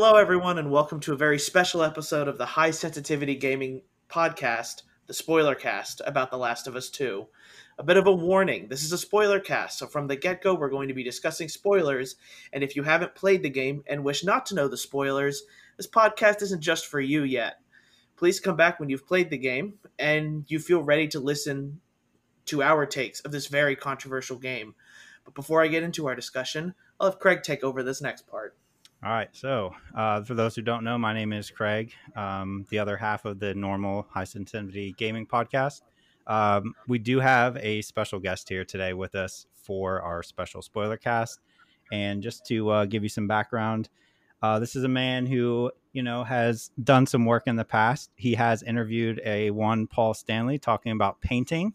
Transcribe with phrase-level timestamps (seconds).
[0.00, 4.82] Hello, everyone, and welcome to a very special episode of the High Sensitivity Gaming Podcast,
[5.08, 7.26] the Spoiler Cast, about The Last of Us 2.
[7.78, 10.54] A bit of a warning this is a spoiler cast, so from the get go,
[10.54, 12.14] we're going to be discussing spoilers.
[12.52, 15.42] And if you haven't played the game and wish not to know the spoilers,
[15.76, 17.56] this podcast isn't just for you yet.
[18.14, 21.80] Please come back when you've played the game and you feel ready to listen
[22.44, 24.76] to our takes of this very controversial game.
[25.24, 28.56] But before I get into our discussion, I'll have Craig take over this next part.
[29.00, 29.28] All right.
[29.30, 33.24] So, uh, for those who don't know, my name is Craig, um, the other half
[33.24, 35.82] of the normal high sensitivity gaming podcast.
[36.26, 40.96] Um, we do have a special guest here today with us for our special spoiler
[40.96, 41.38] cast.
[41.92, 43.88] And just to uh, give you some background,
[44.42, 48.10] uh, this is a man who, you know, has done some work in the past.
[48.16, 51.72] He has interviewed a one Paul Stanley talking about painting.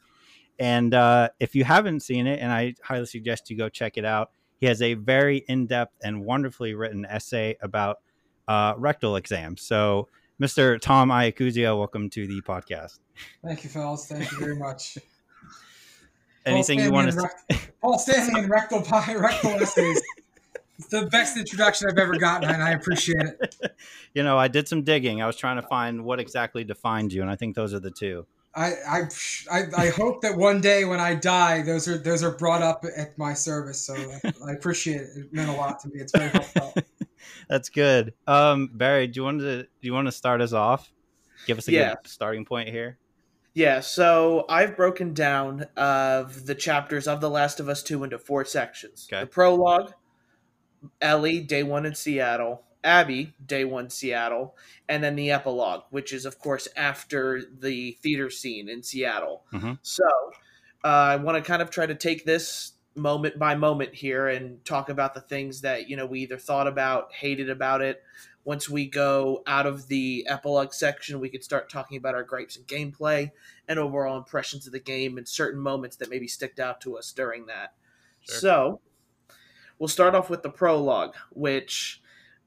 [0.60, 4.04] And uh, if you haven't seen it, and I highly suggest you go check it
[4.04, 4.32] out,
[4.64, 7.98] he has a very in depth and wonderfully written essay about
[8.48, 9.62] uh, rectal exams.
[9.62, 10.08] So,
[10.42, 10.80] Mr.
[10.80, 13.00] Tom Iacuzia, welcome to the podcast.
[13.44, 14.08] Thank you, fellas.
[14.08, 14.98] Thank you very much.
[16.46, 20.02] Anything you want to rect- Paul Stanley and rectal pie, rectal essays.
[20.80, 23.76] It's the best introduction I've ever gotten, and I appreciate it.
[24.14, 25.22] you know, I did some digging.
[25.22, 27.92] I was trying to find what exactly defined you, and I think those are the
[27.92, 28.26] two.
[28.56, 29.02] I, I,
[29.52, 32.86] I, I hope that one day when I die, those are those are brought up
[32.96, 33.82] at my service.
[33.82, 33.96] So
[34.46, 35.10] I appreciate it.
[35.18, 35.96] It meant a lot to me.
[35.96, 36.74] It's very helpful.
[37.50, 38.14] That's good.
[38.28, 40.92] Um, Barry, do you want to do you want to start us off?
[41.48, 41.96] Give us a yeah.
[41.96, 43.00] good starting point here.
[43.56, 48.18] Yeah, so I've broken down of the chapters of The Last of Us 2 into
[48.18, 49.08] four sections.
[49.12, 49.22] Okay.
[49.22, 49.94] The prologue,
[51.00, 54.56] Ellie, day one in Seattle, Abby, day one Seattle,
[54.90, 59.44] and then the epilogue, which is of course after the theater scene in Seattle.
[59.54, 59.74] Mm-hmm.
[59.82, 60.08] So
[60.84, 64.64] uh, I want to kind of try to take this moment by moment here and
[64.66, 68.04] talk about the things that you know we either thought about, hated about it.
[68.46, 72.58] Once we go out of the epilogue section, we could start talking about our gripes
[72.58, 73.32] and gameplay
[73.70, 77.14] and overall impressions of the game and certain moments that maybe sticked out to us
[77.14, 77.74] during that.
[78.20, 78.40] Sure.
[78.40, 78.82] So
[79.80, 82.02] we'll start off with the prologue, which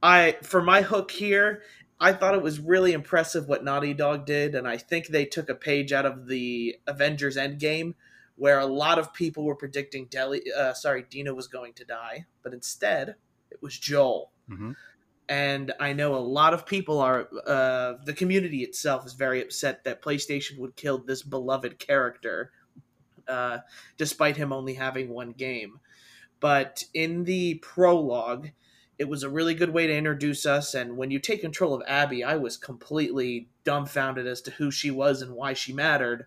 [0.07, 1.63] I for my hook here,
[1.99, 5.49] I thought it was really impressive what Naughty Dog did, and I think they took
[5.49, 7.95] a page out of the Avengers Endgame,
[8.37, 12.27] where a lot of people were predicting Deli, uh, sorry, Dina was going to die,
[12.45, 13.17] but instead
[13.51, 14.31] it was Joel.
[14.49, 14.73] Mm-hmm.
[15.29, 19.83] And I know a lot of people are, uh, the community itself is very upset
[19.83, 22.53] that PlayStation would kill this beloved character,
[23.27, 23.59] uh,
[23.97, 25.81] despite him only having one game.
[26.39, 28.51] But in the prologue,
[28.99, 30.75] it was a really good way to introduce us.
[30.75, 34.91] And when you take control of Abby, I was completely dumbfounded as to who she
[34.91, 36.27] was and why she mattered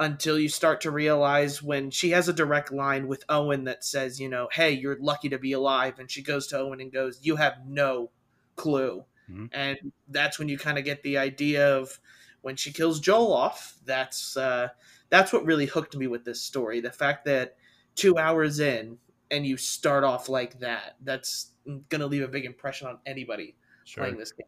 [0.00, 4.20] until you start to realize when she has a direct line with Owen that says,
[4.20, 5.98] you know, hey, you're lucky to be alive.
[5.98, 8.10] And she goes to Owen and goes, you have no
[8.54, 9.04] clue.
[9.30, 9.46] Mm-hmm.
[9.52, 11.98] And that's when you kind of get the idea of
[12.42, 13.74] when she kills Joel off.
[13.84, 14.68] That's uh,
[15.10, 16.80] that's what really hooked me with this story.
[16.80, 17.56] The fact that
[17.94, 18.98] two hours in
[19.30, 21.52] and you start off like that, that's
[21.88, 24.04] going to leave a big impression on anybody sure.
[24.04, 24.46] playing this game.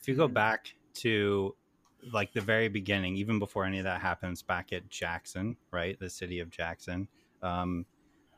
[0.00, 1.54] If you go back to
[2.12, 6.10] like the very beginning, even before any of that happens, back at Jackson, right, the
[6.10, 7.08] city of Jackson,
[7.42, 7.86] um,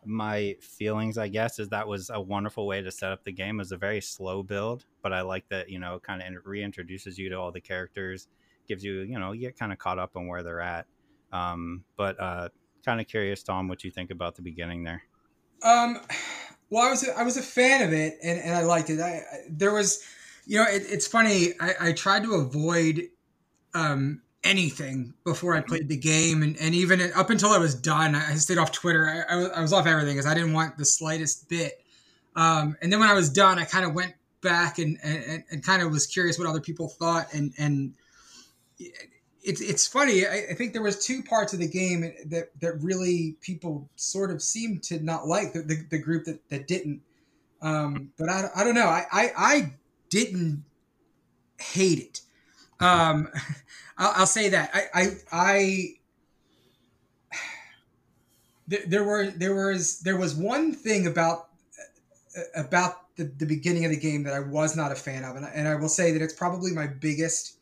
[0.05, 3.57] my feelings, I guess, is that was a wonderful way to set up the game.
[3.57, 7.19] It was a very slow build, but I like that you know kind of reintroduces
[7.19, 8.29] you to all the characters,
[8.69, 10.87] gives you you know you get kind of caught up on where they're at.
[11.33, 12.49] Um, but uh,
[12.85, 15.03] kind of curious, Tom, what you think about the beginning there.
[15.63, 16.01] Um,
[16.71, 19.01] well, I was a, I was a fan of it, and, and I liked it.
[19.01, 20.03] I, I there was,
[20.47, 21.53] you know, it, it's funny.
[21.61, 23.09] I, I tried to avoid
[23.75, 28.15] um, anything before I played the game, and, and even up until I was done,
[28.15, 29.25] I stayed off Twitter.
[29.29, 31.83] I, I, was, I was off everything because I didn't want the slightest bit.
[32.35, 35.65] Um, and then when I was done, I kind of went back and, and, and
[35.65, 37.95] kind of was curious what other people thought, and and
[39.47, 40.27] it's it's funny.
[40.27, 44.33] I, I, think there was two parts of the game that that really people sort
[44.33, 47.01] of seemed to not like the, the, the group that, that didn't.
[47.63, 48.89] Um, but I, I don't know.
[48.89, 49.73] I, I, I
[50.11, 50.65] didn't
[51.59, 52.21] hate it.
[52.85, 53.29] Um,
[53.99, 55.89] I'll, I'll, say that I I, I
[58.87, 61.51] there were there was there was one thing about
[62.57, 65.47] about the, the beginning of the game that I was not a fan of, and
[65.47, 67.56] I, and I will say that it's probably my biggest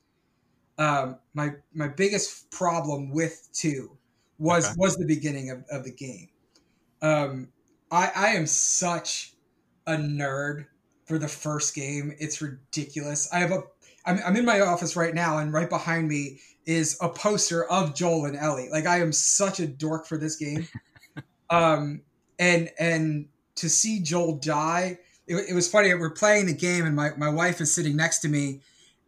[0.78, 3.96] um, my my biggest problem with two
[4.38, 4.74] was okay.
[4.76, 6.28] was the beginning of, of the game.
[7.02, 7.48] Um,
[7.90, 9.34] I I am such
[9.86, 10.66] a nerd
[11.06, 12.14] for the first game.
[12.18, 13.28] It's ridiculous.
[13.32, 13.62] I have a
[14.06, 17.94] I'm, I'm in my office right now, and right behind me is a poster of
[17.94, 18.68] Joel and Ellie.
[18.70, 20.66] Like I am such a dork for this game.
[21.50, 22.02] um,
[22.38, 25.92] and and to see Joel die it, it was funny.
[25.94, 28.60] We're playing the game, and my, my wife is sitting next to me,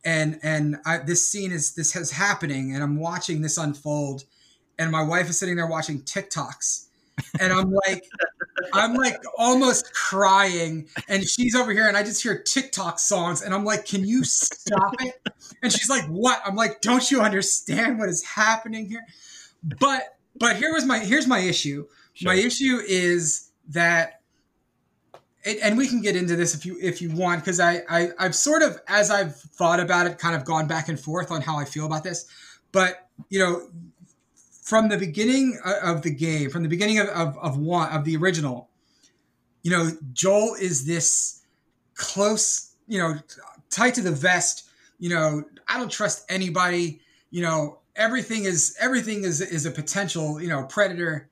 [0.07, 4.23] and and I, this scene is this is happening, and I'm watching this unfold,
[4.79, 6.87] and my wife is sitting there watching TikToks,
[7.41, 8.05] and I'm like,
[8.73, 13.53] I'm like almost crying, and she's over here, and I just hear TikTok songs, and
[13.53, 15.21] I'm like, can you stop it?
[15.63, 16.41] And she's like, what?
[16.47, 19.05] I'm like, don't you understand what is happening here?
[19.81, 20.03] But
[20.39, 21.87] but here was my here's my issue.
[22.15, 22.33] Sure.
[22.33, 24.16] My issue is that
[25.47, 28.35] and we can get into this if you if you want because I, I I've
[28.35, 31.57] sort of as I've thought about it kind of gone back and forth on how
[31.57, 32.27] I feel about this.
[32.73, 33.69] But you know
[34.63, 38.17] from the beginning of the game from the beginning of, of, of one of the
[38.17, 38.69] original
[39.63, 41.43] you know Joel is this
[41.95, 43.15] close you know
[43.71, 44.69] tight to the vest
[44.99, 47.01] you know I don't trust anybody
[47.31, 51.29] you know everything is everything is is a potential you know predator.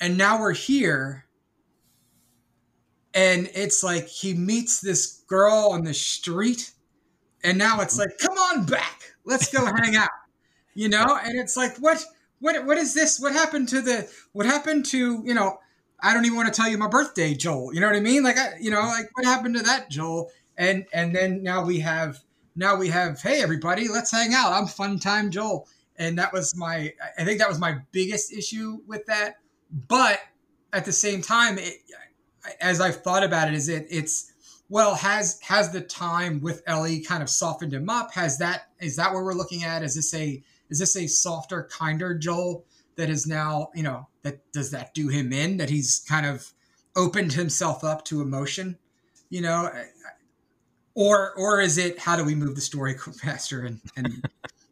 [0.00, 1.26] And now we're here
[3.18, 6.70] and it's like he meets this girl on the street
[7.42, 9.16] and now it's like come on back.
[9.24, 10.08] Let's go hang out.
[10.74, 11.18] You know?
[11.24, 12.04] And it's like what
[12.38, 13.18] what what is this?
[13.18, 15.58] What happened to the what happened to you know
[16.00, 17.74] i don't even want to tell you my birthday joel.
[17.74, 18.22] You know what i mean?
[18.22, 20.30] Like I, you know like what happened to that joel?
[20.56, 22.20] And and then now we have
[22.54, 24.52] now we have hey everybody let's hang out.
[24.52, 25.66] I'm fun time joel.
[25.96, 29.38] And that was my i think that was my biggest issue with that.
[29.88, 30.20] But
[30.72, 31.78] at the same time it,
[32.60, 34.32] as I've thought about it, is it it's
[34.68, 38.12] well has has the time with Ellie kind of softened him up?
[38.14, 39.82] Has that is that what we're looking at?
[39.82, 42.64] Is this a is this a softer, kinder Joel
[42.96, 46.52] that is now you know that does that do him in that he's kind of
[46.96, 48.76] opened himself up to emotion,
[49.30, 49.70] you know,
[50.94, 54.24] or or is it how do we move the story faster and and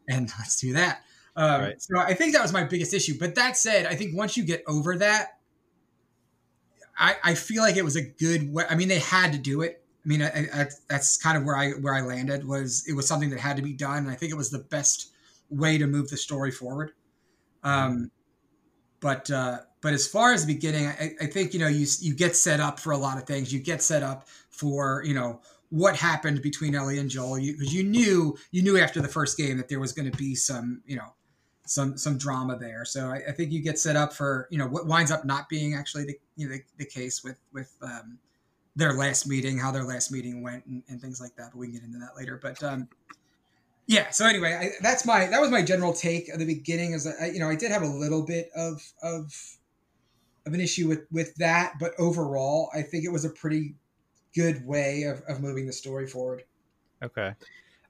[0.09, 1.03] and let's do that.
[1.37, 1.83] Um, right.
[1.83, 3.19] So I think that was my biggest issue.
[3.19, 5.39] But that said, I think once you get over that,
[6.99, 8.65] I, I feel like it was a good way.
[8.69, 9.83] I mean, they had to do it.
[10.05, 13.09] I mean, I, I, that's kind of where I where I landed was it was
[13.09, 13.99] something that had to be done.
[13.99, 15.13] And I think it was the best
[15.51, 16.93] way to move the story forward.
[17.63, 18.11] Um,
[19.01, 22.15] but uh, but as far as the beginning, I, I think you know you you
[22.15, 23.53] get set up for a lot of things.
[23.53, 25.41] You get set up for you know
[25.71, 29.37] what happened between Ellie and Joel because you, you knew you knew after the first
[29.37, 31.15] game that there was going to be some you know
[31.67, 32.85] some some drama there.
[32.85, 35.49] So I, I, think you get set up for you know what winds up not
[35.49, 38.19] being actually the you know the, the case with with um,
[38.75, 41.51] their last meeting, how their last meeting went, and, and, things like that.
[41.53, 42.39] But we can get into that later.
[42.43, 42.89] But um,
[43.87, 44.11] yeah.
[44.11, 46.93] So anyway, I, that's my that was my general take at the beginning.
[46.93, 49.33] Is I, you know I did have a little bit of of
[50.47, 53.75] of an issue with with that, but overall, I think it was a pretty
[54.35, 56.45] good way of, of moving the story forward.
[57.03, 57.35] Okay.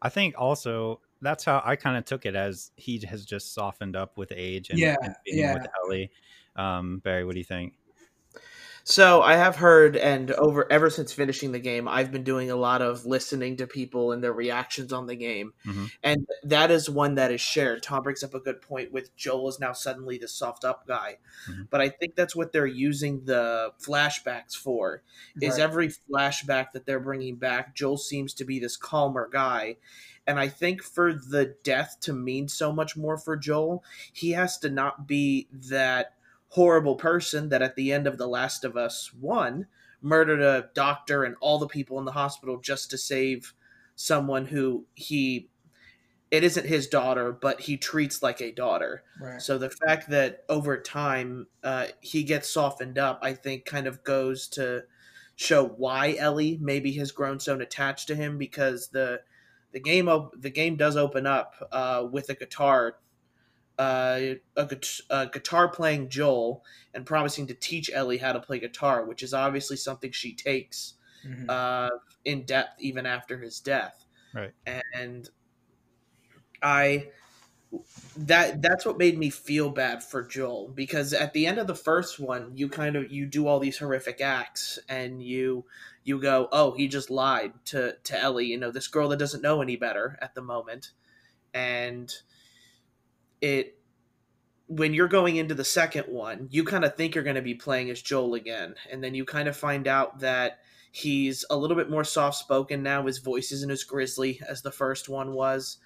[0.00, 3.96] I think also that's how I kind of took it as he has just softened
[3.96, 5.54] up with age and, yeah, and being yeah.
[5.54, 6.10] with Ellie.
[6.54, 7.74] Um, Barry, what do you think?
[8.88, 12.56] So I have heard, and over ever since finishing the game, I've been doing a
[12.56, 15.86] lot of listening to people and their reactions on the game, mm-hmm.
[16.04, 17.82] and that is one that is shared.
[17.82, 21.18] Tom brings up a good point with Joel is now suddenly the soft up guy,
[21.50, 21.62] mm-hmm.
[21.68, 25.02] but I think that's what they're using the flashbacks for.
[25.42, 25.62] Is right.
[25.62, 29.78] every flashback that they're bringing back, Joel seems to be this calmer guy,
[30.28, 33.82] and I think for the death to mean so much more for Joel,
[34.12, 36.15] he has to not be that
[36.48, 39.66] horrible person that at the end of The Last of Us 1
[40.00, 43.54] murdered a doctor and all the people in the hospital just to save
[43.94, 45.48] someone who he
[46.30, 49.40] it isn't his daughter but he treats like a daughter right.
[49.40, 54.04] so the fact that over time uh, he gets softened up i think kind of
[54.04, 54.82] goes to
[55.34, 59.18] show why ellie maybe has grown so attached to him because the
[59.76, 62.96] the game op- the game does open up uh, with a guitar,
[63.78, 64.20] uh,
[64.56, 64.68] a,
[65.10, 66.64] a, guitar playing Joel
[66.94, 70.94] and promising to teach Ellie how to play guitar, which is obviously something she takes
[71.26, 71.44] mm-hmm.
[71.48, 71.90] uh,
[72.24, 74.06] in depth even after his death.
[74.34, 74.52] Right,
[74.94, 75.28] and
[76.62, 77.08] I
[78.16, 81.74] that that's what made me feel bad for Joel because at the end of the
[81.74, 85.64] first one you kind of you do all these horrific acts and you
[86.04, 89.42] you go oh he just lied to to Ellie you know this girl that doesn't
[89.42, 90.92] know any better at the moment
[91.52, 92.12] and
[93.40, 93.78] it
[94.68, 97.54] when you're going into the second one you kind of think you're going to be
[97.54, 101.76] playing as Joel again and then you kind of find out that he's a little
[101.76, 105.78] bit more soft spoken now his voice isn't as grisly as the first one was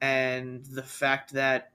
[0.00, 1.72] and the fact that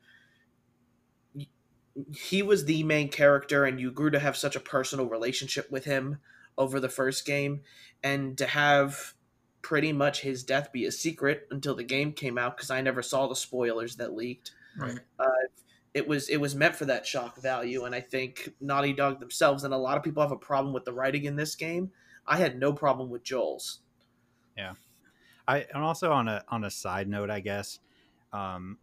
[2.16, 5.86] he was the main character and you grew to have such a personal relationship with
[5.86, 6.20] him
[6.58, 7.62] over the first game
[8.04, 9.14] and to have
[9.62, 13.02] pretty much his death be a secret until the game came out because I never
[13.02, 14.52] saw the spoilers that leaked.
[14.78, 15.00] Right.
[15.20, 15.26] Uh,
[15.94, 19.64] it was it was meant for that shock value, and I think Naughty Dog themselves
[19.64, 21.92] and a lot of people have a problem with the writing in this game.
[22.28, 23.80] I had no problem with Joel's.
[24.56, 24.74] Yeah,
[25.48, 27.80] I and also on a on a side note, I guess,
[28.32, 28.78] um,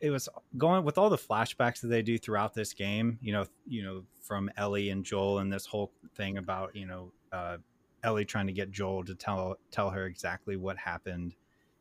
[0.00, 0.28] it was
[0.58, 3.18] going with all the flashbacks that they do throughout this game.
[3.22, 7.12] You know, you know, from Ellie and Joel, and this whole thing about you know
[7.32, 7.58] uh,
[8.02, 11.36] Ellie trying to get Joel to tell tell her exactly what happened,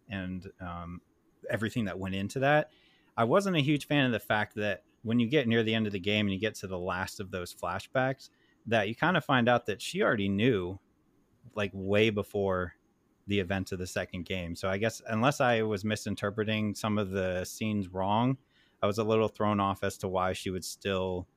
[0.10, 1.02] and um,
[1.50, 2.70] everything that went into that.
[3.15, 5.86] I wasn't a huge fan of the fact that when you get near the end
[5.86, 8.29] of the game and you get to the last of those flashbacks,
[8.67, 10.79] that you kind of find out that she already knew,
[11.55, 12.74] like way before
[13.27, 14.55] the events of the second game.
[14.55, 18.38] So I guess unless I was misinterpreting some of the scenes wrong,
[18.82, 21.27] I was a little thrown off as to why she would still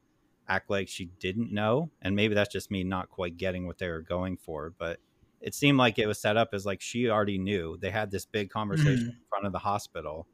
[0.49, 1.91] act like she didn't know.
[2.03, 4.73] And maybe that's just me not quite getting what they were going for.
[4.77, 4.99] But
[5.41, 7.77] it seemed like it was set up as like she already knew.
[7.77, 9.09] They had this big conversation mm-hmm.
[9.11, 10.27] in front of the hospital.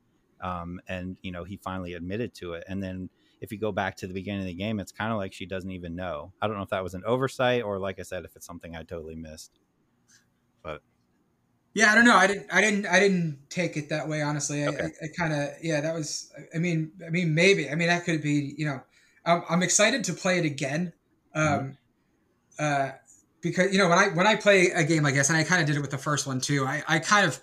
[0.42, 2.64] Um, and, you know, he finally admitted to it.
[2.68, 3.08] And then
[3.40, 5.46] if you go back to the beginning of the game, it's kind of like she
[5.46, 6.32] doesn't even know.
[6.42, 8.76] I don't know if that was an oversight or, like I said, if it's something
[8.76, 9.58] I totally missed.
[10.62, 10.82] But
[11.74, 12.16] yeah, I don't know.
[12.16, 12.46] I didn't.
[12.52, 12.86] I didn't.
[12.86, 14.20] I didn't take it that way.
[14.20, 14.78] Honestly, okay.
[14.78, 15.48] I, I, I kind of.
[15.62, 16.30] Yeah, that was.
[16.54, 16.92] I mean.
[17.04, 17.70] I mean, maybe.
[17.70, 18.54] I mean, that could be.
[18.58, 18.80] You know,
[19.24, 20.92] I'm, I'm excited to play it again.
[21.34, 21.70] Um, mm-hmm.
[22.58, 22.90] uh,
[23.40, 25.62] because you know when I when I play a game like this, and I kind
[25.62, 26.66] of did it with the first one too.
[26.66, 27.40] I, I kind of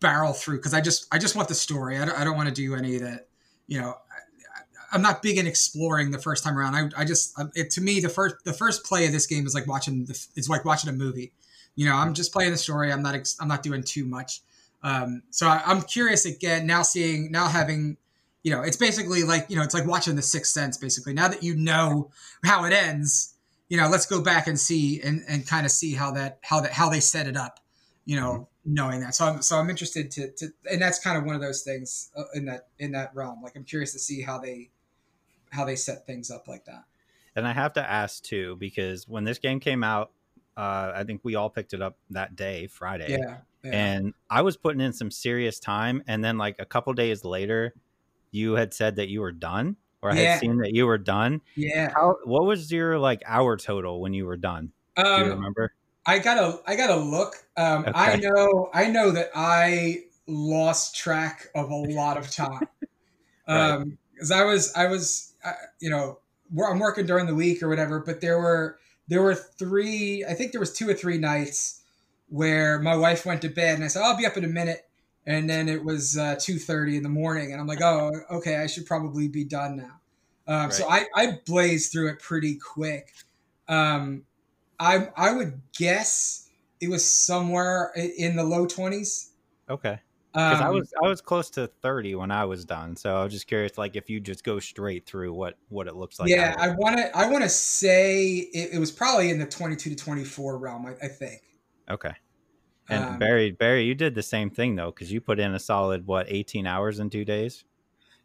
[0.00, 1.98] barrel through because I just I just want the story.
[1.98, 3.28] I don't, I don't want to do any of that.
[3.66, 3.94] You know,
[4.92, 6.74] I, am not big in exploring the first time around.
[6.74, 9.54] I, I just it, to me the first the first play of this game is
[9.54, 11.32] like watching the it's like watching a movie
[11.80, 12.92] you know, I'm just playing the story.
[12.92, 14.42] I'm not ex- I'm not doing too much.
[14.82, 17.96] Um, so I, I'm curious again now seeing now having
[18.42, 21.28] you know it's basically like you know it's like watching the sixth sense basically now
[21.28, 22.10] that you know
[22.44, 23.34] how it ends
[23.68, 26.60] you know let's go back and see and, and kind of see how that how
[26.60, 27.60] that how they set it up
[28.06, 28.44] you know mm-hmm.
[28.72, 31.40] Knowing that so i'm so i'm interested to, to and that's kind of one of
[31.40, 34.70] those things uh, in that in that realm like i'm curious to see how they
[35.50, 36.84] how they set things up like that
[37.34, 40.12] and i have to ask too because when this game came out
[40.60, 43.10] uh, I think we all picked it up that day, Friday.
[43.10, 43.70] Yeah, yeah.
[43.70, 46.02] And I was putting in some serious time.
[46.06, 47.72] And then, like, a couple days later,
[48.30, 50.32] you had said that you were done, or I yeah.
[50.32, 51.40] had seen that you were done.
[51.56, 51.92] Yeah.
[51.94, 54.72] How, what was your, like, hour total when you were done?
[54.98, 55.72] Um, Do you um, remember?
[56.06, 57.34] I gotta, I gotta look.
[57.56, 57.92] Um, okay.
[57.94, 62.68] I know, I know that I lost track of a lot of time.
[63.48, 63.70] right.
[63.70, 66.18] Um, because I was, I was, uh, you know,
[66.66, 68.78] I'm working during the week or whatever, but there were
[69.10, 71.82] there were three, I think there was two or three nights
[72.28, 74.88] where my wife went to bed and I said, I'll be up in a minute.
[75.26, 78.68] And then it was uh, 2.30 in the morning and I'm like, oh, okay, I
[78.68, 80.00] should probably be done now.
[80.46, 80.72] Um, right.
[80.72, 83.12] So I, I blazed through it pretty quick.
[83.68, 84.22] Um,
[84.80, 86.48] I, I would guess
[86.80, 89.28] it was somewhere in the low 20s.
[89.68, 90.00] Okay.
[90.32, 93.24] Because um, I was I was close to thirty when I was done, so I
[93.24, 96.28] was just curious, like if you just go straight through what what it looks like.
[96.28, 99.74] Yeah, I want to I want to say it, it, was probably in the twenty
[99.74, 100.86] two to twenty four realm.
[100.86, 101.42] I, I, think.
[101.90, 102.12] Okay.
[102.88, 105.58] And um, Barry, Barry, you did the same thing though, because you put in a
[105.58, 107.64] solid what eighteen hours in two days.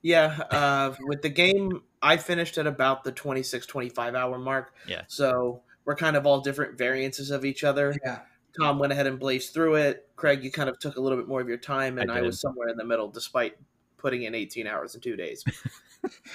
[0.03, 4.75] Yeah, uh, with the game, I finished at about the 26, 25 hour mark.
[4.87, 5.01] Yeah.
[5.07, 7.95] So we're kind of all different variances of each other.
[8.03, 8.19] Yeah.
[8.59, 10.07] Tom went ahead and blazed through it.
[10.15, 12.21] Craig, you kind of took a little bit more of your time, and I, I
[12.21, 13.55] was somewhere in the middle, despite
[13.97, 15.43] putting in 18 hours in two days.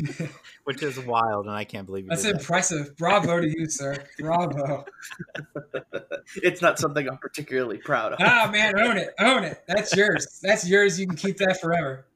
[0.65, 2.09] Which is wild, and I can't believe it.
[2.11, 2.87] That's impressive.
[2.87, 2.97] That.
[2.97, 3.97] Bravo to you, sir.
[4.19, 4.85] Bravo.
[6.37, 8.19] it's not something I'm particularly proud of.
[8.21, 9.15] Ah, man, own it.
[9.19, 9.63] Own it.
[9.69, 10.41] That's yours.
[10.43, 10.99] That's yours.
[10.99, 12.07] You can keep that forever.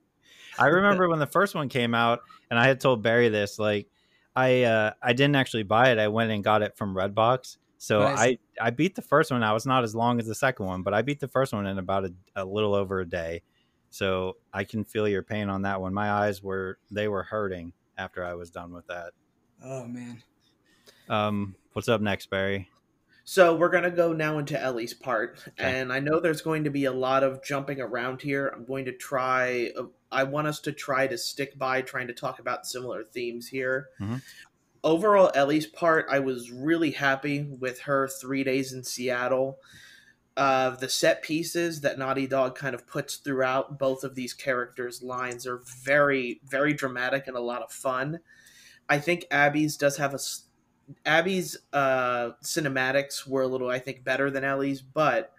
[0.58, 3.58] I remember when the first one came out, and I had told Barry this.
[3.58, 3.88] Like,
[4.36, 5.98] I uh, I didn't actually buy it.
[5.98, 8.18] I went and got it from Redbox so nice.
[8.18, 9.42] I I beat the first one.
[9.42, 11.66] I was not as long as the second one, but I beat the first one
[11.66, 13.42] in about a, a little over a day.
[13.90, 15.92] So I can feel your pain on that one.
[15.92, 19.12] My eyes were they were hurting after I was done with that.
[19.62, 20.22] Oh man.
[21.10, 22.70] Um, what's up next, Barry?
[23.24, 25.80] So we're gonna go now into Ellie's part, okay.
[25.80, 28.48] and I know there's going to be a lot of jumping around here.
[28.48, 29.72] I'm going to try.
[30.14, 33.88] I want us to try to stick by trying to talk about similar themes here.
[34.00, 34.16] Mm-hmm
[34.84, 39.58] overall Ellie's part, I was really happy with her three days in Seattle.
[40.36, 45.02] Uh, the set pieces that Naughty Dog kind of puts throughout both of these characters'
[45.02, 48.20] lines are very, very dramatic and a lot of fun.
[48.88, 50.18] I think Abby's does have a
[51.06, 55.32] Abby's uh, cinematics were a little, I think, better than Ellie's, but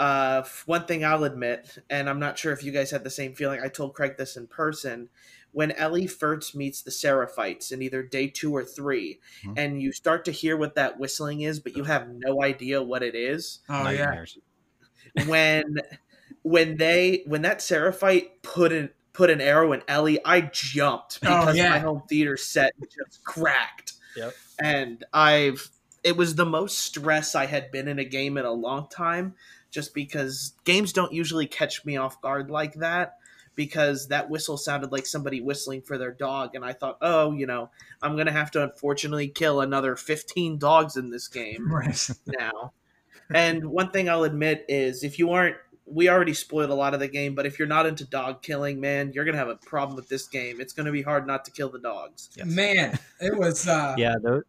[0.00, 3.34] uh, one thing I'll admit, and I'm not sure if you guys had the same
[3.34, 3.60] feeling.
[3.62, 5.10] I told Craig this in person
[5.52, 9.52] when Ellie first meets the Seraphites in either day two or 3 mm-hmm.
[9.58, 13.02] and you start to hear what that whistling is, but you have no idea what
[13.02, 13.60] it is.
[13.68, 14.38] Oh Nightmares.
[15.14, 15.24] yeah.
[15.24, 15.76] when
[16.42, 21.28] when they when that Seraphite put an put an arrow in Ellie, I jumped oh,
[21.28, 21.70] because oh, yeah.
[21.70, 23.94] my home theater set just cracked.
[24.16, 24.34] Yep.
[24.62, 25.68] And I've
[26.02, 29.34] it was the most stress I had been in a game in a long time,
[29.70, 33.16] just because games don't usually catch me off guard like that.
[33.56, 37.46] Because that whistle sounded like somebody whistling for their dog, and I thought, oh, you
[37.46, 37.68] know,
[38.00, 42.10] I'm gonna have to unfortunately kill another 15 dogs in this game right.
[42.26, 42.72] now.
[43.28, 45.56] and one thing I'll admit is, if you aren't
[45.90, 48.80] we already spoiled a lot of the game, but if you're not into dog killing,
[48.80, 50.60] man, you're gonna have a problem with this game.
[50.60, 52.30] It's gonna be hard not to kill the dogs.
[52.36, 52.46] Yes.
[52.46, 53.66] Man, it was.
[53.66, 54.44] Uh, yeah, those,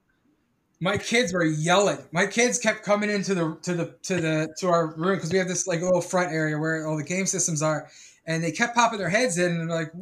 [0.81, 1.99] my kids were yelling.
[2.11, 5.37] My kids kept coming into the to the to the to our room because we
[5.37, 7.87] have this like little front area where all the game systems are,
[8.25, 9.93] and they kept popping their heads in and they're like,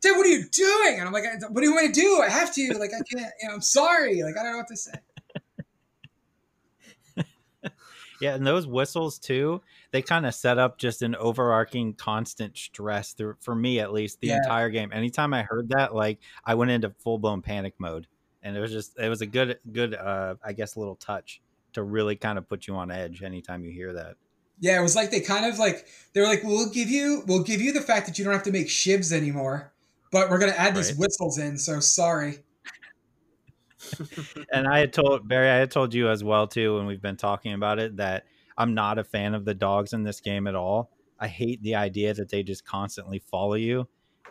[0.00, 2.22] "Dad, what are you doing?" And I'm like, "What do you want to do?
[2.22, 2.78] I have to.
[2.78, 3.32] Like, I can't.
[3.42, 4.22] You know, I'm sorry.
[4.22, 4.92] Like, I don't know what to say."
[8.20, 9.60] yeah, and those whistles too.
[9.90, 14.20] They kind of set up just an overarching constant stress through, for me at least,
[14.20, 14.36] the yeah.
[14.36, 14.92] entire game.
[14.92, 18.06] Anytime I heard that, like I went into full blown panic mode
[18.42, 21.40] and it was just it was a good good uh I guess little touch
[21.72, 24.16] to really kind of put you on edge anytime you hear that.
[24.60, 27.44] Yeah, it was like they kind of like they were like, "We'll give you we'll
[27.44, 29.72] give you the fact that you don't have to make shivs anymore,
[30.10, 30.76] but we're gonna add right.
[30.76, 31.58] these whistles in.
[31.58, 32.38] So sorry."
[34.52, 37.16] and I had told Barry, I had told you as well too, when we've been
[37.16, 38.24] talking about it, that
[38.56, 40.90] I'm not a fan of the dogs in this game at all.
[41.20, 43.88] I hate the idea that they just constantly follow you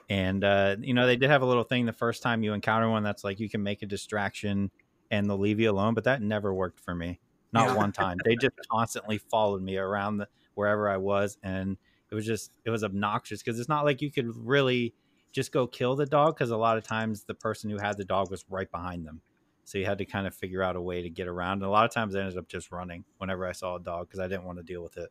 [0.10, 2.90] and uh, you know, they did have a little thing the first time you encounter
[2.90, 4.72] one that's like you can make a distraction
[5.12, 7.20] and they'll leave you alone, but that never worked for me.
[7.54, 8.18] Not one time.
[8.24, 11.78] They just constantly followed me around the, wherever I was, and
[12.12, 14.94] it was just it was obnoxious because it's not like you could really
[15.32, 18.06] just go kill the dog because a lot of times the person who had the
[18.06, 19.22] dog was right behind them.
[19.66, 21.54] So you had to kind of figure out a way to get around.
[21.54, 24.08] And a lot of times I ended up just running whenever I saw a dog
[24.08, 25.10] because I didn't want to deal with it.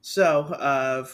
[0.00, 1.06] So, uh,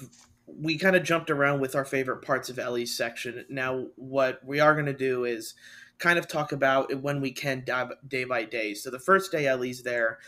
[0.56, 3.44] we kind of jumped around with our favorite parts of Ellie's section.
[3.48, 5.54] Now, what we are going to do is
[5.98, 7.64] kind of talk about when we can
[8.06, 8.74] day by day.
[8.74, 10.18] So, the first day Ellie's there,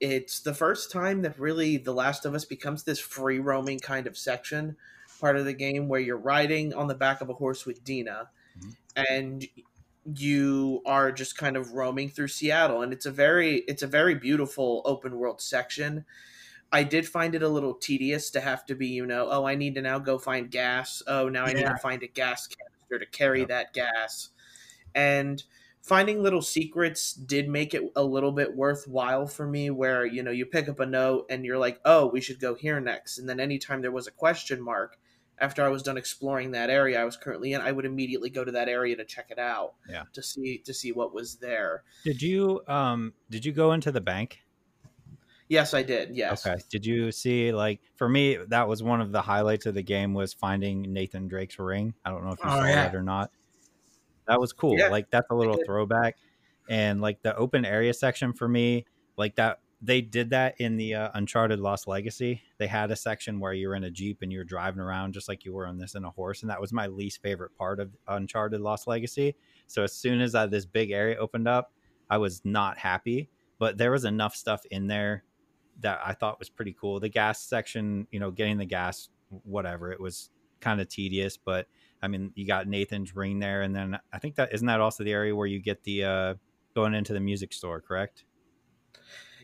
[0.00, 4.06] it's the first time that really The Last of Us becomes this free roaming kind
[4.06, 4.76] of section
[5.20, 8.28] part of the game where you're riding on the back of a horse with Dina
[8.58, 8.70] mm-hmm.
[9.08, 9.46] and
[10.04, 14.14] you are just kind of roaming through Seattle and it's a very it's a very
[14.14, 16.04] beautiful open world section
[16.72, 19.54] I did find it a little tedious to have to be, you know, oh, I
[19.54, 21.02] need to now go find gas.
[21.06, 21.54] Oh, now I yeah.
[21.54, 23.48] need to find a gas canister to carry yep.
[23.48, 24.30] that gas.
[24.94, 25.42] And
[25.80, 30.32] finding little secrets did make it a little bit worthwhile for me where, you know,
[30.32, 33.18] you pick up a note and you're like, oh, we should go here next.
[33.18, 34.98] And then anytime there was a question mark,
[35.38, 38.44] after I was done exploring that area I was currently in, I would immediately go
[38.44, 39.74] to that area to check it out.
[39.88, 40.04] Yeah.
[40.14, 41.82] To see to see what was there.
[42.04, 44.40] Did you um did you go into the bank?
[45.48, 46.16] Yes, I did.
[46.16, 46.46] Yes.
[46.46, 46.60] Okay.
[46.70, 50.12] Did you see like for me that was one of the highlights of the game
[50.12, 51.94] was finding Nathan Drake's ring.
[52.04, 52.74] I don't know if you oh, saw yeah.
[52.74, 53.30] that or not.
[54.26, 54.76] That was cool.
[54.76, 56.16] Yeah, like that's a little throwback.
[56.68, 60.94] And like the open area section for me, like that they did that in the
[60.94, 62.42] uh, Uncharted Lost Legacy.
[62.58, 65.12] They had a section where you were in a Jeep and you were driving around
[65.12, 66.42] just like you were on this in a horse.
[66.42, 69.36] And that was my least favorite part of Uncharted Lost Legacy.
[69.66, 71.72] So as soon as uh, this big area opened up,
[72.08, 73.28] I was not happy.
[73.58, 75.24] But there was enough stuff in there
[75.80, 77.00] that I thought was pretty cool.
[77.00, 79.08] The gas section, you know, getting the gas,
[79.44, 81.66] whatever, it was kind of tedious, but
[82.02, 85.04] I mean, you got Nathan's ring there, and then I think that isn't that also
[85.04, 86.34] the area where you get the uh,
[86.74, 88.24] going into the music store, correct?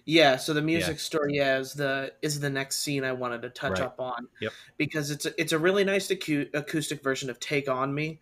[0.05, 1.03] Yeah, so the music yeah.
[1.03, 3.83] store, yeah, is the is the next scene I wanted to touch right.
[3.83, 4.27] up on.
[4.41, 4.53] Yep.
[4.77, 8.19] Because it's a, it's a really nice acu- acoustic version of "Take on Me,"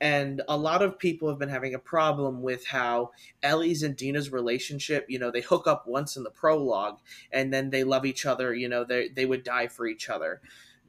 [0.00, 4.32] and a lot of people have been having a problem with how Ellie's and Dina's
[4.32, 5.06] relationship.
[5.08, 6.98] You know, they hook up once in the prologue,
[7.32, 8.54] and then they love each other.
[8.54, 10.40] You know, they they would die for each other.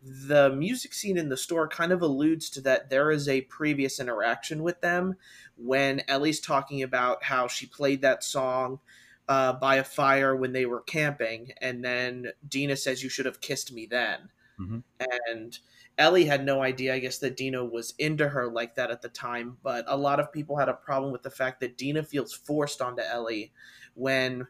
[0.04, 4.00] The music scene in the store kind of alludes to that there is a previous
[4.00, 5.16] interaction with them
[5.58, 8.80] when Ellie's talking about how she played that song
[9.28, 13.42] uh, by a fire when they were camping, and then Dina says, "You should have
[13.42, 14.80] kissed me then." Mm-hmm.
[15.00, 15.60] And
[15.98, 19.10] Ellie had no idea, I guess, that Dina was into her like that at the
[19.10, 19.58] time.
[19.64, 22.82] But a lot of people had a problem with the fact that Dina feels forced
[22.82, 23.54] onto Ellie
[23.94, 24.48] when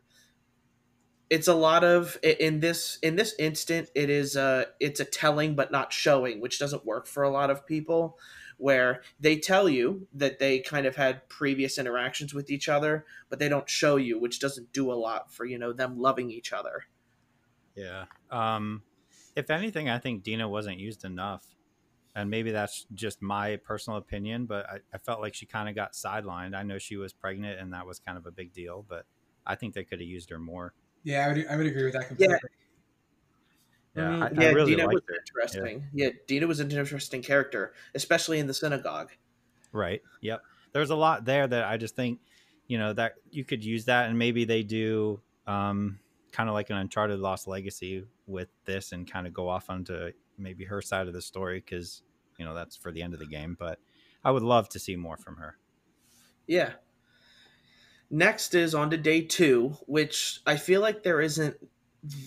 [1.29, 5.55] it's a lot of in this in this instant it is a it's a telling
[5.55, 8.19] but not showing which doesn't work for a lot of people
[8.57, 13.39] where they tell you that they kind of had previous interactions with each other, but
[13.39, 16.53] they don't show you, which doesn't do a lot for, you know, them loving each
[16.53, 16.85] other.
[17.75, 18.05] Yeah.
[18.31, 18.83] Um,
[19.35, 21.45] if anything, I think Dina wasn't used enough.
[22.15, 25.75] And maybe that's just my personal opinion, but I, I felt like she kind of
[25.75, 26.55] got sidelined.
[26.55, 29.05] I know she was pregnant and that was kind of a big deal, but
[29.45, 30.73] I think they could have used her more.
[31.03, 32.35] Yeah, I would, I would agree with that completely.
[32.35, 32.49] Yeah.
[33.95, 35.15] Yeah, I, yeah, I really Dina was her.
[35.15, 35.87] interesting.
[35.93, 36.07] Yeah.
[36.07, 39.11] yeah, Dina was an interesting character, especially in the synagogue.
[39.71, 40.01] Right.
[40.21, 40.41] Yep.
[40.73, 42.19] There's a lot there that I just think
[42.67, 45.99] you know that you could use that, and maybe they do um,
[46.33, 50.11] kind of like an Uncharted Lost Legacy with this, and kind of go off onto
[50.37, 52.01] maybe her side of the story because
[52.37, 53.55] you know that's for the end of the game.
[53.57, 53.79] But
[54.23, 55.57] I would love to see more from her.
[56.47, 56.73] Yeah.
[58.09, 61.57] Next is on to day two, which I feel like there isn't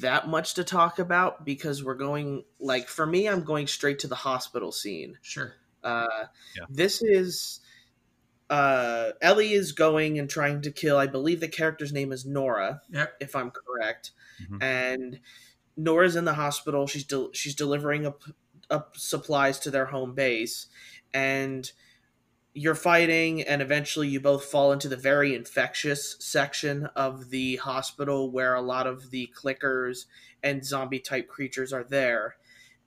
[0.00, 4.08] that much to talk about because we're going like for me, I'm going straight to
[4.08, 5.18] the hospital scene.
[5.22, 5.54] Sure.
[5.84, 6.64] Uh, yeah.
[6.68, 7.60] This is
[8.50, 10.96] uh, Ellie is going and trying to kill.
[10.96, 12.80] I believe the character's name is Nora.
[12.90, 13.14] Yep.
[13.20, 14.62] If I'm correct, mm-hmm.
[14.62, 15.20] and
[15.78, 16.86] Nora's in the hospital.
[16.86, 18.22] She's del- she's delivering up
[18.68, 20.66] up supplies to their home base,
[21.14, 21.70] and
[22.52, 28.30] you're fighting, and eventually you both fall into the very infectious section of the hospital
[28.30, 30.06] where a lot of the clickers
[30.42, 32.36] and zombie type creatures are there,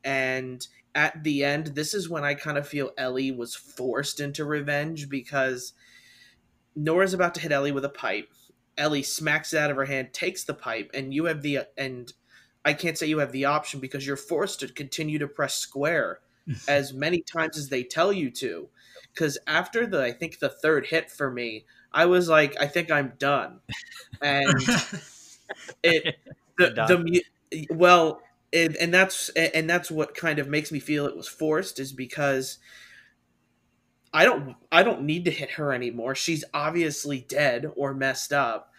[0.04, 4.44] and at the end, this is when I kind of feel Ellie was forced into
[4.44, 5.72] revenge because
[6.76, 8.34] Nora's about to hit Ellie with a pipe.
[8.78, 12.12] Ellie smacks it out of her hand, takes the pipe, and you have the and
[12.64, 16.20] I can't say you have the option because you're forced to continue to press square
[16.68, 18.70] as many times as they tell you to.
[19.14, 22.90] Because after the I think the third hit for me, I was like, I think
[22.90, 23.60] I'm done,
[24.22, 24.48] and
[25.84, 26.16] it
[26.58, 27.24] the, the
[27.70, 28.22] well
[28.54, 31.92] and, and that's and that's what kind of makes me feel it was forced is
[31.92, 32.58] because
[34.14, 36.16] I don't I don't need to hit her anymore.
[36.16, 38.71] She's obviously dead or messed up.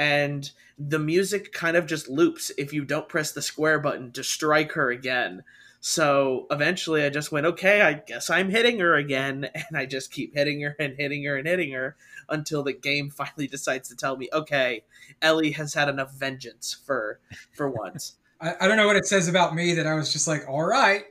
[0.00, 4.24] And the music kind of just loops if you don't press the square button to
[4.24, 5.44] strike her again.
[5.80, 9.50] So eventually I just went, okay, I guess I'm hitting her again.
[9.68, 11.96] And I just keep hitting her and hitting her and hitting her
[12.30, 14.84] until the game finally decides to tell me, okay,
[15.20, 17.20] Ellie has had enough vengeance for
[17.52, 18.16] for once.
[18.40, 20.64] I, I don't know what it says about me that I was just like, all
[20.64, 21.04] right.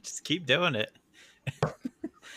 [0.00, 0.92] just keep doing it.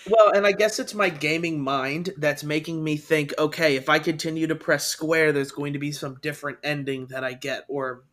[0.10, 4.00] Well, and I guess it's my gaming mind that's making me think, okay, if I
[4.00, 8.04] continue to press square, there's going to be some different ending that I get, or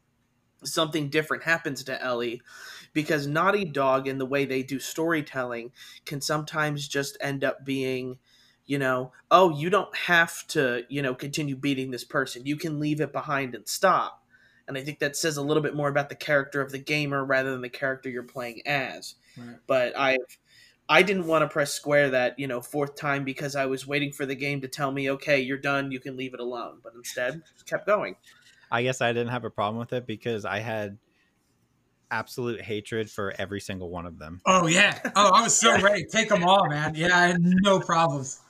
[0.63, 2.43] something different happens to Ellie.
[2.93, 5.73] Because Naughty Dog, in the way they do storytelling,
[6.05, 8.19] can sometimes just end up being
[8.67, 12.47] you know, oh, you don't have to, you know, continue beating this person.
[12.47, 14.21] You can leave it behind and stop
[14.71, 17.25] and I think that says a little bit more about the character of the gamer
[17.25, 19.17] rather than the character you're playing as.
[19.37, 19.57] Right.
[19.67, 20.17] But I
[20.91, 24.11] I didn't want to press square that, you know, fourth time because I was waiting
[24.11, 26.95] for the game to tell me, "Okay, you're done, you can leave it alone." But
[26.95, 28.17] instead, just kept going.
[28.73, 30.99] I guess I didn't have a problem with it because I had
[32.11, 34.41] absolute hatred for every single one of them.
[34.47, 34.99] Oh yeah.
[35.15, 36.05] Oh, I was so ready.
[36.05, 36.95] Take them all, man.
[36.97, 38.41] Yeah, I had no problems.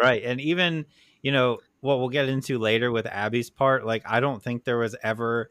[0.00, 0.22] Right.
[0.22, 0.86] And even,
[1.22, 4.78] you know, what we'll get into later with Abby's part, like I don't think there
[4.78, 5.48] was ever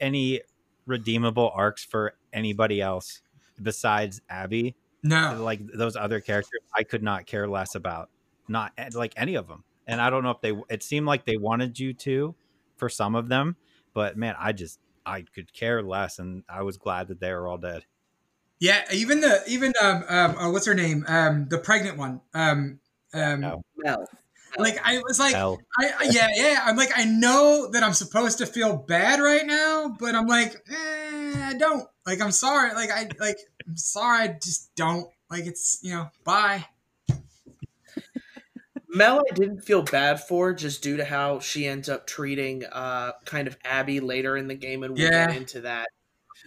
[0.00, 0.42] any
[0.86, 3.22] redeemable arcs for anybody else
[3.60, 4.76] besides Abby.
[5.02, 8.10] No, like those other characters, I could not care less about.
[8.48, 10.54] Not like any of them, and I don't know if they.
[10.70, 12.34] It seemed like they wanted you to
[12.76, 13.56] for some of them,
[13.94, 17.46] but man, I just I could care less, and I was glad that they were
[17.46, 17.84] all dead.
[18.60, 22.80] Yeah, even the even um, um oh, what's her name um the pregnant one um
[23.14, 23.62] um no.
[23.76, 24.04] Mel.
[24.58, 26.60] Like I was like, I, yeah, yeah.
[26.64, 30.54] I'm like, I know that I'm supposed to feel bad right now, but I'm like,
[30.70, 31.86] eh, I don't.
[32.06, 32.74] Like, I'm sorry.
[32.74, 34.22] Like, I like, I'm sorry.
[34.24, 35.08] I just don't.
[35.30, 36.64] Like, it's you know, bye.
[38.88, 43.12] Mel, I didn't feel bad for just due to how she ends up treating uh
[43.26, 45.26] kind of Abby later in the game, and we'll yeah.
[45.26, 45.88] get into that.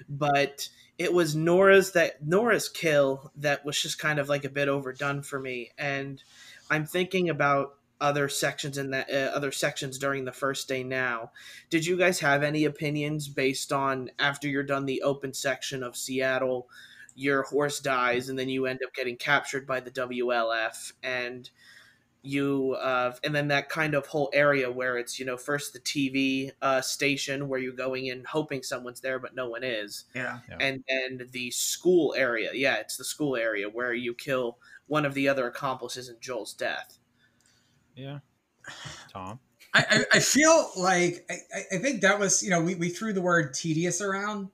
[0.09, 4.67] But it was Nora's that Nora's kill that was just kind of like a bit
[4.67, 6.21] overdone for me, and
[6.69, 11.31] I'm thinking about other sections in that uh, other sections during the first day now.
[11.69, 15.95] Did you guys have any opinions based on after you're done the open section of
[15.95, 16.67] Seattle,
[17.15, 21.49] your horse dies and then you end up getting captured by the WLF and
[22.23, 25.79] you uh, and then that kind of whole area where it's you know first the
[25.79, 30.39] TV uh, station where you're going in hoping someone's there but no one is yeah.
[30.49, 35.05] yeah and then the school area yeah it's the school area where you kill one
[35.05, 36.99] of the other accomplices in Joel's death
[37.95, 38.19] yeah.
[39.11, 39.39] Tom?
[39.73, 43.21] I, I, feel like I, I think that was, you know, we, we threw the
[43.21, 44.49] word tedious around.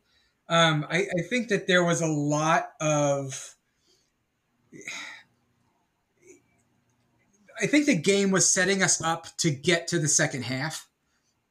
[0.47, 3.55] Um, I, I think that there was a lot of
[7.61, 10.87] I think the game was setting us up to get to the second half,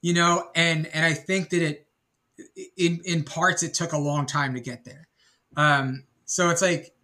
[0.00, 1.86] you know, and and I think that it
[2.76, 5.08] in in parts it took a long time to get there.
[5.56, 6.94] Um, so it's like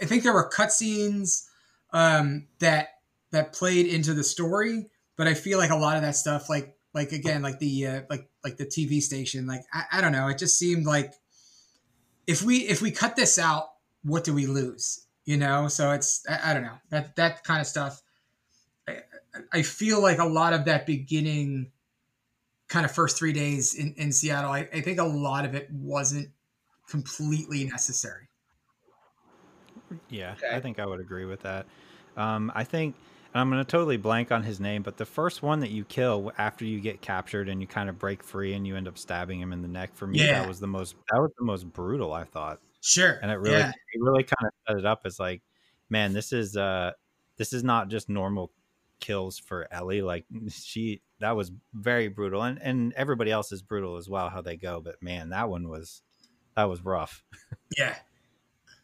[0.00, 1.46] I think there were cutscenes
[1.92, 2.97] um, that
[3.30, 4.86] that played into the story,
[5.16, 8.00] but I feel like a lot of that stuff, like like again, like the uh,
[8.10, 11.12] like like the TV station, like I, I don't know, it just seemed like
[12.26, 13.68] if we if we cut this out,
[14.02, 15.06] what do we lose?
[15.24, 18.00] You know, so it's I, I don't know that that kind of stuff.
[18.86, 18.98] I
[19.52, 21.72] I feel like a lot of that beginning
[22.68, 25.68] kind of first three days in, in Seattle, I, I think a lot of it
[25.70, 26.28] wasn't
[26.88, 28.28] completely necessary.
[30.10, 30.54] Yeah, okay.
[30.54, 31.66] I think I would agree with that.
[32.16, 32.94] Um, I think
[33.38, 36.32] I'm going to totally blank on his name, but the first one that you kill
[36.38, 39.40] after you get captured and you kind of break free and you end up stabbing
[39.40, 39.94] him in the neck.
[39.94, 40.40] For me, yeah.
[40.40, 42.12] that was the most that was the most brutal.
[42.12, 42.60] I thought.
[42.80, 43.18] Sure.
[43.22, 43.70] And it really yeah.
[43.70, 45.42] it really kind of set it up as like,
[45.90, 46.92] man, this is uh
[47.36, 48.50] this is not just normal
[49.00, 50.02] kills for Ellie.
[50.02, 54.40] Like she that was very brutal, and and everybody else is brutal as well how
[54.40, 54.80] they go.
[54.80, 56.02] But man, that one was
[56.56, 57.22] that was rough.
[57.76, 57.94] Yeah.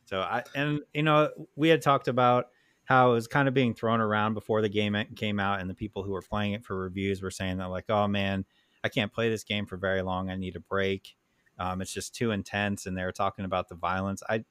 [0.04, 2.48] so I and you know we had talked about
[2.84, 5.74] how it was kind of being thrown around before the game came out, and the
[5.74, 8.44] people who were playing it for reviews were saying that like, oh man,
[8.82, 10.30] I can't play this game for very long.
[10.30, 11.16] I need a break.
[11.58, 14.22] Um, it's just too intense, and they were talking about the violence.
[14.28, 14.44] I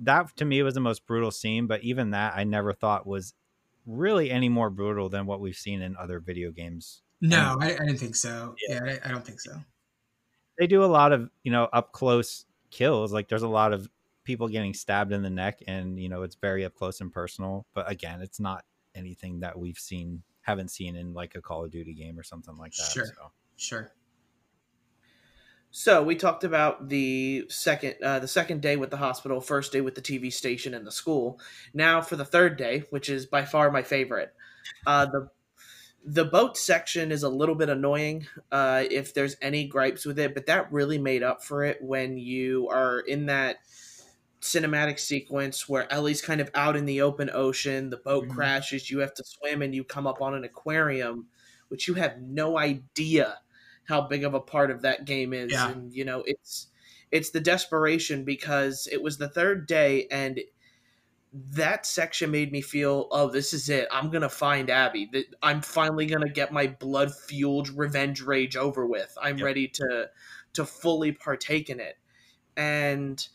[0.00, 3.34] that to me was the most brutal scene, but even that I never thought was
[3.86, 7.02] really any more brutal than what we've seen in other video games.
[7.20, 8.54] No, I, I didn't think so.
[8.68, 9.52] Yeah, yeah I, I, don't think so.
[10.58, 13.12] They do a lot of you know up close kills.
[13.12, 13.88] Like there's a lot of
[14.30, 17.66] people getting stabbed in the neck, and you know it's very up close and personal.
[17.74, 18.64] But again, it's not
[18.94, 22.56] anything that we've seen haven't seen in like a Call of Duty game or something
[22.56, 22.90] like that.
[22.92, 23.32] Sure, so.
[23.56, 23.92] sure.
[25.72, 29.80] So we talked about the second uh, the second day with the hospital, first day
[29.80, 31.40] with the TV station and the school.
[31.74, 34.32] Now for the third day, which is by far my favorite.
[34.86, 35.28] Uh, the
[36.04, 40.34] the boat section is a little bit annoying uh, if there's any gripes with it,
[40.34, 43.56] but that really made up for it when you are in that
[44.40, 48.34] cinematic sequence where Ellie's kind of out in the open ocean, the boat mm-hmm.
[48.34, 51.26] crashes, you have to swim, and you come up on an aquarium,
[51.68, 53.38] which you have no idea
[53.90, 55.68] how big of a part of that game is yeah.
[55.68, 56.68] and you know it's
[57.10, 60.40] it's the desperation because it was the third day and
[61.32, 65.10] that section made me feel oh this is it i'm gonna find abby
[65.42, 69.44] i'm finally gonna get my blood fueled revenge rage over with i'm yep.
[69.44, 70.08] ready to
[70.52, 71.96] to fully partake in it
[72.56, 73.28] and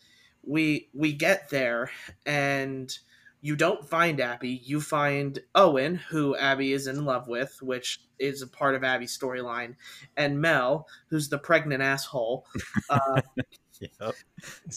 [0.47, 1.91] we we get there
[2.25, 2.97] and
[3.45, 4.59] you don't find Abby.
[4.63, 9.15] You find Owen, who Abby is in love with, which is a part of Abby's
[9.15, 9.75] storyline,
[10.17, 12.47] and Mel, who's the pregnant asshole.
[12.89, 13.21] Uh,
[13.79, 14.15] yep.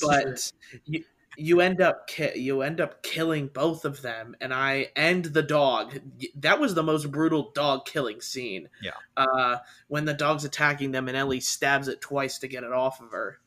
[0.03, 0.53] But
[0.85, 1.05] you,
[1.39, 5.43] you end up ki- you end up killing both of them, and I end the
[5.43, 5.99] dog.
[6.37, 8.69] That was the most brutal dog killing scene.
[8.83, 8.93] Yeah.
[9.17, 13.01] Uh, when the dog's attacking them, and Ellie stabs it twice to get it off
[13.01, 13.39] of her,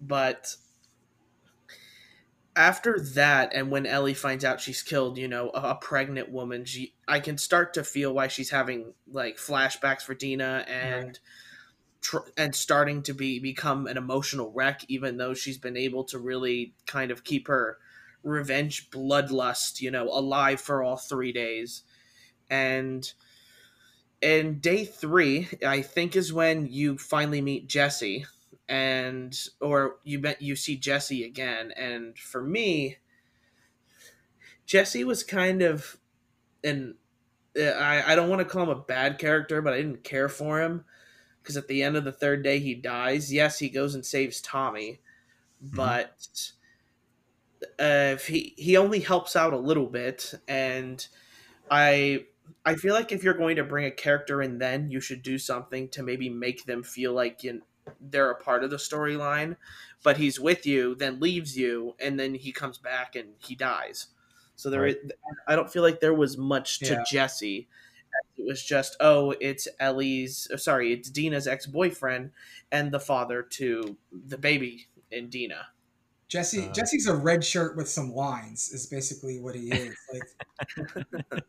[0.00, 0.54] but
[2.60, 6.62] after that and when ellie finds out she's killed you know a, a, pregnant woman
[6.62, 11.18] she i can start to feel why she's having like flashbacks for dina and right.
[12.02, 16.18] tr- and starting to be become an emotional wreck even though she's been able to
[16.18, 17.78] really kind of keep her
[18.22, 21.82] revenge bloodlust you know alive for all three days
[22.50, 23.14] and
[24.20, 28.26] in day three i think is when you finally meet jesse
[28.70, 32.96] and or you met you see Jesse again and for me
[34.64, 35.98] Jesse was kind of
[36.62, 36.94] and
[37.56, 40.62] I, I don't want to call him a bad character but I didn't care for
[40.62, 40.84] him
[41.42, 44.40] because at the end of the third day he dies yes he goes and saves
[44.40, 45.00] Tommy
[45.62, 45.76] mm-hmm.
[45.76, 46.52] but
[47.78, 51.04] uh, he he only helps out a little bit and
[51.68, 52.26] I
[52.64, 55.38] I feel like if you're going to bring a character in then you should do
[55.38, 57.62] something to maybe make them feel like you
[58.00, 59.56] they're a part of the storyline,
[60.02, 64.08] but he's with you, then leaves you, and then he comes back and he dies.
[64.56, 64.96] So there, right.
[65.46, 67.02] I don't feel like there was much to yeah.
[67.10, 67.68] Jesse.
[68.36, 70.48] It was just, oh, it's Ellie's.
[70.52, 72.32] Oh, sorry, it's Dina's ex boyfriend
[72.70, 75.68] and the father to the baby in Dina.
[76.28, 78.70] Jesse, uh, Jesse's a red shirt with some lines.
[78.70, 79.96] Is basically what he is.
[81.32, 81.44] Like,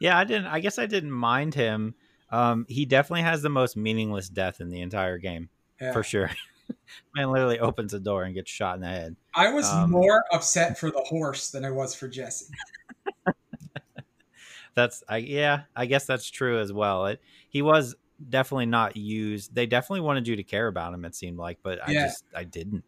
[0.00, 0.46] yeah, I didn't.
[0.46, 1.94] I guess I didn't mind him.
[2.30, 5.48] Um, he definitely has the most meaningless death in the entire game
[5.82, 5.92] yeah.
[5.92, 6.30] for sure.
[7.16, 9.16] Man literally opens the door and gets shot in the head.
[9.34, 12.46] I was um, more upset for the horse than I was for Jesse.
[14.74, 17.06] that's I yeah, I guess that's true as well.
[17.06, 17.94] It, he was
[18.28, 19.54] definitely not used.
[19.54, 21.04] They definitely wanted you to care about him.
[21.04, 22.84] It seemed like, but I just I didn't.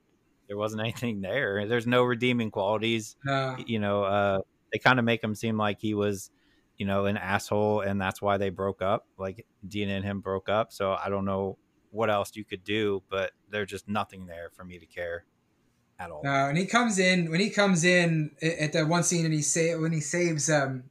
[0.49, 1.67] There wasn't anything there.
[1.67, 3.17] There's no redeeming qualities.
[3.25, 3.57] No.
[3.67, 4.41] You know, uh,
[4.73, 6.31] they kind of make him seem like he was,
[6.77, 9.07] you know, an asshole, and that's why they broke up.
[9.19, 10.73] Like Dina and him broke up.
[10.73, 11.59] So I don't know
[11.95, 15.25] what else you could do, but there's just nothing there for me to care
[16.01, 16.23] at all.
[16.25, 19.43] No, and he comes in when he comes in at that one scene and he
[19.43, 20.85] say when he saves um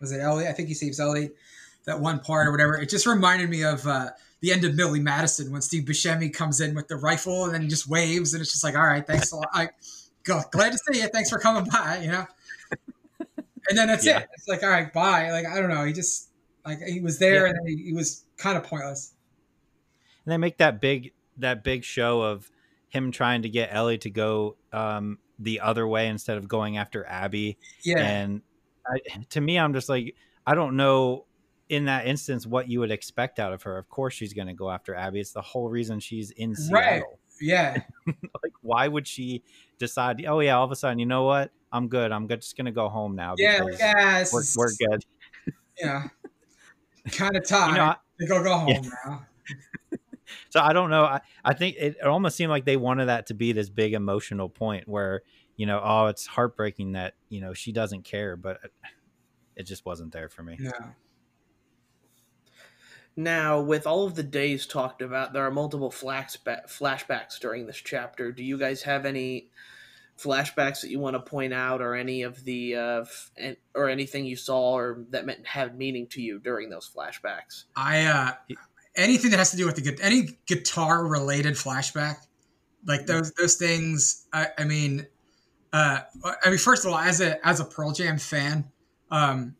[0.00, 0.48] was it Ellie?
[0.48, 1.30] I think he saves Ellie
[1.84, 2.80] that one part or whatever.
[2.80, 4.08] It just reminded me of uh
[4.40, 7.62] the end of Billy Madison when Steve Buscemi comes in with the rifle and then
[7.62, 9.48] he just waves and it's just like, all right, thanks a lot.
[9.52, 9.68] I
[10.24, 11.08] go glad to see you.
[11.08, 12.26] Thanks for coming by, you know.
[13.68, 14.20] And then that's yeah.
[14.20, 14.28] it.
[14.34, 15.30] It's like, all right, bye.
[15.32, 15.84] Like I don't know.
[15.84, 16.30] He just
[16.64, 17.52] Like he was there, yeah.
[17.52, 19.12] and he, he was kind of pointless.
[20.26, 22.50] And they make that big that big show of
[22.88, 27.06] him trying to get Ellie to go um, the other way instead of going after
[27.06, 27.58] Abby.
[27.84, 27.98] Yeah.
[27.98, 28.42] And
[28.86, 28.98] I,
[29.30, 30.14] to me, I'm just like,
[30.46, 31.26] I don't know
[31.68, 33.76] in that instance what you would expect out of her.
[33.78, 35.20] Of course, she's going to go after Abby.
[35.20, 36.80] It's the whole reason she's in Seattle.
[36.80, 37.02] Right.
[37.40, 37.76] Yeah.
[38.06, 39.42] like, why would she
[39.78, 40.24] decide?
[40.26, 41.50] Oh yeah, all of a sudden, you know what?
[41.72, 42.12] I'm good.
[42.12, 43.34] I'm just going to go home now.
[43.36, 43.64] Yeah.
[43.78, 44.32] Yes.
[44.32, 45.04] We're, we're good.
[45.78, 46.08] Yeah.
[47.10, 47.70] kind of tired.
[47.72, 48.80] You know, I, go go home yeah.
[49.04, 49.26] now.
[50.50, 51.04] so I don't know.
[51.04, 53.92] I, I think it, it almost seemed like they wanted that to be this big
[53.94, 55.22] emotional point where
[55.56, 58.60] you know, oh, it's heartbreaking that you know she doesn't care, but
[59.56, 60.58] it just wasn't there for me.
[60.60, 60.70] Yeah.
[63.18, 68.30] Now, with all of the days talked about, there are multiple flashbacks during this chapter.
[68.30, 69.50] Do you guys have any
[70.18, 73.04] flashbacks that you want to point out, or any of the, uh,
[73.74, 77.64] or anything you saw, or that meant had meaning to you during those flashbacks?
[77.74, 78.32] I uh,
[78.96, 82.16] anything that has to do with the any guitar related flashback,
[82.86, 84.26] like those those things.
[84.32, 85.06] I, I mean,
[85.72, 86.00] uh,
[86.44, 88.70] I mean, first of all, as a as a Pearl Jam fan,
[89.10, 89.54] um,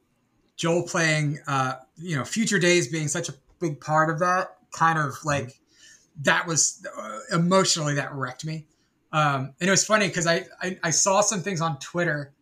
[0.56, 4.98] Joel playing, uh, you know, Future Days being such a big part of that, kind
[4.98, 5.60] of like
[6.22, 8.66] that was uh, emotionally that wrecked me.
[9.12, 12.32] Um, and it was funny because I, I I saw some things on Twitter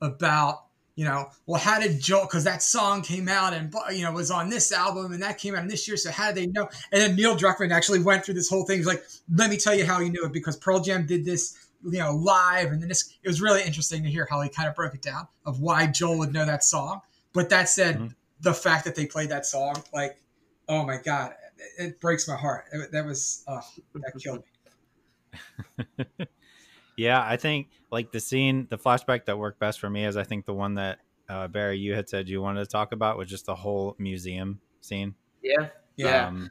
[0.00, 2.22] about you know, well, how did Joel?
[2.22, 5.54] Because that song came out and you know was on this album and that came
[5.54, 5.96] out this year.
[5.96, 6.68] So how did they know?
[6.92, 8.78] And then Neil Druckmann actually went through this whole thing.
[8.78, 9.02] He's like,
[9.34, 12.14] let me tell you how he knew it because Pearl Jam did this, you know,
[12.14, 13.16] live, and then this.
[13.22, 15.86] It was really interesting to hear how he kind of broke it down of why
[15.86, 17.00] Joel would know that song.
[17.32, 18.06] But that said, mm-hmm.
[18.42, 20.20] the fact that they played that song, like,
[20.68, 21.32] oh my god,
[21.78, 22.66] it, it breaks my heart.
[22.70, 23.60] It, that was oh,
[23.94, 24.42] that killed
[25.98, 26.04] me.
[26.96, 30.24] Yeah, I think like the scene, the flashback that worked best for me is I
[30.24, 33.28] think the one that uh, Barry you had said you wanted to talk about was
[33.28, 35.14] just the whole museum scene.
[35.42, 36.26] Yeah, yeah.
[36.26, 36.50] Um,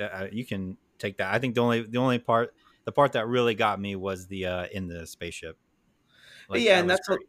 [0.00, 1.34] uh, you can take that.
[1.34, 4.46] I think the only the only part the part that really got me was the
[4.46, 5.58] uh, in the spaceship.
[6.48, 7.20] Like, yeah, that and that's what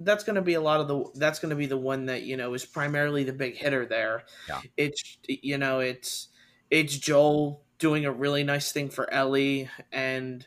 [0.00, 2.22] that's going to be a lot of the that's going to be the one that
[2.22, 4.24] you know is primarily the big hitter there.
[4.48, 4.60] Yeah.
[4.76, 6.28] It's you know it's
[6.70, 10.46] it's Joel doing a really nice thing for Ellie and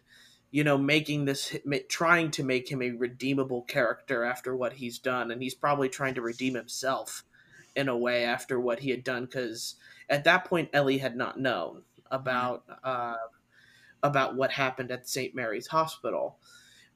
[0.51, 1.55] you know, making this,
[1.87, 5.31] trying to make him a redeemable character after what he's done.
[5.31, 7.23] And he's probably trying to redeem himself
[7.75, 9.25] in a way after what he had done.
[9.25, 9.75] Because
[10.09, 13.15] at that point, Ellie had not known about, uh,
[14.03, 15.33] about what happened at St.
[15.33, 16.37] Mary's Hospital.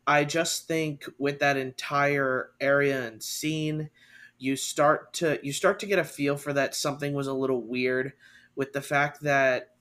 [0.05, 3.89] I just think with that entire area and scene,
[4.37, 7.61] you start to you start to get a feel for that something was a little
[7.61, 8.13] weird
[8.55, 9.74] with the fact that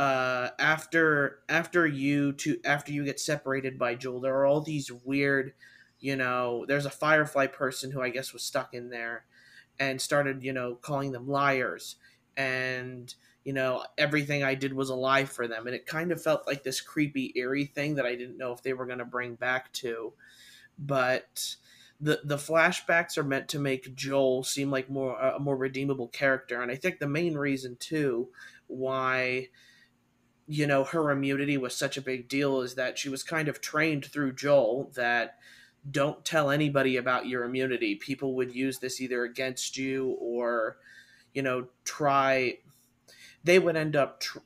[0.00, 4.90] uh, after after you to after you get separated by Joel, there are all these
[4.90, 5.52] weird,
[5.98, 9.26] you know, there's a Firefly person who I guess was stuck in there,
[9.78, 11.96] and started you know calling them liars,
[12.34, 16.22] and you know everything I did was a lie for them, and it kind of
[16.22, 19.04] felt like this creepy eerie thing that I didn't know if they were going to
[19.04, 20.14] bring back to,
[20.78, 21.56] but
[22.00, 26.62] the the flashbacks are meant to make Joel seem like more a more redeemable character,
[26.62, 28.30] and I think the main reason too
[28.66, 29.48] why
[30.50, 33.60] you know her immunity was such a big deal is that she was kind of
[33.60, 35.36] trained through Joel that
[35.88, 37.94] don't tell anybody about your immunity.
[37.94, 40.76] People would use this either against you or
[41.32, 42.58] you know try
[43.44, 44.38] they would end up tr-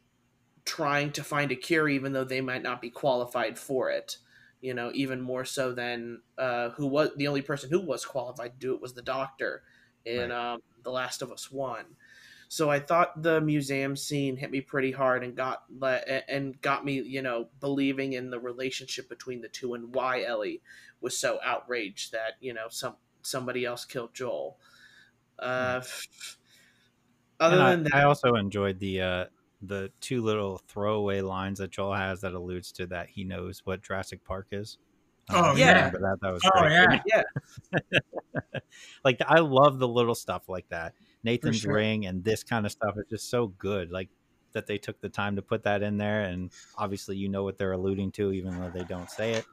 [0.66, 4.18] trying to find a cure even though they might not be qualified for it
[4.60, 8.52] you know even more so than uh, who was the only person who was qualified
[8.52, 9.62] to do it was the doctor
[10.04, 10.52] in right.
[10.52, 11.84] um, the last of us one
[12.54, 15.64] so I thought the museum scene hit me pretty hard and got
[16.28, 20.62] and got me, you know, believing in the relationship between the two and why Ellie
[21.00, 24.56] was so outraged that you know some somebody else killed Joel.
[25.36, 25.82] Uh,
[27.40, 29.24] other and than I, that, I also enjoyed the uh,
[29.60, 33.82] the two little throwaway lines that Joel has that alludes to that he knows what
[33.82, 34.78] Jurassic Park is.
[35.28, 37.00] Oh yeah, that that was oh great.
[37.05, 37.22] yeah,
[37.72, 38.61] yeah.
[39.05, 40.94] like I love the little stuff like that.
[41.25, 41.75] Nathan's sure.
[41.75, 43.91] ring and this kind of stuff is just so good.
[43.91, 44.09] Like
[44.53, 47.59] that they took the time to put that in there, and obviously you know what
[47.59, 49.45] they're alluding to, even though they don't say it.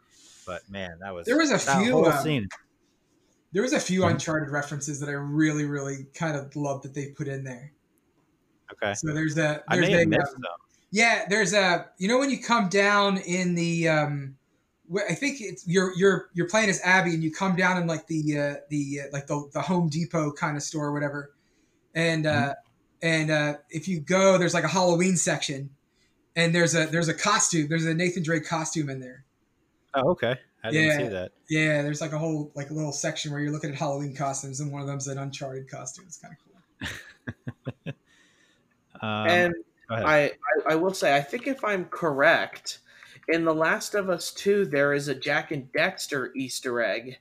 [0.46, 2.48] But man, that was there was a few um, scene.
[3.52, 4.12] There was a few mm-hmm.
[4.12, 7.74] Uncharted references that I really, really kind of love that they put in there.
[8.74, 8.94] Okay.
[8.94, 9.38] So there's a.
[9.38, 10.52] There's I may have missed um, them.
[10.92, 11.88] Yeah, there's a.
[11.98, 13.90] You know when you come down in the.
[13.90, 14.36] um
[15.10, 18.08] I think it's you're you're you're playing as Abby and you come down in like
[18.08, 21.32] the uh, the uh, like the the Home Depot kind of store or whatever,
[21.96, 22.52] and uh, mm-hmm.
[23.02, 25.70] and uh, if you go, there's like a Halloween section,
[26.36, 27.68] and there's a there's a costume.
[27.68, 29.26] There's a Nathan Drake costume in there.
[29.94, 30.36] Oh, okay.
[30.64, 31.32] I didn't see that.
[31.50, 34.60] Yeah, there's like a whole like a little section where you're looking at Halloween costumes,
[34.60, 36.06] and one of them's an Uncharted costume.
[36.08, 37.94] It's kind of cool.
[39.02, 39.54] um, and
[39.90, 40.32] I, I,
[40.70, 42.80] I will say, I think if I'm correct,
[43.28, 47.18] in The Last of Us 2, there is a Jak and Daxter Easter egg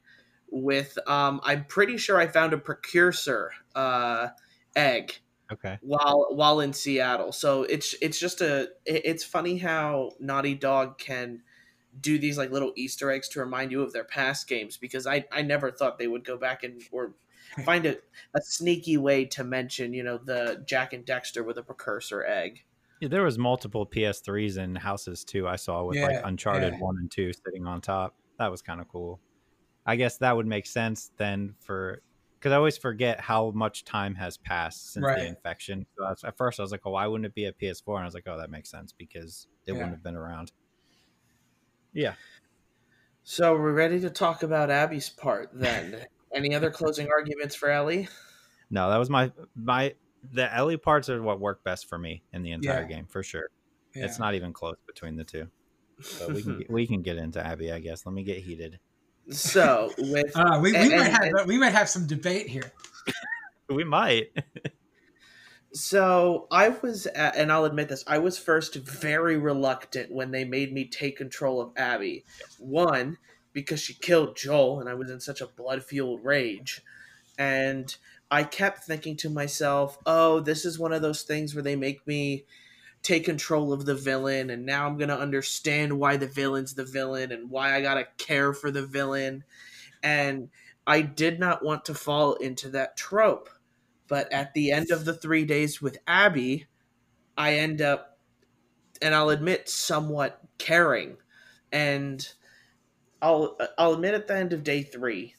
[0.51, 4.29] with, um, I'm pretty sure I found a precursor uh,
[4.77, 5.19] egg.
[5.53, 5.79] Okay.
[5.83, 11.43] While while in Seattle, so it's it's just a it's funny how Naughty Dog can
[12.01, 15.25] do these like little Easter eggs to remind you of their past games because I
[15.33, 17.15] I never thought they would go back and or
[17.65, 17.97] find a,
[18.35, 22.65] a sneaky way to mention you know the Jak and Daxter with a precursor egg.
[23.01, 25.49] Yeah, there was multiple PS3s and houses too.
[25.49, 26.79] I saw with yeah, like Uncharted yeah.
[26.79, 28.15] one and two sitting on top.
[28.39, 29.21] That was kind of cool.
[29.87, 32.03] I guess that would make sense then for
[32.41, 35.19] because I always forget how much time has passed since right.
[35.19, 35.85] the infection.
[35.99, 37.97] So was, at first I was like, oh, why wouldn't it be a PS4?
[37.97, 39.75] And I was like, oh, that makes sense because it yeah.
[39.75, 40.51] wouldn't have been around.
[41.93, 42.15] Yeah.
[43.25, 46.07] So we're ready to talk about Abby's part then.
[46.35, 48.09] Any other closing arguments for Ellie?
[48.71, 49.95] No, that was my my
[50.33, 52.97] the Ellie parts are what work best for me in the entire yeah.
[52.97, 53.51] game for sure.
[53.95, 54.05] Yeah.
[54.05, 55.49] It's not even close between the two.
[56.01, 58.07] So we can we can get into Abby, I guess.
[58.07, 58.79] Let me get heated.
[59.31, 62.73] So with uh, we, we and, might have and, we might have some debate here.
[63.69, 64.33] we might.
[65.73, 70.45] So I was, at, and I'll admit this, I was first very reluctant when they
[70.45, 72.25] made me take control of Abby.
[72.59, 73.19] One,
[73.53, 76.83] because she killed Joel, and I was in such a blood fueled rage.
[77.39, 77.95] And
[78.31, 82.05] I kept thinking to myself, oh, this is one of those things where they make
[82.07, 82.45] me
[83.03, 86.85] take control of the villain, and now I'm going to understand why the villain's the
[86.85, 89.45] villain and why I got to care for the villain.
[90.03, 90.51] And
[90.87, 93.49] I did not want to fall into that trope
[94.11, 96.67] but at the end of the three days with Abby,
[97.39, 98.19] I end up,
[99.01, 101.17] and I'll admit, somewhat caring.
[101.71, 102.29] And
[103.23, 105.37] I'll I'll admit at the end of day three,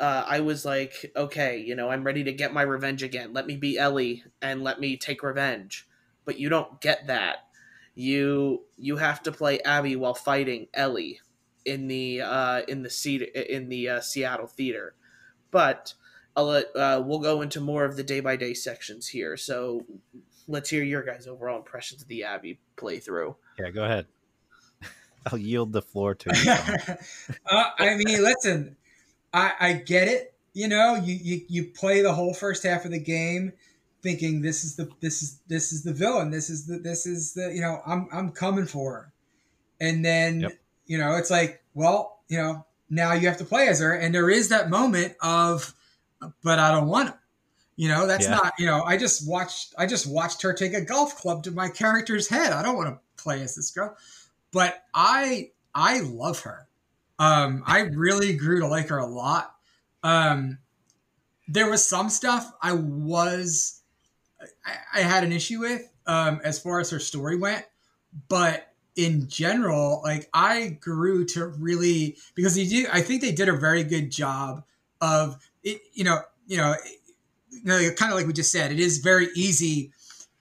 [0.00, 3.32] uh, I was like, okay, you know, I'm ready to get my revenge again.
[3.32, 5.86] Let me be Ellie and let me take revenge.
[6.28, 7.46] But you don't get that.
[7.94, 11.20] You you have to play Abby while fighting Ellie
[11.64, 14.94] in the uh, in the seat in the uh, Seattle theater.
[15.50, 15.94] But
[16.36, 19.38] I'll let uh, we'll go into more of the day by day sections here.
[19.38, 19.86] So
[20.46, 23.34] let's hear your guys' overall impressions of the Abby playthrough.
[23.58, 24.04] Yeah, go ahead.
[25.32, 26.52] I'll yield the floor to you.
[27.50, 28.76] uh, I mean, listen,
[29.32, 30.34] I, I get it.
[30.52, 33.54] You know, you, you you play the whole first half of the game
[34.02, 36.30] thinking this is the this is this is the villain.
[36.30, 39.12] This is the this is the you know I'm I'm coming for her,
[39.80, 40.52] and then yep.
[40.86, 44.14] you know it's like well you know now you have to play as her, and
[44.14, 45.74] there is that moment of
[46.42, 47.18] but I don't want to.
[47.76, 48.34] You know, that's yeah.
[48.34, 51.52] not, you know, I just watched I just watched her take a golf club to
[51.52, 52.52] my character's head.
[52.52, 53.96] I don't want to play as this girl.
[54.52, 56.66] But I I love her.
[57.20, 59.54] Um I really grew to like her a lot.
[60.02, 60.58] Um
[61.46, 63.77] there was some stuff I was
[64.68, 67.64] I, I had an issue with um as far as her story went,
[68.28, 73.48] but in general, like I grew to really because you do I think they did
[73.48, 74.64] a very good job
[75.00, 76.74] of it, you know, you know,
[77.50, 79.92] you know, kind of like we just said, it is very easy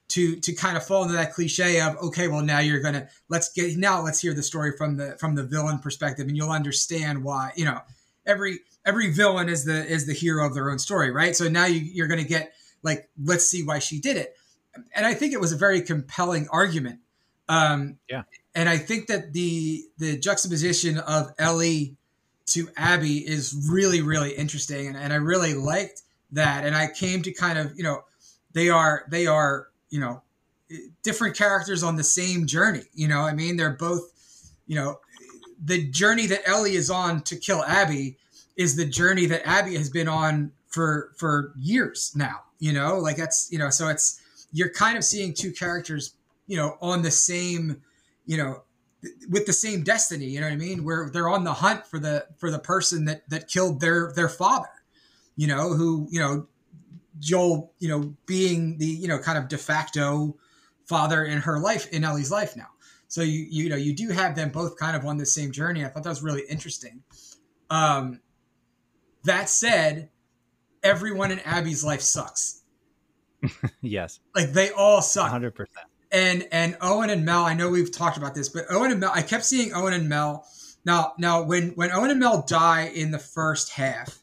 [0.09, 3.51] to to kind of fall into that cliche of okay, well now you're gonna let's
[3.53, 7.23] get now let's hear the story from the from the villain perspective, and you'll understand
[7.23, 7.80] why you know
[8.25, 11.36] every every villain is the is the hero of their own story, right?
[11.36, 12.53] So now you, you're gonna get
[12.84, 14.36] like let's see why she did it,
[14.95, 16.99] and I think it was a very compelling argument.
[17.49, 18.23] Um, yeah,
[18.55, 21.97] and I think that the the juxtaposition of Ellie
[22.47, 24.88] to Abby is really, really interesting.
[24.88, 26.01] And, and I really liked
[26.32, 26.65] that.
[26.65, 28.03] And I came to kind of, you know,
[28.53, 30.21] they are, they are, you know,
[31.03, 32.84] different characters on the same journey.
[32.93, 34.11] You know, I mean, they're both,
[34.65, 34.99] you know,
[35.63, 38.17] the journey that Ellie is on to kill Abby
[38.55, 42.43] is the journey that Abby has been on for for years now.
[42.59, 46.15] You know, like that's you know, so it's you're kind of seeing two characters,
[46.47, 47.81] you know, on the same,
[48.25, 48.63] you know,
[49.29, 50.83] with the same destiny you know what i mean?
[50.83, 54.27] Where they're on the hunt for the for the person that that killed their their
[54.27, 54.69] father
[55.35, 56.47] you know who you know
[57.19, 60.35] joel you know being the you know kind of de facto
[60.87, 62.67] father in her life in ellie's life now.
[63.07, 65.85] So you you know you do have them both kind of on the same journey.
[65.85, 67.03] I thought that was really interesting.
[67.69, 68.19] Um
[69.23, 70.09] that said
[70.88, 72.63] everyone in abby's life sucks
[73.81, 75.65] yes like they all suck 100%
[76.11, 79.11] and and Owen and Mel, I know we've talked about this, but Owen and Mel,
[79.13, 80.45] I kept seeing Owen and Mel.
[80.85, 84.19] Now, now when when Owen and Mel die in the first half,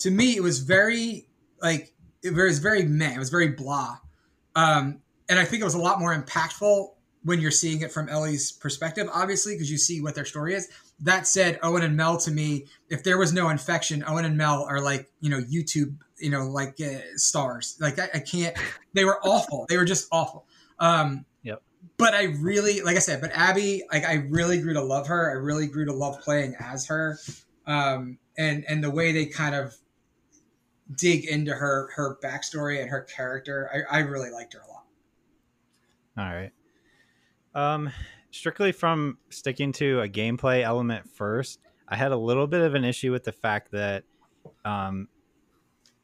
[0.00, 1.28] to me it was very
[1.62, 3.14] like it was very meh.
[3.14, 3.98] It was very blah,
[4.54, 6.88] um, and I think it was a lot more impactful
[7.24, 10.68] when you're seeing it from Ellie's perspective, obviously, because you see what their story is.
[11.00, 14.64] That said, Owen and Mel to me, if there was no infection, Owen and Mel
[14.64, 17.76] are like you know YouTube, you know like uh, stars.
[17.80, 18.56] Like I, I, can't.
[18.94, 19.66] They were awful.
[19.68, 20.46] They were just awful.
[20.78, 21.62] Um, yep.
[21.98, 25.30] But I really, like I said, but Abby, like I really grew to love her.
[25.30, 27.18] I really grew to love playing as her,
[27.66, 29.74] um, and and the way they kind of
[30.96, 34.84] dig into her her backstory and her character, I, I really liked her a lot.
[36.18, 36.52] All right.
[37.54, 37.90] Um,
[38.30, 42.84] strictly from sticking to a gameplay element first, I had a little bit of an
[42.84, 44.04] issue with the fact that
[44.64, 45.08] um,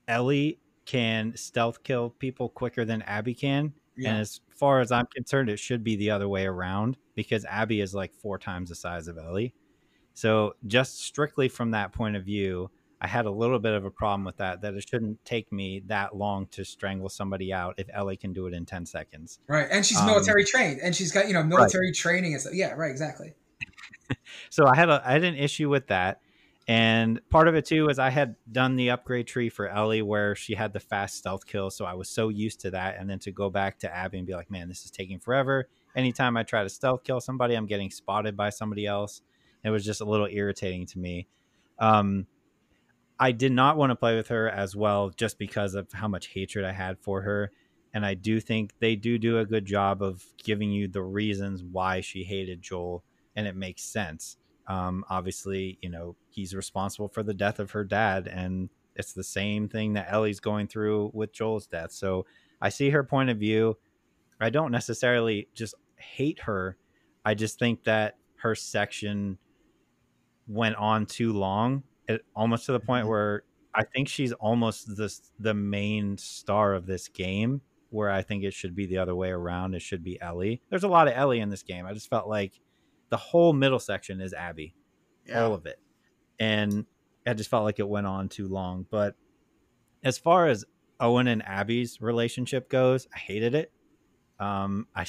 [0.08, 3.72] Ellie can stealth kill people quicker than Abby can.
[3.96, 4.10] Yeah.
[4.10, 7.80] And as far as I'm concerned, it should be the other way around because Abby
[7.80, 9.54] is like four times the size of Ellie.
[10.14, 12.70] So, just strictly from that point of view,
[13.02, 15.82] I had a little bit of a problem with that, that it shouldn't take me
[15.86, 19.40] that long to strangle somebody out if Ellie can do it in 10 seconds.
[19.48, 19.66] Right.
[19.68, 21.94] And she's um, military trained and she's got, you know, military right.
[21.96, 22.54] training and stuff.
[22.54, 22.92] Yeah, right.
[22.92, 23.34] Exactly.
[24.50, 26.20] so I had a, I had an issue with that.
[26.68, 30.36] And part of it too is I had done the upgrade tree for Ellie where
[30.36, 31.70] she had the fast stealth kill.
[31.70, 32.98] So I was so used to that.
[33.00, 35.68] And then to go back to Abby and be like, man, this is taking forever.
[35.96, 39.22] Anytime I try to stealth kill somebody, I'm getting spotted by somebody else.
[39.64, 41.26] It was just a little irritating to me.
[41.80, 42.28] Um,
[43.22, 46.26] I did not want to play with her as well just because of how much
[46.26, 47.52] hatred I had for her.
[47.94, 51.62] And I do think they do do a good job of giving you the reasons
[51.62, 53.04] why she hated Joel,
[53.36, 54.38] and it makes sense.
[54.66, 59.22] Um, obviously, you know, he's responsible for the death of her dad, and it's the
[59.22, 61.92] same thing that Ellie's going through with Joel's death.
[61.92, 62.26] So
[62.60, 63.78] I see her point of view.
[64.40, 66.76] I don't necessarily just hate her.
[67.24, 69.38] I just think that her section
[70.48, 73.10] went on too long it, almost to the point mm-hmm.
[73.10, 73.42] where
[73.74, 77.60] I think she's almost the the main star of this game.
[77.90, 79.74] Where I think it should be the other way around.
[79.74, 80.62] It should be Ellie.
[80.70, 81.84] There's a lot of Ellie in this game.
[81.84, 82.58] I just felt like
[83.10, 84.74] the whole middle section is Abby,
[85.26, 85.44] yeah.
[85.44, 85.78] all of it,
[86.40, 86.86] and
[87.26, 88.86] I just felt like it went on too long.
[88.90, 89.14] But
[90.02, 90.64] as far as
[91.00, 93.72] Owen and Abby's relationship goes, I hated it.
[94.40, 95.04] Um, I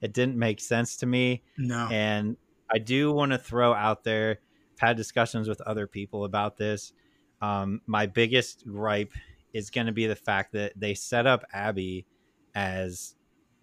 [0.00, 1.42] it didn't make sense to me.
[1.56, 2.36] No, and
[2.72, 4.40] I do want to throw out there
[4.78, 6.92] had discussions with other people about this.
[7.40, 9.12] Um, my biggest gripe
[9.52, 12.06] is going to be the fact that they set up Abby
[12.54, 13.14] as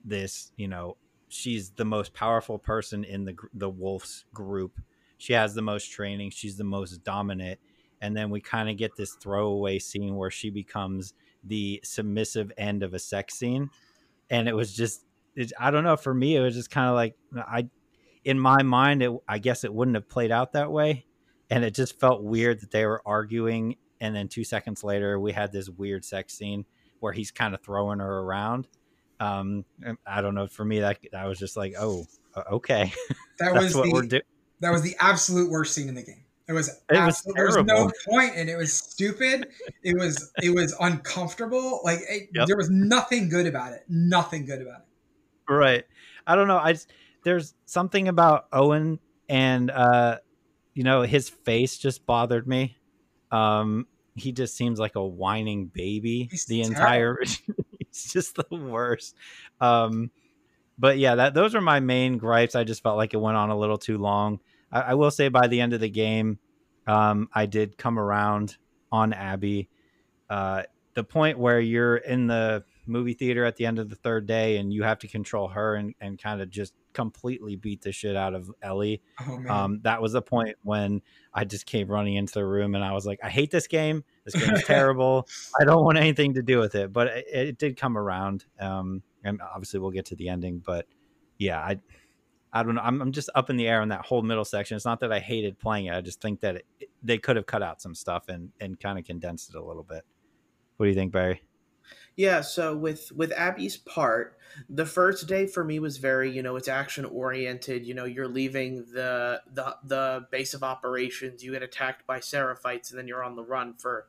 [0.03, 0.97] this, you know,
[1.29, 4.79] she's the most powerful person in the the Wolves group.
[5.17, 6.31] She has the most training.
[6.31, 7.59] She's the most dominant.
[8.01, 12.81] And then we kind of get this throwaway scene where she becomes the submissive end
[12.81, 13.69] of a sex scene.
[14.29, 15.05] And it was just,
[15.35, 15.95] it, I don't know.
[15.95, 17.67] For me, it was just kind of like I
[18.23, 21.05] in my mind, it, I guess it wouldn't have played out that way.
[21.49, 23.75] And it just felt weird that they were arguing.
[23.99, 26.65] And then two seconds later, we had this weird sex scene
[26.99, 28.67] where he's kind of throwing her around.
[29.19, 29.65] Um,
[30.05, 30.47] I don't know.
[30.47, 32.05] For me, that I was just like, oh,
[32.51, 32.91] okay.
[33.39, 34.21] That was what the, we're doing.
[34.59, 36.25] That was the absolute worst scene in the game.
[36.47, 39.47] It was, it was there was no point, and it was stupid.
[39.83, 41.79] it was it was uncomfortable.
[41.83, 42.45] Like it, yep.
[42.45, 43.83] there was nothing good about it.
[43.89, 45.51] Nothing good about it.
[45.51, 45.85] Right.
[46.27, 46.59] I don't know.
[46.59, 46.91] I just,
[47.23, 48.99] there's something about Owen
[49.29, 50.17] and uh,
[50.73, 52.77] you know his face just bothered me.
[53.31, 56.27] Um, he just seems like a whining baby.
[56.29, 56.75] He's the terrible.
[56.75, 57.17] entire,
[57.79, 59.15] he's just the worst.
[59.59, 60.11] Um,
[60.77, 62.55] but yeah, that those are my main gripes.
[62.55, 64.39] I just felt like it went on a little too long.
[64.71, 66.39] I, I will say by the end of the game,
[66.87, 68.57] um, I did come around
[68.91, 69.69] on Abby.
[70.29, 70.63] Uh,
[70.93, 74.57] the point where you're in the movie theater at the end of the third day
[74.57, 78.15] and you have to control her and, and kind of just completely beat the shit
[78.15, 79.01] out of Ellie.
[79.27, 81.01] Oh, um, that was the point when
[81.33, 84.03] I just came running into the room and I was like, I hate this game.
[84.25, 85.27] This game is terrible.
[85.59, 86.91] I don't want anything to do with it.
[86.91, 88.45] But it, it did come around.
[88.59, 90.61] Um, and obviously we'll get to the ending.
[90.65, 90.87] But
[91.37, 91.79] yeah, I
[92.53, 92.81] I don't know.
[92.81, 94.75] I'm, I'm just up in the air on that whole middle section.
[94.75, 95.93] It's not that I hated playing it.
[95.93, 98.99] I just think that it, they could have cut out some stuff and, and kind
[98.99, 100.03] of condensed it a little bit.
[100.75, 101.41] What do you think, Barry?
[102.21, 104.37] Yeah, so with with Abby's part,
[104.69, 107.83] the first day for me was very, you know, it's action oriented.
[107.83, 112.91] You know, you're leaving the the the base of operations, you get attacked by Seraphites,
[112.91, 114.05] and then you're on the run for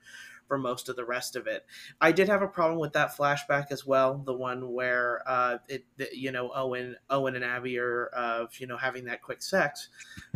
[0.47, 1.65] for most of the rest of it.
[2.03, 5.87] I did have a problem with that flashback as well, the one where uh, it,
[5.97, 9.89] the, you know, Owen Owen and Abby are, uh, you know, having that quick sex,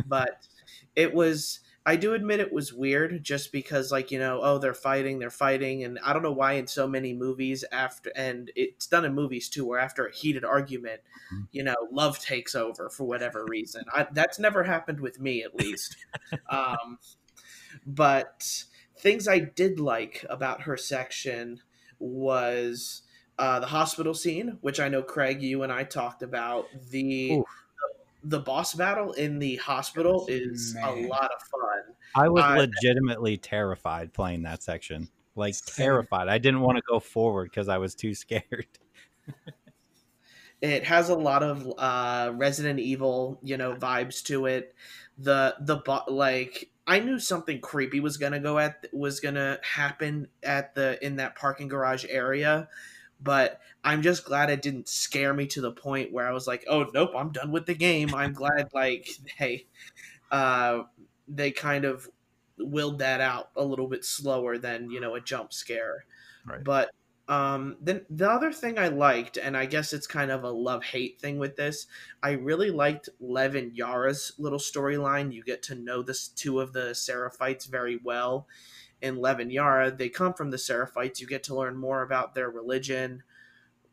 [0.07, 0.47] but
[0.95, 4.73] it was I do admit it was weird just because like, you know, oh, they're
[4.73, 8.87] fighting, they're fighting and I don't know why in so many movies after and it's
[8.87, 10.99] done in movies too where after a heated argument,
[11.33, 11.45] mm-hmm.
[11.53, 13.85] you know, love takes over for whatever reason.
[13.93, 15.95] I, that's never happened with me at least.
[16.49, 16.99] um,
[17.85, 18.65] but
[18.99, 21.61] things I did like about her section
[21.99, 23.03] was
[23.39, 27.43] uh, the hospital scene, which I know Craig, you and I talked about the
[28.23, 30.83] the boss battle in the hospital is Man.
[30.83, 31.95] a lot of fun.
[32.15, 35.09] I was uh, legitimately terrified playing that section.
[35.35, 36.29] Like terrified.
[36.29, 38.67] I didn't want to go forward because I was too scared.
[40.61, 44.73] it has a lot of uh, Resident Evil, you know, vibes to it.
[45.19, 50.73] The the like I knew something creepy was gonna go at was gonna happen at
[50.73, 52.67] the in that parking garage area,
[53.21, 56.65] but I'm just glad it didn't scare me to the point where I was like,
[56.69, 58.13] oh nope, I'm done with the game.
[58.13, 59.09] I'm glad like
[59.39, 59.65] they
[60.31, 60.83] uh
[61.27, 62.07] they kind of
[62.59, 66.05] willed that out a little bit slower than, you know, a jump scare.
[66.45, 66.63] Right.
[66.63, 66.91] But
[67.27, 70.83] um, then the other thing I liked, and I guess it's kind of a love
[70.83, 71.87] hate thing with this,
[72.23, 75.33] I really liked Lev and Yara's little storyline.
[75.33, 78.47] You get to know this two of the Seraphites very well.
[79.01, 81.19] In Lev and Yara, they come from the Seraphites.
[81.19, 83.23] You get to learn more about their religion,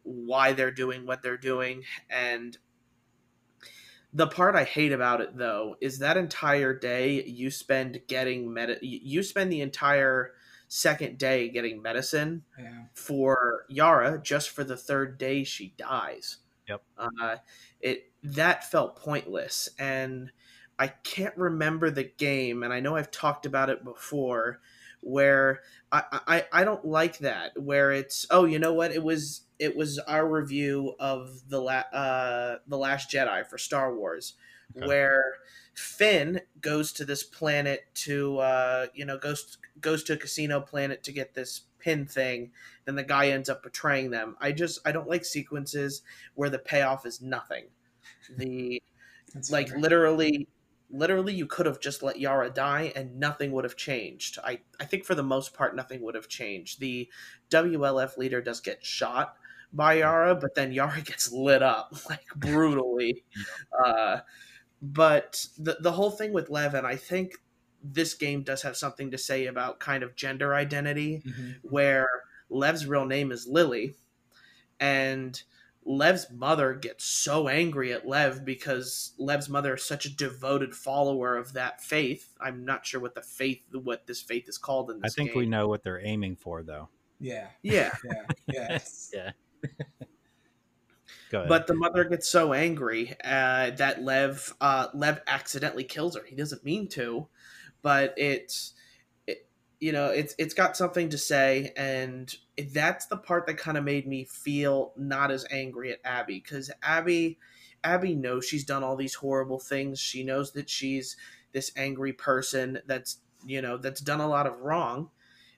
[0.02, 2.57] why they're doing what they're doing, and
[4.14, 8.78] the part I hate about it though is that entire day you spend getting med.
[8.80, 10.34] You spend the entire
[10.68, 12.84] second day getting medicine yeah.
[12.94, 16.38] for Yara just for the third day she dies.
[16.68, 16.82] Yep.
[16.96, 17.36] Uh,
[17.80, 20.30] it that felt pointless, and
[20.78, 24.61] I can't remember the game, and I know I've talked about it before,
[25.05, 25.61] where
[25.92, 27.52] I, I I don't like that.
[27.61, 31.90] Where it's oh you know what it was it was our review of the la-
[31.92, 34.34] uh the Last Jedi for Star Wars,
[34.76, 34.86] okay.
[34.86, 35.34] where
[35.74, 41.02] Finn goes to this planet to uh you know goes goes to a casino planet
[41.05, 42.50] to get this pin thing
[42.86, 46.00] then the guy ends up betraying them i just i don't like sequences
[46.34, 47.64] where the payoff is nothing
[48.38, 48.80] the
[49.34, 49.78] That's like fair.
[49.78, 50.48] literally
[50.91, 54.39] literally you could have just let yara die and nothing would have changed.
[54.45, 56.80] I i think for the most part nothing would have changed.
[56.80, 57.09] The
[57.51, 59.37] wlf leader does get shot
[59.72, 63.24] by yara but then yara gets lit up like brutally.
[63.85, 64.18] Uh
[64.82, 67.37] but the the whole thing with Levin, I think
[67.82, 71.51] this game does have something to say about kind of gender identity, mm-hmm.
[71.62, 72.09] where
[72.51, 73.95] Lev's real name is Lily,
[74.78, 75.43] and
[75.87, 81.37] Lev's mother gets so angry at Lev because Lev's mother is such a devoted follower
[81.37, 82.32] of that faith.
[82.41, 85.12] I'm not sure what the faith, what this faith is called in this.
[85.12, 85.39] I think game.
[85.39, 86.89] we know what they're aiming for, though.
[87.20, 87.49] Yeah.
[87.62, 87.93] Yeah.
[88.05, 88.22] yeah.
[88.47, 88.78] Yeah.
[89.12, 89.30] yeah.
[91.30, 96.22] But the mother gets so angry uh, that Lev uh, Lev accidentally kills her.
[96.24, 97.28] He doesn't mean to,
[97.82, 98.74] but it's
[99.26, 99.49] it,
[99.80, 102.32] you know it's it's got something to say, and
[102.72, 106.70] that's the part that kind of made me feel not as angry at Abby because
[106.82, 107.38] Abby
[107.82, 110.00] Abby knows she's done all these horrible things.
[110.00, 111.16] She knows that she's
[111.52, 115.11] this angry person that's you know that's done a lot of wrong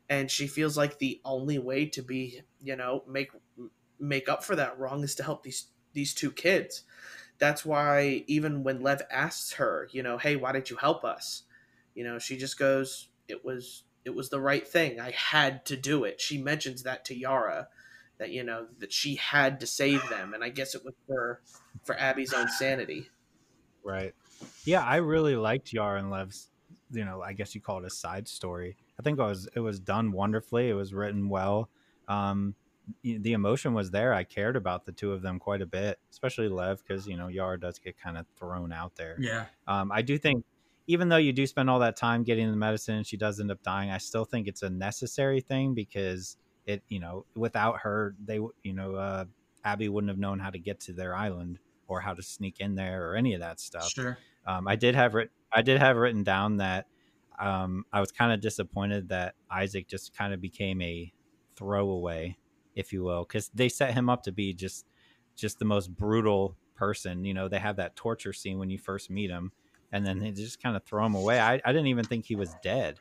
[0.09, 3.31] and she feels like the only way to be you know make
[3.99, 6.83] make up for that wrong is to help these these two kids.
[7.39, 11.43] That's why even when Lev asks her, you know, hey, why did you help us?
[11.95, 15.01] You know, she just goes, it was it was the right thing.
[15.01, 16.21] I had to do it.
[16.21, 17.69] She mentions that to Yara
[18.19, 21.43] that you know that she had to save them and I guess it was for
[21.85, 23.11] for Abby's own sanity.
[23.85, 24.15] Right.
[24.65, 26.49] Yeah, I really liked Yara and Lev's
[26.91, 28.77] you know, I guess you call it a side story.
[28.99, 30.69] I think it was it was done wonderfully.
[30.69, 31.69] It was written well.
[32.09, 32.55] Um,
[33.03, 34.15] the emotion was there.
[34.15, 37.27] I cared about the two of them quite a bit, especially Lev, because you know
[37.29, 39.17] Yara does get kind of thrown out there.
[39.19, 39.47] Yeah.
[39.67, 40.45] Um, I do think,
[40.87, 43.51] even though you do spend all that time getting the medicine, and she does end
[43.51, 43.91] up dying.
[43.91, 48.73] I still think it's a necessary thing because it, you know, without her, they, you
[48.73, 49.25] know, uh,
[49.65, 51.59] Abby wouldn't have known how to get to their island
[51.89, 53.89] or how to sneak in there or any of that stuff.
[53.89, 54.19] Sure.
[54.47, 56.87] Um, I did have writ- I did have written down that
[57.39, 61.13] um, I was kind of disappointed that Isaac just kind of became a
[61.57, 62.37] throwaway
[62.77, 64.87] if you will, because they set him up to be just
[65.35, 67.25] just the most brutal person.
[67.25, 69.51] You know, they have that torture scene when you first meet him,
[69.93, 71.39] and then they just kind of throw him away.
[71.39, 72.99] I, I didn't even think he was dead.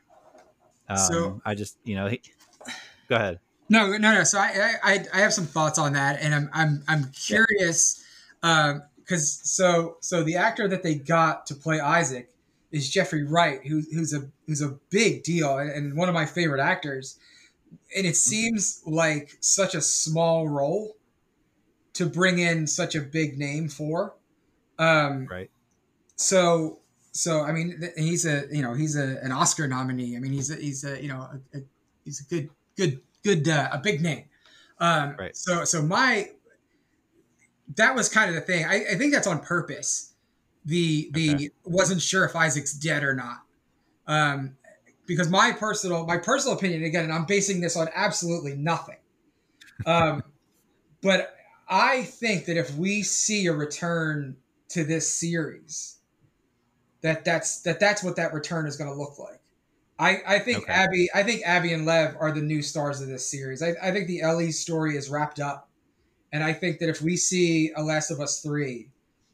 [0.88, 2.22] Um, so I just, you know, he,
[3.10, 3.40] go ahead.
[3.70, 4.24] No, no, no.
[4.24, 8.04] So I, I, I have some thoughts on that, and I'm, I'm, I'm curious
[8.42, 8.80] because
[9.10, 9.66] yeah.
[9.68, 12.32] um, so, so the actor that they got to play Isaac
[12.72, 16.62] is Jeffrey Wright, who, who's a, who's a big deal and one of my favorite
[16.62, 17.18] actors
[17.96, 18.14] and it mm-hmm.
[18.14, 20.96] seems like such a small role
[21.94, 24.16] to bring in such a big name for.
[24.78, 25.50] Um, right.
[26.16, 26.80] So,
[27.12, 30.16] so I mean, he's a you know he's a an Oscar nominee.
[30.16, 31.22] I mean, he's a, he's a you know
[31.54, 31.62] a, a,
[32.04, 34.26] he's a good good good uh, a big name.
[34.80, 35.36] Um, right.
[35.36, 36.30] So so my
[37.76, 38.66] that was kind of the thing.
[38.66, 40.14] I, I think that's on purpose.
[40.66, 41.50] The the okay.
[41.64, 43.42] wasn't sure if Isaac's dead or not.
[44.08, 44.56] Um,
[45.06, 48.98] because my personal my personal opinion again, and I'm basing this on absolutely nothing.
[49.86, 50.24] Um,
[51.02, 51.36] but
[51.68, 54.38] I think that if we see a return
[54.70, 55.95] to this series,
[57.06, 59.40] that that's that that's what that return is going to look like.
[59.98, 60.74] I, I think okay.
[60.74, 63.62] Abby I think Abby and Lev are the new stars of this series.
[63.62, 65.70] I, I think the Ellie story is wrapped up.
[66.34, 68.90] And I think that if we see a Last of Us 3,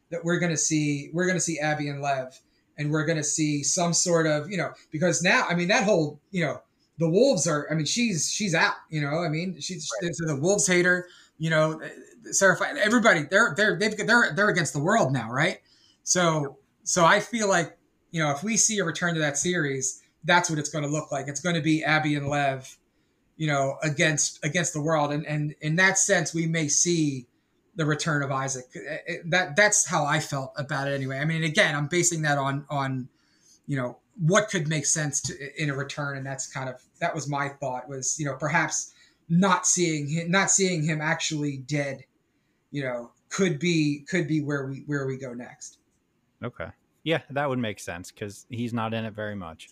[0.09, 2.37] that we're gonna see we're gonna see Abby and Lev
[2.77, 6.19] and we're gonna see some sort of, you know, because now I mean that whole,
[6.29, 6.61] you know,
[6.97, 10.11] the wolves are i mean she's she's out you know i mean she's right.
[10.19, 11.07] the wolves hater
[11.39, 11.81] you know
[12.25, 15.61] sarah everybody they're they're they've, they're they're against the world now right
[16.03, 17.77] so so i feel like
[18.11, 20.89] you know if we see a return to that series that's what it's going to
[20.89, 21.27] look like.
[21.27, 22.77] It's going to be abby and lev
[23.37, 25.11] you know against against the world.
[25.11, 27.27] And and in that sense we may see
[27.75, 28.65] the return of isaac.
[29.25, 31.19] That that's how i felt about it anyway.
[31.19, 33.07] I mean again i'm basing that on on
[33.67, 36.17] you know what could make sense to, in a return.
[36.17, 38.93] And that's kind of that was my thought was you know perhaps
[39.29, 42.03] not seeing him not seeing him actually dead
[42.69, 45.77] you know could be could be where we where we go next
[46.43, 46.67] okay.
[47.03, 49.69] Yeah that would make sense because he's not in it very much.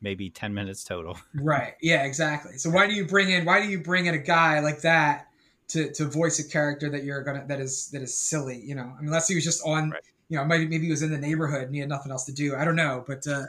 [0.00, 1.18] Maybe 10 minutes total.
[1.34, 1.74] Right.
[1.82, 2.58] Yeah exactly.
[2.58, 5.28] So why do you bring in why do you bring in a guy like that
[5.68, 8.82] to, to voice a character that you're gonna that is that is silly you know?
[8.82, 10.02] I mean, unless he was just on right.
[10.28, 12.32] you know maybe maybe he was in the neighborhood and he had nothing else to
[12.32, 12.56] do.
[12.56, 13.44] I don't know but uh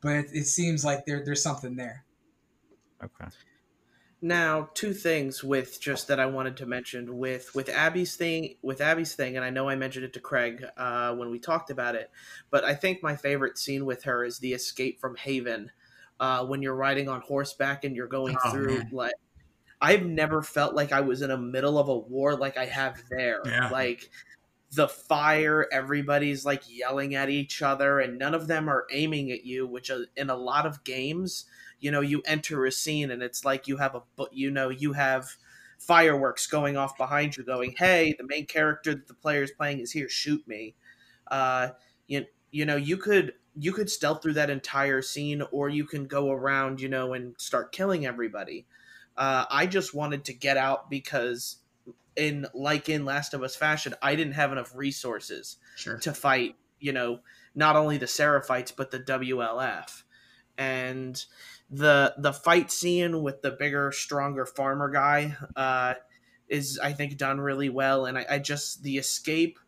[0.00, 2.04] but it, it seems like there there's something there.
[3.02, 3.30] Okay.
[4.24, 8.80] Now, two things with just that I wanted to mention with with Abby's thing with
[8.80, 11.96] Abby's thing, and I know I mentioned it to Craig uh, when we talked about
[11.96, 12.08] it,
[12.48, 15.72] but I think my favorite scene with her is the escape from Haven
[16.20, 18.90] uh, when you're riding on horseback and you're going oh, through man.
[18.92, 19.14] like
[19.80, 23.02] I've never felt like I was in the middle of a war like I have
[23.10, 23.42] there.
[23.44, 23.70] Yeah.
[23.70, 24.08] Like
[24.70, 29.44] the fire everybody's like yelling at each other and none of them are aiming at
[29.44, 31.44] you which uh, in a lot of games
[31.82, 34.02] you know you enter a scene and it's like you have a
[34.32, 35.28] you know you have
[35.78, 39.80] fireworks going off behind you going hey the main character that the player is playing
[39.80, 40.74] is here shoot me
[41.28, 41.68] uh
[42.06, 46.06] you, you know you could you could stealth through that entire scene or you can
[46.06, 48.64] go around you know and start killing everybody
[49.16, 51.58] uh, i just wanted to get out because
[52.16, 55.98] in like in Last of Us fashion, I didn't have enough resources sure.
[55.98, 57.20] to fight, you know,
[57.54, 60.02] not only the Seraphites but the WLF.
[60.58, 61.24] And
[61.72, 65.94] the the fight scene with the bigger, stronger farmer guy uh,
[66.48, 68.04] is I think done really well.
[68.04, 69.58] And I, I just the escape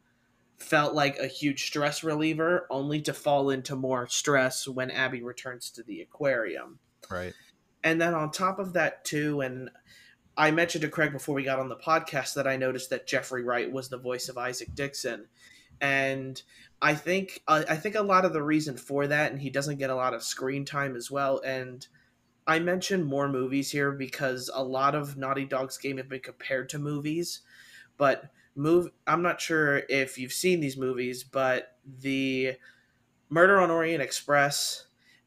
[0.58, 5.70] felt like a huge stress reliever, only to fall into more stress when Abby returns
[5.70, 6.78] to the aquarium.
[7.10, 7.32] Right.
[7.82, 9.70] And then on top of that too, and
[10.36, 13.42] I mentioned to Craig before we got on the podcast that I noticed that Jeffrey
[13.42, 15.26] Wright was the voice of Isaac Dixon,
[15.84, 16.42] and
[16.80, 19.76] I think uh, I think a lot of the reason for that, and he doesn't
[19.76, 21.42] get a lot of screen time as well.
[21.44, 21.86] And
[22.46, 26.70] I mentioned more movies here because a lot of Naughty Dog's game have been compared
[26.70, 27.42] to movies,
[27.98, 28.88] but move.
[29.06, 32.54] I'm not sure if you've seen these movies, but the
[33.28, 34.86] Murder on Orient Express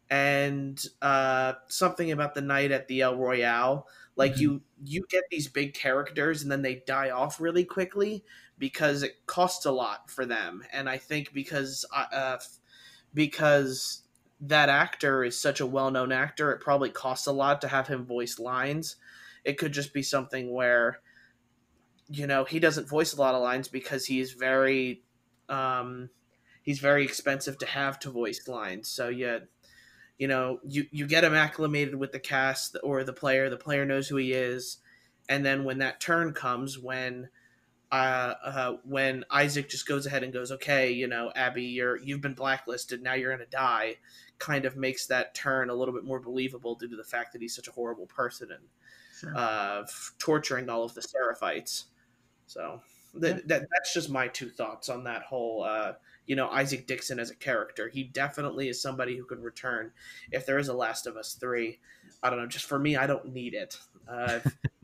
[0.09, 3.85] and uh, something about the night at the El Royale
[4.15, 4.41] like mm-hmm.
[4.41, 8.23] you you get these big characters and then they die off really quickly
[8.57, 10.63] because it costs a lot for them.
[10.71, 12.37] And i think because uh, uh
[13.13, 14.03] because
[14.39, 18.05] that actor is such a well-known actor it probably costs a lot to have him
[18.05, 18.95] voice lines.
[19.43, 20.99] It could just be something where
[22.09, 25.03] you know he doesn't voice a lot of lines because he's very
[25.49, 26.09] um
[26.61, 28.89] he's very expensive to have to voice lines.
[28.89, 29.39] So yeah
[30.17, 33.85] you know you you get him acclimated with the cast or the player the player
[33.85, 34.77] knows who he is.
[35.29, 37.29] And then when that turn comes when
[37.91, 42.21] uh, uh, when Isaac just goes ahead and goes, okay, you know, Abby, you're you've
[42.21, 43.01] been blacklisted.
[43.01, 43.95] Now you're gonna die.
[44.39, 47.41] Kind of makes that turn a little bit more believable due to the fact that
[47.41, 48.63] he's such a horrible person and
[49.19, 49.33] sure.
[49.35, 49.83] uh,
[50.19, 51.85] torturing all of the Seraphites.
[52.45, 52.81] So
[53.19, 53.41] th- yeah.
[53.47, 55.93] that that's just my two thoughts on that whole uh,
[56.25, 57.87] you know Isaac Dixon as a character.
[57.87, 59.91] He definitely is somebody who could return
[60.31, 61.79] if there is a Last of Us three.
[62.21, 62.47] I don't know.
[62.47, 63.77] Just for me, I don't need it.
[64.07, 64.39] Uh,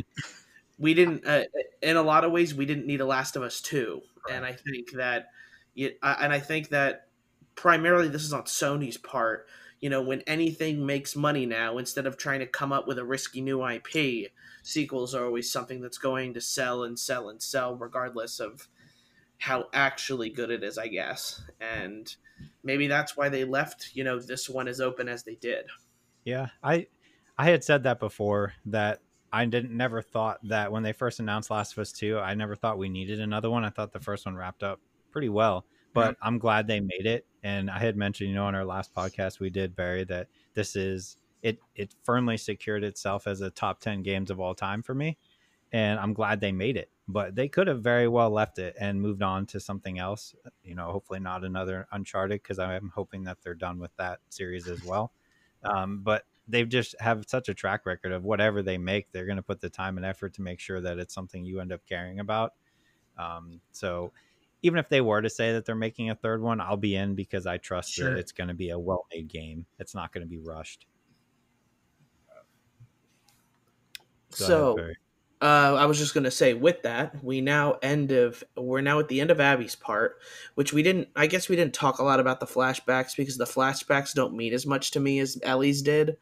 [0.77, 1.25] we didn't.
[1.25, 1.43] Uh,
[1.81, 4.35] in a lot of ways, we didn't need a Last of Us two, right.
[4.35, 5.27] and I think that.
[5.75, 7.07] and I think that
[7.55, 9.47] primarily this is on Sony's part.
[9.79, 13.03] You know, when anything makes money now, instead of trying to come up with a
[13.03, 17.75] risky new IP, sequels are always something that's going to sell and sell and sell,
[17.75, 18.67] regardless of
[19.39, 21.41] how actually good it is, I guess.
[21.59, 22.15] And
[22.63, 25.65] maybe that's why they left, you know, this one as open as they did.
[26.23, 26.87] Yeah, I
[27.37, 29.01] I had said that before that
[29.33, 32.55] I didn't never thought that when they first announced Last of Us 2, I never
[32.55, 33.65] thought we needed another one.
[33.65, 34.79] I thought the first one wrapped up
[35.11, 35.65] pretty well.
[35.93, 36.27] But yeah.
[36.27, 37.25] I'm glad they made it.
[37.43, 40.75] And I had mentioned, you know, on our last podcast we did, Barry, that this
[40.75, 44.95] is it it firmly secured itself as a top 10 games of all time for
[44.95, 45.17] me
[45.73, 49.01] and i'm glad they made it but they could have very well left it and
[49.01, 50.33] moved on to something else.
[50.63, 54.67] You know, hopefully not another Uncharted because I'm hoping that they're done with that series
[54.67, 55.11] as well.
[55.63, 59.37] Um, but they've just have such a track record of whatever they make, they're going
[59.37, 61.81] to put the time and effort to make sure that it's something you end up
[61.87, 62.53] caring about.
[63.17, 64.11] Um, so
[64.61, 67.15] even if they were to say that they're making a third one, I'll be in
[67.15, 68.09] because I trust sure.
[68.09, 69.65] that it's going to be a well-made game.
[69.79, 70.85] It's not going to be rushed.
[74.39, 74.95] Go so, ahead,
[75.43, 78.99] uh, I was just going to say, with that, we now end of we're now
[78.99, 80.15] at the end of Abby's part,
[80.55, 81.09] which we didn't.
[81.17, 84.53] I guess we didn't talk a lot about the flashbacks because the flashbacks don't mean
[84.53, 86.15] as much to me as Ellie's did.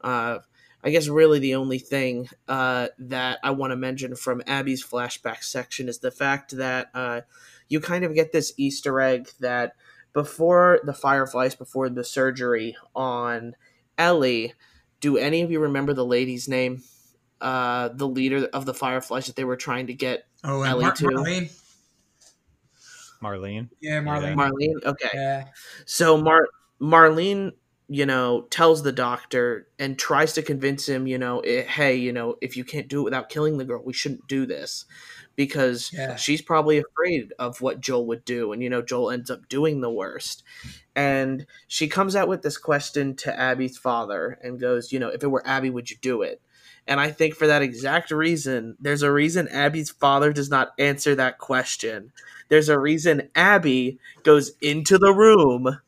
[0.00, 0.38] Uh,
[0.82, 5.44] I guess really the only thing uh, that I want to mention from Abby's flashback
[5.44, 7.20] section is the fact that uh,
[7.68, 9.74] you kind of get this Easter egg that
[10.12, 13.54] before the Fireflies, before the surgery on
[13.96, 14.54] Ellie,
[15.00, 16.82] do any of you remember the lady's name?
[17.40, 20.94] Uh, the leader of the Fireflies that they were trying to get oh, Ellie Mar-
[20.94, 21.04] to.
[21.06, 21.62] Marlene.
[23.22, 23.68] Marlene.
[23.80, 24.34] Yeah, Marlene.
[24.34, 24.84] Marlene.
[24.84, 25.10] Okay.
[25.14, 25.44] Yeah.
[25.84, 26.48] So Mar
[26.80, 27.52] Marlene,
[27.88, 32.12] you know, tells the doctor and tries to convince him, you know, it, hey, you
[32.12, 34.84] know, if you can't do it without killing the girl, we shouldn't do this
[35.36, 36.16] because yeah.
[36.16, 39.80] she's probably afraid of what Joel would do, and you know, Joel ends up doing
[39.80, 40.42] the worst.
[40.94, 45.22] And she comes out with this question to Abby's father and goes, you know, if
[45.22, 46.40] it were Abby, would you do it?
[46.88, 51.14] And I think for that exact reason, there's a reason Abby's father does not answer
[51.16, 52.12] that question.
[52.48, 55.80] There's a reason Abby goes into the room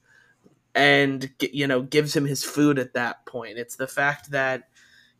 [0.74, 3.58] and you know gives him his food at that point.
[3.58, 4.68] It's the fact that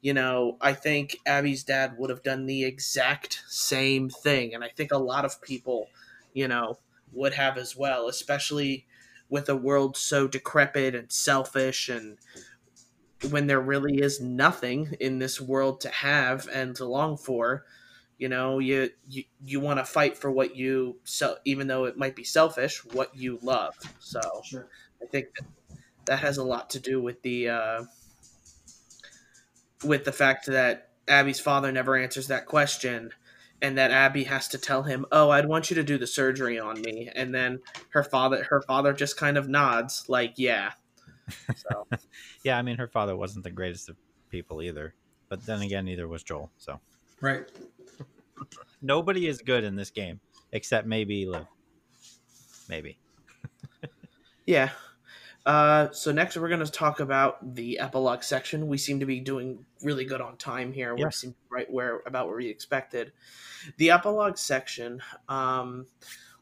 [0.01, 4.69] you know, I think Abby's dad would have done the exact same thing and I
[4.69, 5.89] think a lot of people,
[6.33, 6.79] you know,
[7.13, 8.87] would have as well, especially
[9.29, 12.19] with a world so decrepit and selfish and
[13.31, 17.65] when there really is nothing in this world to have and to long for
[18.19, 21.97] you know you you, you want to fight for what you so even though it
[21.97, 23.75] might be selfish what you love.
[23.99, 24.69] So sure.
[25.03, 25.47] i think that,
[26.07, 27.85] that has a lot to do with the uh,
[29.85, 33.11] with the fact that abby's father never answers that question
[33.63, 36.59] and that abby has to tell him oh i'd want you to do the surgery
[36.59, 37.11] on me.
[37.15, 37.61] And then
[37.91, 40.73] her father her father just kind of nods like yeah
[41.57, 41.87] so,
[42.43, 43.97] yeah, I mean, her father wasn't the greatest of
[44.31, 44.95] people either,
[45.29, 46.51] but then again, neither was Joel.
[46.59, 46.81] So,
[47.21, 47.49] right.
[48.81, 50.21] Nobody is good in this game
[50.53, 51.47] except maybe Liv.
[52.69, 52.99] Maybe.
[54.47, 54.71] yeah.
[55.47, 58.69] Uh, so next we're going to talk about the epilogue section.
[58.69, 60.95] We seem to be doing really good on time here.
[60.95, 63.13] We seem right where about where we expected.
[63.79, 65.01] The epilogue section.
[65.29, 65.87] Um,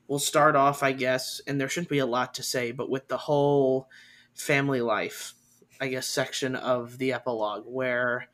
[0.09, 3.07] we'll start off, I guess, and there shouldn't be a lot to say, but with
[3.07, 3.89] the whole
[4.37, 5.35] family life,
[5.81, 8.29] I guess, section of the epilogue where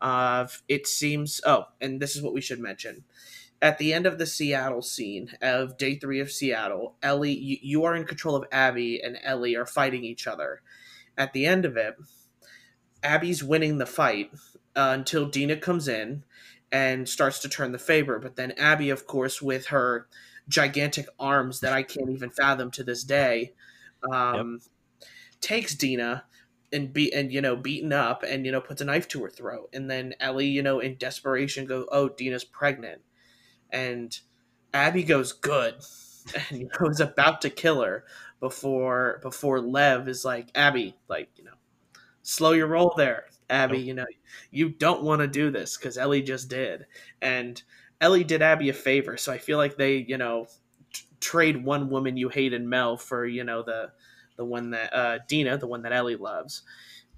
[0.00, 1.40] uh, it seems.
[1.46, 3.04] Oh, and this is what we should mention.
[3.62, 7.84] At the end of the Seattle scene of day three of Seattle, Ellie, you, you
[7.84, 10.60] are in control of Abby, and Ellie are fighting each other.
[11.16, 11.94] At the end of it,
[13.02, 14.30] Abby's winning the fight
[14.76, 16.24] uh, until Dina comes in
[16.72, 18.18] and starts to turn the favor.
[18.18, 20.08] But then Abby, of course, with her
[20.48, 23.52] gigantic arms that I can't even fathom to this day,
[24.12, 24.73] um, yep
[25.40, 26.24] takes Dina
[26.72, 29.30] and be and you know beaten up and you know puts a knife to her
[29.30, 29.70] throat.
[29.72, 33.02] And then Ellie you know in desperation goes oh Dina's pregnant.
[33.70, 34.18] And
[34.72, 35.76] Abby goes good.
[36.48, 38.06] And you know is about to kill her
[38.40, 41.52] before before Lev is like Abby like you know
[42.22, 43.86] slow your roll there Abby nope.
[43.86, 44.06] you know
[44.50, 46.86] you don't want to do this because Ellie just did.
[47.20, 47.62] And
[48.00, 49.16] Ellie did Abby a favor.
[49.16, 50.46] So I feel like they you know
[50.92, 53.92] t- trade one woman you hate in Mel for you know the
[54.36, 56.62] the one that uh, Dina, the one that Ellie loves,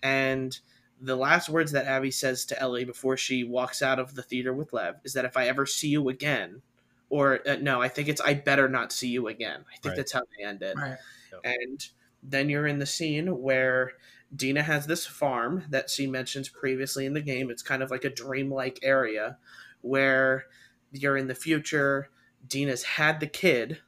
[0.03, 0.59] and
[1.01, 4.53] the last words that Abby says to Ellie before she walks out of the theater
[4.53, 6.63] with Lev is that if I ever see you again,
[7.11, 9.65] or uh, no, I think it's I better not see you again.
[9.73, 9.97] I think right.
[9.97, 10.77] that's how they end it.
[10.77, 10.97] Right.
[11.45, 11.87] And
[12.23, 13.93] then you're in the scene where
[14.35, 17.51] Dina has this farm that she mentions previously in the game.
[17.51, 19.39] It's kind of like a dreamlike area
[19.83, 20.47] where
[20.93, 22.09] you're in the future.
[22.47, 23.81] Dina's had the kid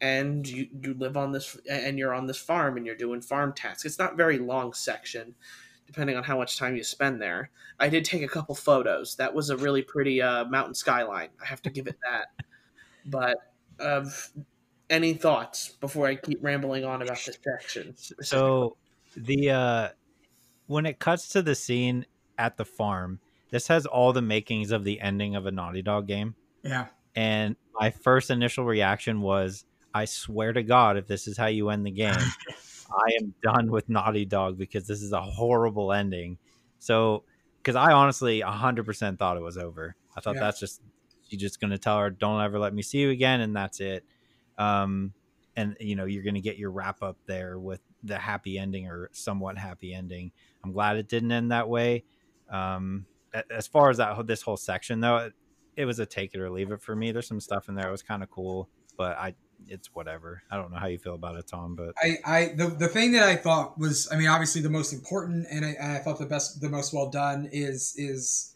[0.00, 3.52] and you, you live on this and you're on this farm and you're doing farm
[3.52, 3.84] tasks.
[3.84, 5.34] It's not very long section
[5.86, 7.50] depending on how much time you spend there.
[7.78, 9.14] I did take a couple photos.
[9.16, 11.28] That was a really pretty uh, mountain skyline.
[11.40, 12.26] I have to give it that.
[13.04, 13.36] But
[13.78, 14.42] of uh,
[14.90, 17.94] any thoughts before i keep rambling on about this section?
[18.22, 18.76] So
[19.16, 19.88] the uh
[20.66, 22.06] when it cuts to the scene
[22.38, 23.20] at the farm
[23.50, 26.34] this has all the makings of the ending of a naughty dog game.
[26.62, 26.86] Yeah.
[27.14, 29.64] And my first initial reaction was
[29.96, 32.14] I swear to God, if this is how you end the game,
[32.90, 36.36] I am done with Naughty Dog because this is a horrible ending.
[36.78, 37.24] So,
[37.58, 39.96] because I honestly 100% thought it was over.
[40.14, 40.42] I thought yeah.
[40.42, 40.82] that's just
[41.28, 43.80] she's just going to tell her, "Don't ever let me see you again," and that's
[43.80, 44.04] it.
[44.58, 45.14] Um,
[45.56, 48.86] and you know, you're going to get your wrap up there with the happy ending
[48.86, 50.30] or somewhat happy ending.
[50.62, 52.04] I'm glad it didn't end that way.
[52.50, 53.06] Um,
[53.50, 55.32] as far as that this whole section though, it,
[55.74, 57.12] it was a take it or leave it for me.
[57.12, 59.34] There's some stuff in there that was kind of cool, but I
[59.68, 60.42] it's whatever.
[60.50, 63.12] I don't know how you feel about it, Tom, but I, I the, the thing
[63.12, 66.18] that I thought was, I mean, obviously the most important, and I, and I thought
[66.18, 68.54] the best, the most well done is is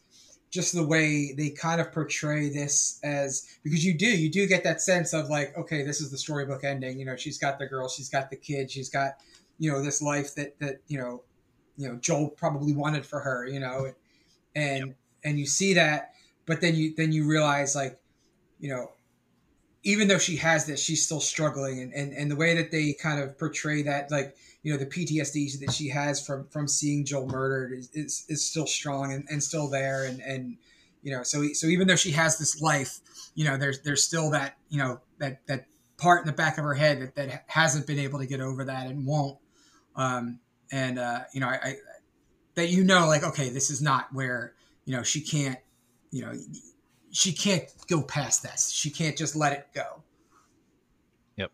[0.50, 4.64] just the way they kind of portray this as because you do you do get
[4.64, 7.66] that sense of like okay this is the storybook ending you know she's got the
[7.66, 9.12] girl she's got the kid she's got
[9.58, 11.22] you know this life that that you know
[11.76, 13.92] you know Joel probably wanted for her you know
[14.56, 14.96] and yep.
[15.24, 16.14] and you see that
[16.46, 18.00] but then you then you realize like
[18.58, 18.90] you know
[19.82, 22.92] even though she has this, she's still struggling, and, and and the way that they
[22.92, 27.04] kind of portray that, like you know, the PTSD that she has from from seeing
[27.04, 30.56] Joel murdered is is, is still strong and, and still there, and and
[31.02, 33.00] you know, so so even though she has this life,
[33.34, 35.66] you know, there's there's still that you know that that
[35.96, 38.64] part in the back of her head that, that hasn't been able to get over
[38.64, 39.38] that and won't,
[39.96, 41.74] um, and uh, you know, I, I
[42.54, 44.52] that you know, like okay, this is not where
[44.84, 45.58] you know she can't,
[46.10, 46.34] you know
[47.10, 48.60] she can't go past that.
[48.60, 50.02] She can't just let it go.
[51.36, 51.50] Yep.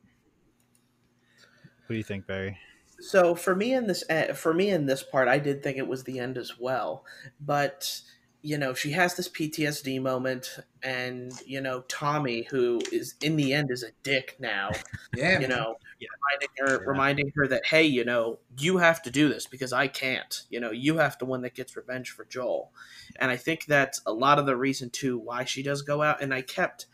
[1.86, 2.58] What do you think, Barry?
[2.98, 5.86] So for me in this eh, for me in this part, I did think it
[5.86, 7.04] was the end as well,
[7.40, 8.00] but
[8.46, 13.52] you know she has this PTSD moment, and you know Tommy, who is in the
[13.52, 14.70] end is a dick now.
[15.16, 16.08] yeah, you know, yeah.
[16.22, 16.88] reminding her yeah.
[16.88, 20.44] reminding her that hey, you know, you have to do this because I can't.
[20.48, 22.70] You know, you have to one that gets revenge for Joel,
[23.18, 26.22] and I think that's a lot of the reason too why she does go out.
[26.22, 26.86] And I kept,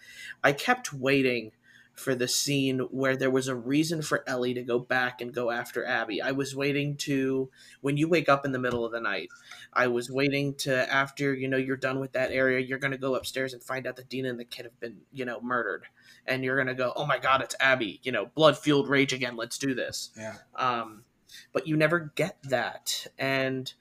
[0.42, 1.52] I kept waiting
[1.94, 5.50] for the scene where there was a reason for Ellie to go back and go
[5.50, 6.22] after Abby.
[6.22, 9.28] I was waiting to when you wake up in the middle of the night.
[9.72, 13.14] I was waiting to after you know you're done with that area, you're gonna go
[13.14, 15.86] upstairs and find out that Dina and the kid have been you know murdered,
[16.26, 18.00] and you're gonna go, oh my god, it's Abby.
[18.02, 19.36] You know, blood fueled rage again.
[19.36, 20.10] Let's do this.
[20.16, 20.36] Yeah.
[20.56, 21.04] Um,
[21.52, 23.72] but you never get that, and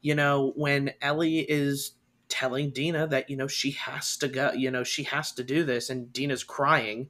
[0.00, 1.92] you know, when Ellie is
[2.28, 5.64] telling Dina that, you know, she has to go, you know, she has to do
[5.64, 7.08] this, and Dina's crying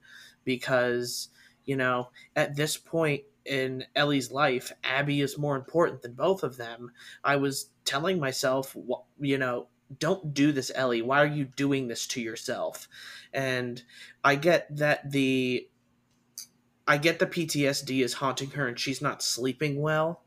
[0.48, 1.28] because,
[1.66, 6.56] you know, at this point in Ellie's life, Abby is more important than both of
[6.56, 6.90] them.
[7.22, 8.74] I was telling myself,
[9.20, 9.66] you know,
[9.98, 11.02] don't do this, Ellie.
[11.02, 12.88] Why are you doing this to yourself?
[13.30, 13.82] And
[14.24, 15.68] I get that the
[16.86, 20.22] I get the PTSD is haunting her and she's not sleeping well.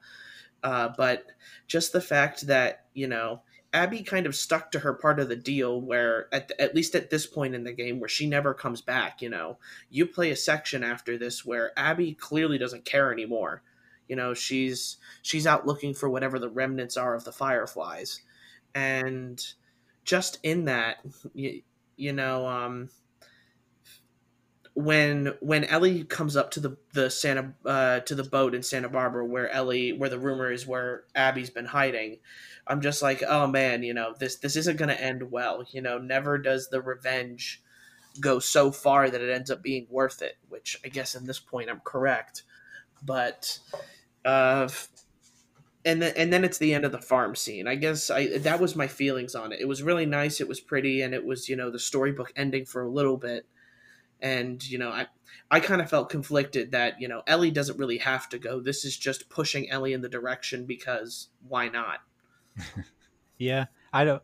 [0.61, 1.25] Uh, but
[1.65, 3.41] just the fact that you know
[3.73, 7.09] Abby kind of stuck to her part of the deal where at, at least at
[7.09, 9.57] this point in the game where she never comes back, you know.
[9.89, 13.63] You play a section after this where Abby clearly doesn't care anymore.
[14.09, 18.21] You know, she's she's out looking for whatever the remnants are of the fireflies.
[18.75, 19.41] And
[20.03, 20.97] just in that
[21.33, 21.61] you,
[21.95, 22.89] you know, um
[24.73, 28.89] when when Ellie comes up to the the Santa uh, to the boat in Santa
[28.89, 32.19] Barbara where Ellie where the rumor is where Abby's been hiding,
[32.67, 35.65] I'm just like, oh man, you know this this isn't to end well.
[35.71, 37.61] You know, never does the revenge
[38.19, 40.37] go so far that it ends up being worth it.
[40.47, 42.43] Which I guess in this point I'm correct,
[43.03, 43.59] but
[44.23, 44.69] uh,
[45.83, 47.67] and then and then it's the end of the farm scene.
[47.67, 49.59] I guess I that was my feelings on it.
[49.59, 50.39] It was really nice.
[50.39, 53.45] It was pretty, and it was you know the storybook ending for a little bit
[54.21, 55.07] and you know i
[55.49, 58.59] i kind of felt conflicted that you know ellie doesn't really have to go.
[58.59, 61.99] This is just pushing ellie in the direction because why not?
[63.37, 64.21] Yeah i don't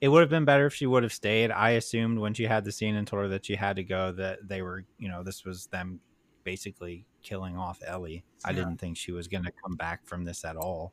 [0.00, 1.50] it would have been better if she would have stayed.
[1.50, 4.12] I assumed when she had the scene and told her that she had to go
[4.12, 6.00] that they were you know this was them
[6.44, 8.24] basically killing off ellie.
[8.44, 8.50] Yeah.
[8.50, 10.92] i didn't think she was going to come back from this at all.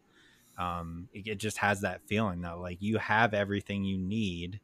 [0.58, 4.60] Um it, it just has that feeling though like you have everything you need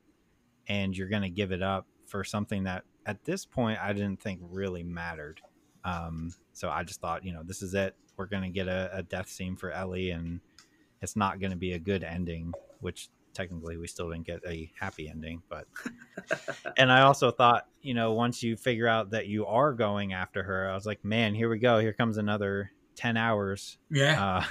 [0.67, 4.21] and you're going to give it up for something that at this point I didn't
[4.21, 5.41] think really mattered.
[5.83, 7.95] Um, so I just thought, you know, this is it.
[8.17, 10.39] We're gonna get a, a death scene for Ellie, and
[11.01, 12.53] it's not gonna be a good ending.
[12.81, 15.65] Which technically we still didn't get a happy ending, but.
[16.77, 20.43] and I also thought, you know, once you figure out that you are going after
[20.43, 21.79] her, I was like, man, here we go.
[21.79, 23.79] Here comes another ten hours.
[23.89, 24.23] Yeah.
[24.23, 24.43] Uh,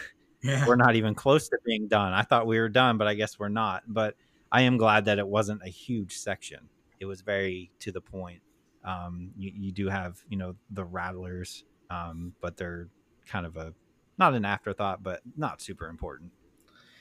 [0.42, 0.66] yeah.
[0.66, 2.12] We're not even close to being done.
[2.12, 3.84] I thought we were done, but I guess we're not.
[3.86, 4.16] But
[4.50, 6.68] I am glad that it wasn't a huge section
[7.02, 8.40] it was very to the point.
[8.84, 12.88] Um, you, you do have you know the rattlers, um, but they're
[13.26, 13.74] kind of a
[14.18, 16.30] not an afterthought, but not super important.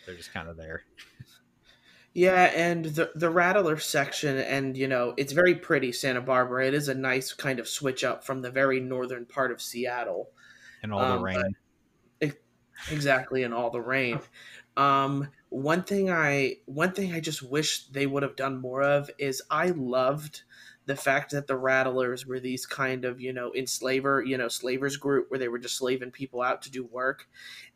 [0.06, 0.84] They're just kind of there.
[2.14, 6.68] Yeah, and the the Rattler section, and you know, it's very pretty Santa Barbara.
[6.68, 10.30] It is a nice kind of switch up from the very northern part of Seattle,
[10.84, 11.56] and all um, the rain.
[12.20, 12.44] It,
[12.92, 14.20] exactly, and all the rain.
[14.78, 19.10] Um, one thing I one thing I just wish they would have done more of
[19.18, 20.44] is I loved
[20.86, 24.98] the fact that the rattlers were these kind of you know enslaver you know slavers
[24.98, 27.28] group where they were just slaving people out to do work.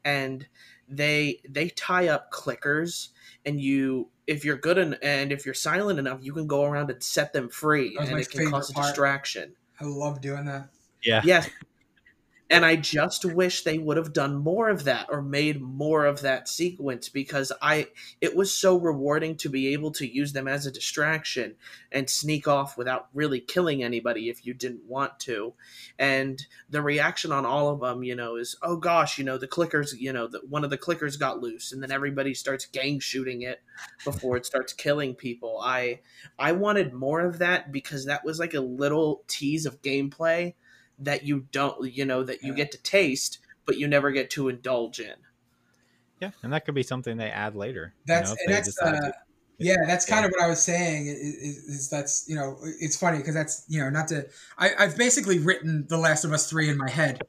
[0.03, 0.47] And
[0.87, 3.09] they they tie up clickers
[3.45, 6.91] and you if you're good en- and if you're silent enough you can go around
[6.91, 8.87] and set them free and it can cause a part.
[8.87, 9.55] distraction.
[9.79, 10.69] I love doing that.
[11.03, 11.21] Yeah.
[11.25, 11.49] Yes
[12.49, 16.21] and I just wish they would have done more of that or made more of
[16.21, 17.87] that sequence because I
[18.21, 21.55] it was so rewarding to be able to use them as a distraction
[21.91, 25.53] and sneak off without really killing anybody if you didn't want to.
[25.97, 29.47] And the reaction on all of them, you know, is oh gosh, you know, the
[29.47, 32.99] clickers, you know, the, one of the clickers got loose and then everybody starts gang
[32.99, 33.63] shooting it
[34.03, 35.59] before it starts killing people.
[35.63, 36.01] I
[36.37, 40.53] I wanted more of that because that was like a little tease of gameplay
[40.99, 42.57] that you don't you know that you yeah.
[42.57, 45.15] get to taste but you never get to indulge in
[46.21, 49.11] yeah and that could be something they add later that's you know, that's uh,
[49.57, 50.27] yeah that's kind yeah.
[50.27, 53.79] of what i was saying is, is, that's you know it's funny because that's you
[53.79, 54.25] know not to
[54.57, 57.21] I, i've basically written the last of us three in my head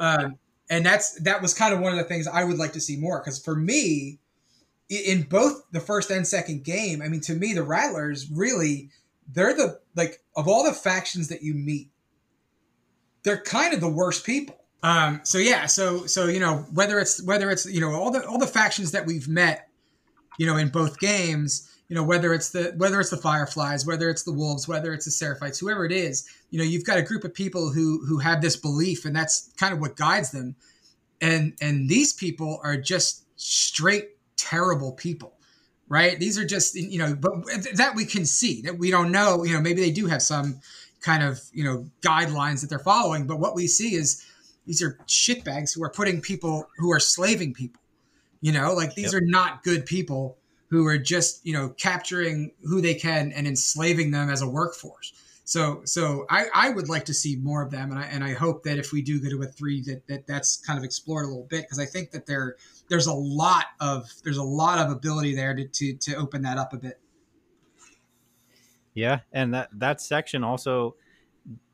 [0.00, 0.38] um,
[0.70, 2.96] and that's that was kind of one of the things i would like to see
[2.96, 4.18] more because for me
[4.88, 8.90] in both the first and second game i mean to me the rattlers really
[9.32, 11.90] they're the like of all the factions that you meet
[13.24, 14.56] they're kind of the worst people.
[14.82, 18.24] Um, so yeah, so so you know whether it's whether it's you know all the
[18.26, 19.68] all the factions that we've met,
[20.38, 24.10] you know in both games, you know whether it's the whether it's the Fireflies, whether
[24.10, 27.02] it's the Wolves, whether it's the Seraphites, whoever it is, you know you've got a
[27.02, 30.54] group of people who who have this belief, and that's kind of what guides them,
[31.22, 35.32] and and these people are just straight terrible people
[35.88, 37.32] right these are just you know but
[37.74, 40.60] that we can see that we don't know you know maybe they do have some
[41.04, 43.26] kind of you know guidelines that they're following.
[43.26, 44.24] But what we see is
[44.66, 47.80] these are shitbags who are putting people who are slaving people.
[48.40, 49.22] You know, like these yep.
[49.22, 50.38] are not good people
[50.68, 55.12] who are just you know capturing who they can and enslaving them as a workforce.
[55.46, 58.32] So, so I, I would like to see more of them, and I and I
[58.32, 61.26] hope that if we do go to a three, that, that that's kind of explored
[61.26, 62.56] a little bit because I think that there
[62.88, 66.56] there's a lot of there's a lot of ability there to, to to open that
[66.56, 66.98] up a bit.
[68.94, 70.96] Yeah, and that that section also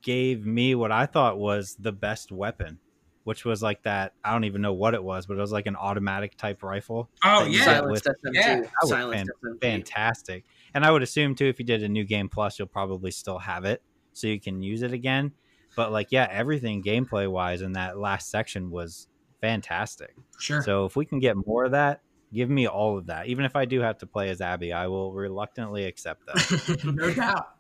[0.03, 2.79] gave me what I thought was the best weapon,
[3.25, 4.15] which was like that.
[4.25, 7.11] I don't even know what it was, but it was like an automatic type rifle.
[7.25, 9.27] Oh yeah, with, yeah, that was fan,
[9.61, 10.45] fantastic.
[10.75, 13.39] And I would assume too, if you did a new game plus, you'll probably still
[13.39, 15.33] have it, so you can use it again.
[15.77, 19.09] But like, yeah, everything gameplay wise in that last section was
[19.41, 20.15] fantastic.
[20.39, 20.63] Sure.
[20.63, 22.01] So if we can get more of that,
[22.33, 23.27] Give me all of that.
[23.27, 26.81] Even if I do have to play as Abby, I will reluctantly accept that.
[26.85, 27.57] no doubt.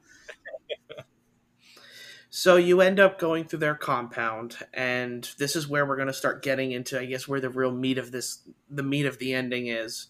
[2.32, 6.14] So you end up going through their compound, and this is where we're going to
[6.14, 8.38] start getting into, I guess, where the real meat of this,
[8.70, 10.06] the meat of the ending is.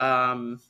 [0.00, 0.08] Yep.
[0.08, 0.60] Um,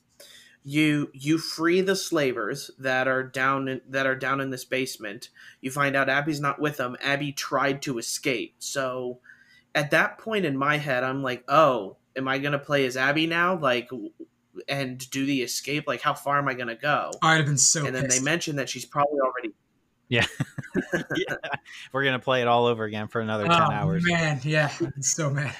[0.63, 5.29] you you free the slavers that are down in, that are down in this basement.
[5.61, 6.95] You find out Abby's not with them.
[7.01, 8.55] Abby tried to escape.
[8.59, 9.19] So
[9.75, 13.27] at that point in my head, I'm like, oh, am I gonna play as Abby
[13.27, 13.57] now?
[13.57, 13.89] Like,
[14.67, 15.85] and do the escape?
[15.87, 17.11] Like, how far am I gonna go?
[17.21, 17.85] I'd have been so.
[17.85, 19.53] And then they mentioned that she's probably already.
[20.09, 20.25] Yeah.
[21.15, 21.35] yeah.
[21.91, 24.03] we're gonna play it all over again for another ten oh, hours.
[24.05, 25.55] Man, yeah, I'm so mad.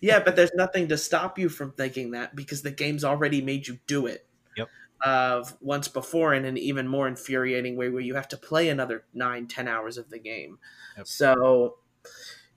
[0.00, 3.66] yeah, but there's nothing to stop you from thinking that because the game's already made
[3.66, 4.26] you do it.
[4.56, 4.68] Yep.
[5.04, 9.04] Of once before in an even more infuriating way where you have to play another
[9.14, 10.58] nine, ten hours of the game.
[10.96, 11.06] Yep.
[11.06, 11.76] So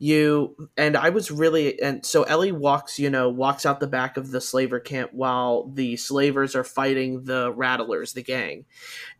[0.03, 4.17] you and I was really and so Ellie walks, you know, walks out the back
[4.17, 8.65] of the slaver camp while the slavers are fighting the rattlers, the gang.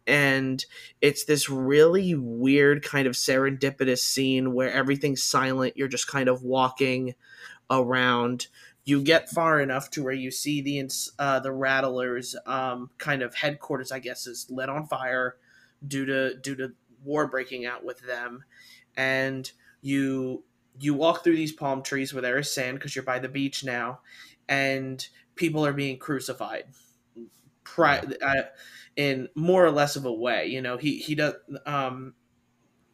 [0.08, 0.66] And
[1.00, 6.42] it's this really weird kind of serendipitous scene where everything's silent, you're just kind of
[6.42, 7.14] walking
[7.70, 8.48] around.
[8.84, 10.90] You get far enough to where you see the
[11.20, 15.36] uh, the rattlers um, kind of headquarters, I guess, is lit on fire
[15.88, 18.46] due to due to war breaking out with them,
[18.98, 19.52] and
[19.84, 20.44] you
[20.80, 23.64] you walk through these palm trees where there is sand because you're by the beach
[23.64, 24.00] now,
[24.48, 26.66] and people are being crucified.
[27.64, 28.44] Pri- uh,
[28.96, 31.36] in more or less of a way, you know, he he does
[31.66, 32.14] um,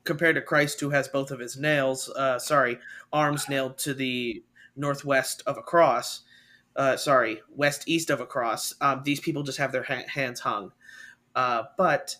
[0.03, 2.79] compared to Christ, who has both of his nails, uh, sorry,
[3.11, 4.43] arms nailed to the
[4.75, 6.21] northwest of a cross.
[6.75, 8.73] Uh, sorry, west east of a cross.
[8.81, 10.71] Um, these people just have their ha- hands hung.
[11.35, 12.15] Uh, but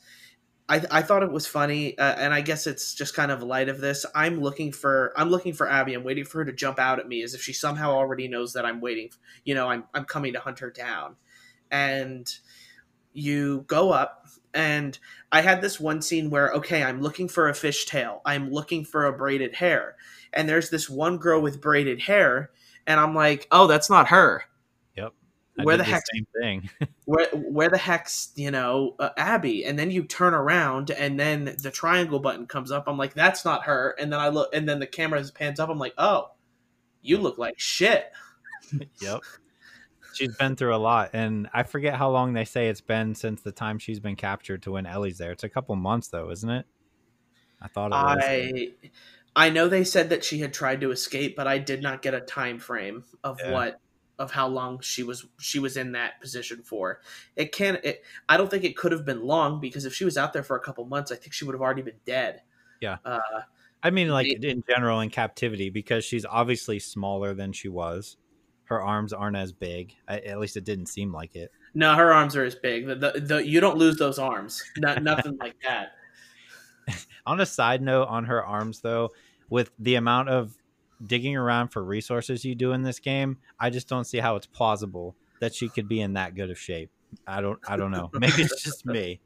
[0.69, 3.69] I, I thought it was funny, uh, and I guess it's just kind of light
[3.69, 4.05] of this.
[4.13, 5.93] I'm looking for I'm looking for Abby.
[5.93, 8.53] I'm waiting for her to jump out at me as if she somehow already knows
[8.53, 9.09] that I'm waiting.
[9.45, 11.15] You know, I'm I'm coming to hunt her down,
[11.71, 12.29] and
[13.13, 14.99] you go up, and
[15.31, 18.19] I had this one scene where okay, I'm looking for a fishtail.
[18.25, 19.95] I'm looking for a braided hair,
[20.33, 22.51] and there's this one girl with braided hair,
[22.85, 24.43] and I'm like, oh, that's not her.
[25.59, 26.03] I where the, the heck?
[26.13, 26.69] Same thing.
[27.05, 29.65] where where the heck's you know uh, Abby?
[29.65, 32.85] And then you turn around, and then the triangle button comes up.
[32.87, 33.95] I'm like, that's not her.
[33.99, 35.69] And then I look, and then the camera pans up.
[35.69, 36.31] I'm like, oh,
[37.01, 38.11] you look like shit.
[39.01, 39.21] yep.
[40.13, 43.41] She's been through a lot, and I forget how long they say it's been since
[43.41, 45.31] the time she's been captured to when Ellie's there.
[45.31, 46.65] It's a couple months, though, isn't it?
[47.61, 48.23] I thought it was.
[48.23, 48.71] I
[49.37, 52.15] I know they said that she had tried to escape, but I did not get
[52.15, 53.51] a time frame of yeah.
[53.51, 53.79] what
[54.19, 57.01] of how long she was she was in that position for.
[57.35, 60.17] It can it I don't think it could have been long because if she was
[60.17, 62.41] out there for a couple months, I think she would have already been dead.
[62.81, 62.97] Yeah.
[63.05, 63.19] Uh,
[63.83, 68.17] I mean like it, in general in captivity because she's obviously smaller than she was.
[68.65, 69.95] Her arms aren't as big.
[70.07, 71.51] I, at least it didn't seem like it.
[71.73, 72.85] No, her arms are as big.
[72.87, 74.63] The, the, the you don't lose those arms.
[74.77, 75.91] Not nothing like that.
[77.25, 79.11] on a side note on her arms though,
[79.49, 80.57] with the amount of
[81.05, 84.47] digging around for resources you do in this game, I just don't see how it's
[84.47, 86.89] plausible that she could be in that good of shape.
[87.25, 88.09] I don't I don't know.
[88.13, 89.21] Maybe it's just me.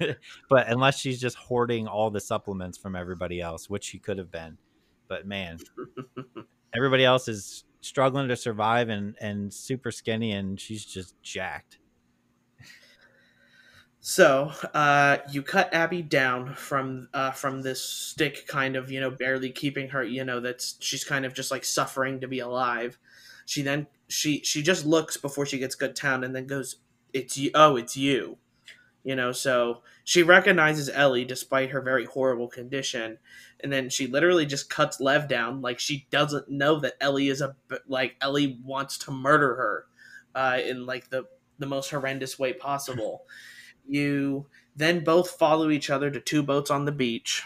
[0.48, 4.30] but unless she's just hoarding all the supplements from everybody else, which she could have
[4.30, 4.56] been.
[5.08, 5.58] But man,
[6.74, 11.78] everybody else is struggling to survive and and super skinny and she's just jacked.
[14.08, 19.10] So uh, you cut Abby down from uh, from this stick, kind of you know
[19.10, 20.02] barely keeping her.
[20.02, 22.96] You know that's she's kind of just like suffering to be alive.
[23.44, 26.76] She then she she just looks before she gets good town, and then goes,
[27.12, 27.50] "It's you.
[27.54, 28.38] Oh, it's you."
[29.04, 33.18] You know, so she recognizes Ellie despite her very horrible condition,
[33.60, 37.42] and then she literally just cuts Lev down like she doesn't know that Ellie is
[37.42, 37.54] a
[37.86, 39.84] like Ellie wants to murder her
[40.34, 41.26] uh, in like the
[41.58, 43.26] the most horrendous way possible.
[43.88, 44.46] You
[44.76, 47.42] then both follow each other to two boats on the beach,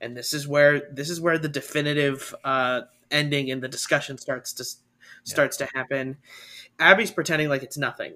[0.00, 4.52] and this is where this is where the definitive uh, ending in the discussion starts
[4.54, 4.64] to
[5.24, 5.66] starts yeah.
[5.66, 6.16] to happen.
[6.78, 8.14] Abby's pretending like it's nothing,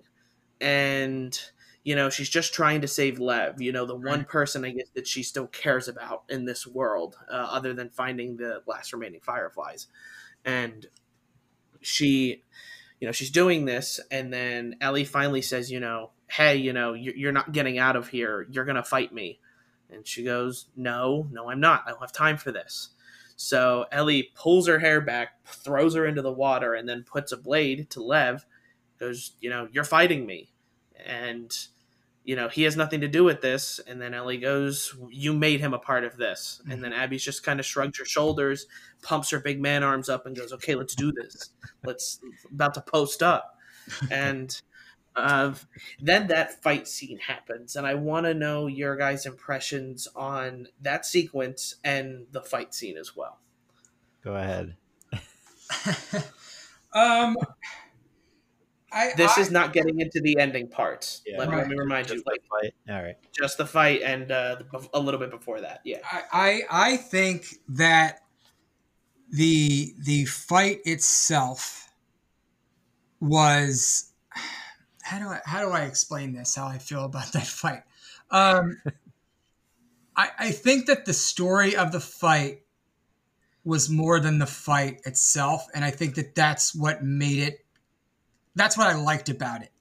[0.61, 1.39] and
[1.83, 3.61] you know she's just trying to save Lev.
[3.61, 7.17] You know the one person I guess that she still cares about in this world,
[7.31, 9.87] uh, other than finding the last remaining fireflies,
[10.45, 10.87] and
[11.81, 12.43] she,
[13.01, 16.95] you know, she's doing this, and then Ellie finally says, you know, hey, you know,
[16.95, 18.47] you're not getting out of here.
[18.51, 19.41] You're going to fight me.
[19.91, 21.83] And she goes, no, no, I'm not.
[21.87, 22.91] I don't have time for this.
[23.35, 27.37] So Ellie pulls her hair back, throws her into the water, and then puts a
[27.37, 28.47] blade to Lev.
[29.01, 30.53] Goes, you know, you're fighting me.
[31.05, 31.51] And,
[32.23, 33.81] you know, he has nothing to do with this.
[33.85, 36.61] And then Ellie goes, you made him a part of this.
[36.65, 36.83] And mm-hmm.
[36.83, 38.67] then Abby's just kind of shrugs her shoulders,
[39.03, 41.51] pumps her big man arms up, and goes, okay, let's do this.
[41.85, 42.21] Let's,
[42.53, 43.57] about to post up.
[44.13, 44.61] And
[45.17, 45.67] of
[46.01, 51.05] then that fight scene happens and i want to know your guys impressions on that
[51.05, 53.39] sequence and the fight scene as well
[54.23, 54.77] go ahead
[56.95, 57.37] um
[58.93, 61.21] I, this I, is not getting into the ending part.
[61.25, 61.59] Yeah, let, right.
[61.59, 62.23] let, me remind just you.
[62.27, 62.75] Like, fight.
[62.93, 63.17] All right.
[63.33, 64.57] Just the fight and uh,
[64.93, 65.81] a little bit before that.
[65.85, 65.99] Yeah.
[66.11, 68.23] I, I, I think that
[69.31, 71.89] the the fight itself
[73.21, 74.10] was
[75.11, 76.55] how do I how do I explain this?
[76.55, 77.83] How I feel about that fight?
[78.31, 78.81] Um,
[80.17, 82.63] I I think that the story of the fight
[83.65, 87.67] was more than the fight itself, and I think that that's what made it.
[88.55, 89.73] That's what I liked about it.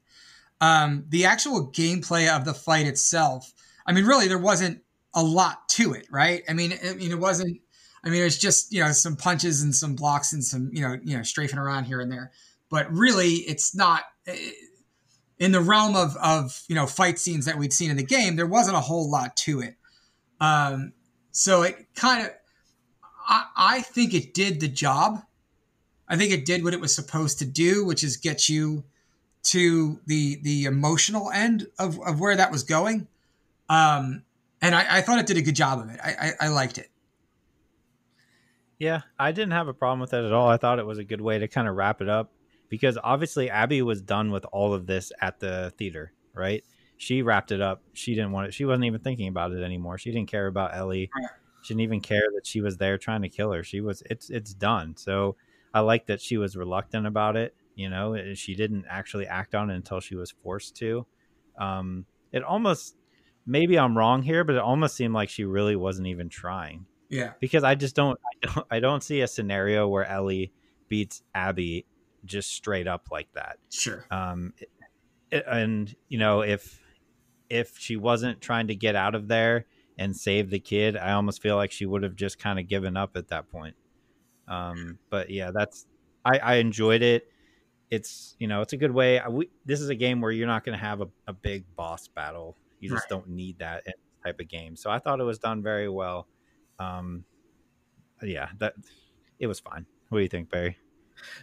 [0.62, 3.54] Um, the actual gameplay of the fight itself.
[3.86, 4.82] I mean, really, there wasn't
[5.14, 6.44] a lot to it, right?
[6.50, 7.62] I mean, I mean, it wasn't.
[8.04, 10.98] I mean, it's just you know some punches and some blocks and some you know
[11.04, 12.32] you know strafing around here and there,
[12.72, 14.06] but really, it's not.
[14.26, 14.56] It,
[15.40, 18.36] in the realm of of you know fight scenes that we'd seen in the game,
[18.36, 19.76] there wasn't a whole lot to it.
[20.40, 20.94] Um,
[21.32, 22.32] so it kind of,
[23.28, 25.24] I, I think it did the job.
[26.08, 28.84] I think it did what it was supposed to do, which is get you
[29.44, 33.08] to the the emotional end of, of where that was going.
[33.70, 34.24] Um,
[34.62, 36.00] and I, I thought it did a good job of it.
[36.04, 36.90] I, I, I liked it.
[38.78, 40.48] Yeah, I didn't have a problem with that at all.
[40.48, 42.32] I thought it was a good way to kind of wrap it up
[42.70, 46.64] because obviously Abby was done with all of this at the theater, right?
[46.98, 47.82] She wrapped it up.
[47.94, 48.54] She didn't want it.
[48.54, 49.98] She wasn't even thinking about it anymore.
[49.98, 51.10] She didn't care about Ellie.
[51.62, 53.64] She didn't even care that she was there trying to kill her.
[53.64, 54.96] She was it's it's done.
[54.98, 55.36] So
[55.74, 57.56] I like that she was reluctant about it.
[57.76, 61.06] You know, she didn't actually act on it until she was forced to.
[61.58, 62.96] Um, it almost
[63.46, 66.86] maybe I'm wrong here, but it almost seemed like she really wasn't even trying.
[67.10, 67.32] Yeah.
[67.40, 70.52] Because I just don't I don't I don't see a scenario where Ellie
[70.88, 71.86] beats Abby
[72.26, 73.58] just straight up like that.
[73.70, 74.06] Sure.
[74.12, 74.54] Um,
[75.32, 76.80] and you know, if
[77.50, 79.66] if she wasn't trying to get out of there
[79.98, 82.96] and save the kid, I almost feel like she would have just kind of given
[82.96, 83.76] up at that point.
[84.48, 85.86] Um, but yeah, that's
[86.26, 87.32] I, I enjoyed it.
[87.90, 89.22] It's you know it's a good way.
[89.30, 92.08] We, this is a game where you're not going to have a, a big boss
[92.08, 92.56] battle.
[92.80, 93.10] You just right.
[93.10, 93.84] don't need that
[94.24, 94.76] type of game.
[94.76, 96.28] So I thought it was done very well.
[96.80, 97.26] Um,
[98.22, 98.74] yeah, that
[99.40, 99.86] it was fine.
[100.10, 100.78] What do you think, Barry?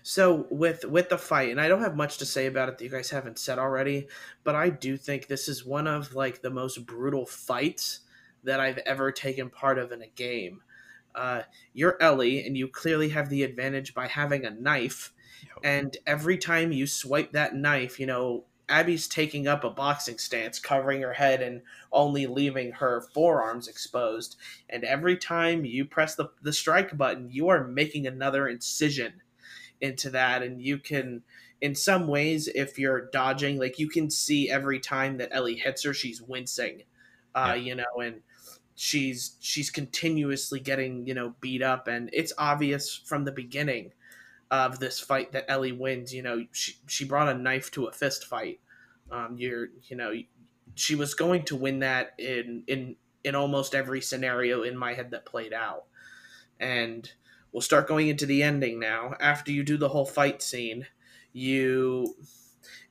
[0.03, 2.85] So with with the fight, and I don't have much to say about it that
[2.85, 4.09] you guys haven't said already,
[4.45, 8.01] but I do think this is one of like the most brutal fights
[8.45, 10.63] that I've ever taken part of in a game.
[11.15, 11.43] Uh,
[11.73, 15.13] you're Ellie, and you clearly have the advantage by having a knife.
[15.43, 15.59] Yep.
[15.65, 20.59] And every time you swipe that knife, you know Abby's taking up a boxing stance,
[20.59, 21.63] covering her head and
[21.93, 24.37] only leaving her forearms exposed.
[24.69, 29.23] And every time you press the, the strike button, you are making another incision
[29.81, 30.43] into that.
[30.43, 31.23] And you can,
[31.61, 35.85] in some ways, if you're dodging, like you can see every time that Ellie hits
[35.85, 36.83] her, she's wincing,
[37.35, 37.63] uh, yeah.
[37.63, 38.23] you know, and
[38.75, 43.91] she's she's continuously getting you know beat up and it's obvious from the beginning
[44.51, 46.15] of this fight that Ellie wins.
[46.15, 48.61] You know, she she brought a knife to a fist fight.
[49.11, 50.13] Um, you're you know
[50.75, 55.11] she was going to win that in in in almost every scenario in my head
[55.11, 55.85] that played out.
[56.61, 57.11] And
[57.57, 59.15] we'll start going into the ending now.
[59.19, 60.87] After you do the whole fight scene,
[61.33, 62.15] you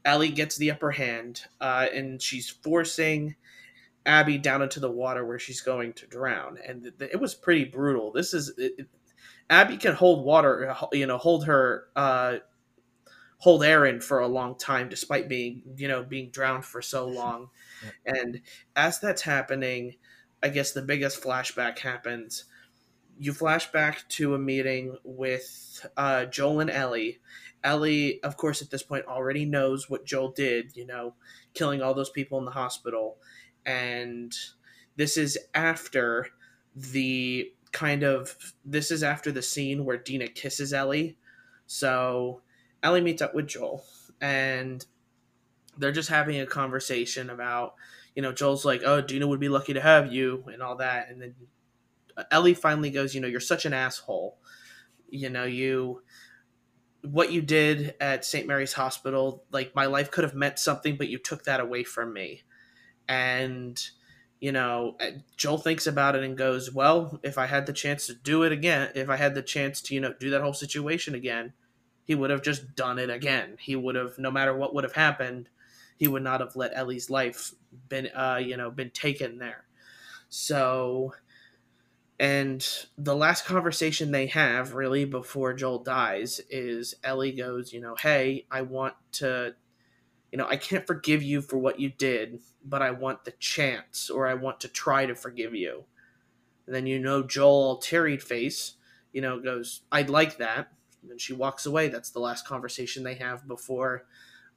[0.04, 3.36] Ellie gets the upper hand, uh, and she's forcing
[4.08, 7.36] Abby down into the water where she's going to drown, and th- th- it was
[7.36, 8.12] pretty brutal.
[8.12, 8.88] This is it,
[9.52, 12.38] Abby can hold water, you know, hold her, uh,
[13.38, 17.50] hold Aaron for a long time, despite being, you know, being drowned for so long.
[17.84, 18.14] Yeah.
[18.16, 18.42] And
[18.76, 19.98] as that's happening,
[20.42, 22.46] I guess the biggest flashback happens.
[23.18, 27.20] You flash back to a meeting with uh, Joel and Ellie.
[27.64, 31.16] Ellie, of course, at this point already knows what Joel did, you know,
[31.54, 33.18] killing all those people in the hospital.
[33.66, 34.34] And
[34.98, 36.28] this is after
[36.76, 41.18] the kind of this is after the scene where Dina kisses Ellie.
[41.68, 42.42] So
[42.84, 43.84] Ellie meets up with Joel
[44.22, 44.86] and
[45.78, 47.76] they're just having a conversation about,
[48.16, 51.10] you know, Joel's like, "Oh, Dina would be lucky to have you" and all that.
[51.10, 51.36] And then
[52.32, 54.38] Ellie finally goes, "You know, you're such an asshole.
[55.10, 56.02] You know, you
[57.04, 58.48] what you did at St.
[58.48, 62.14] Mary's Hospital, like my life could have meant something, but you took that away from
[62.14, 62.44] me."
[63.08, 63.82] And
[64.42, 68.06] you know, uh, Joel thinks about it and goes, "Well, if I had the chance
[68.08, 70.54] to do it again, if I had the chance to, you know, do that whole
[70.54, 71.54] situation again,
[72.04, 73.58] he would have just done it again.
[73.60, 75.50] He would have, no matter what would have happened,
[75.98, 77.54] he would not have let Ellie's life
[77.90, 79.66] been, uh, you know, been taken there."
[80.30, 81.14] So,
[82.20, 82.66] and
[82.98, 88.46] the last conversation they have, really, before Joel dies, is Ellie goes, "You know, hey,
[88.52, 89.56] I want to."
[90.32, 94.10] You know, I can't forgive you for what you did, but I want the chance,
[94.10, 95.86] or I want to try to forgive you.
[96.66, 98.74] And then you know Joel teary face,
[99.14, 100.74] you know, goes, I'd like that.
[101.02, 101.88] And then she walks away.
[101.88, 104.06] That's the last conversation they have before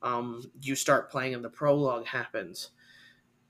[0.02, 2.70] um, you start playing and the prologue happens.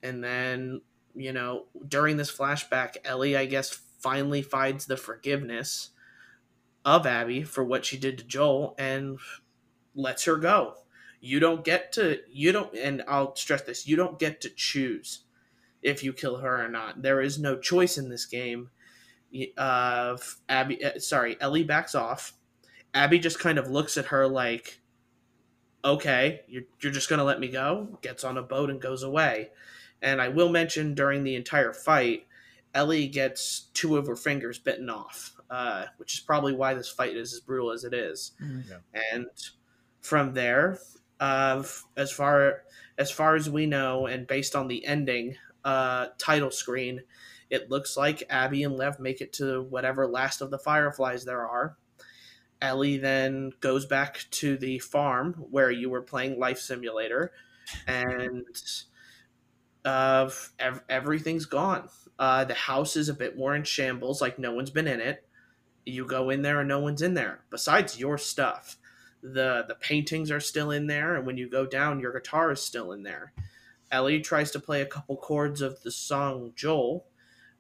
[0.03, 0.81] And then,
[1.15, 5.91] you know, during this flashback, Ellie, I guess, finally finds the forgiveness
[6.85, 9.19] of Abby for what she did to Joel and
[9.95, 10.75] lets her go
[11.21, 15.25] you don't get to you don't and I'll stress this, you don't get to choose
[15.83, 17.03] if you kill her or not.
[17.03, 18.71] There is no choice in this game.
[19.57, 20.17] Uh,
[20.49, 22.35] Abby, uh, sorry, Ellie backs off.
[22.95, 24.81] Abby just kind of looks at her like,
[25.85, 29.51] "Okay, you're you're just gonna let me go." Gets on a boat and goes away.
[30.01, 32.27] And I will mention during the entire fight,
[32.75, 37.17] Ellie gets two of her fingers bitten off, uh, which is probably why this fight
[37.17, 38.33] is as brutal as it is.
[38.43, 38.71] Mm-hmm.
[38.71, 39.03] Yeah.
[39.13, 39.27] And
[40.01, 40.79] from there,
[41.21, 42.63] of as far
[42.97, 47.03] as far as we know, and based on the ending uh, title screen,
[47.51, 51.47] it looks like Abby and Lev make it to whatever last of the Fireflies there
[51.47, 51.77] are.
[52.61, 57.33] Ellie then goes back to the farm where you were playing Life Simulator,
[57.87, 58.45] and
[59.85, 60.29] uh,
[60.59, 61.89] ev- everything's gone.
[62.19, 65.25] Uh, the house is a bit more in shambles, like no one's been in it.
[65.87, 68.77] You go in there and no one's in there, besides your stuff
[69.23, 72.61] the the paintings are still in there and when you go down your guitar is
[72.61, 73.33] still in there
[73.91, 77.07] ellie tries to play a couple chords of the song joel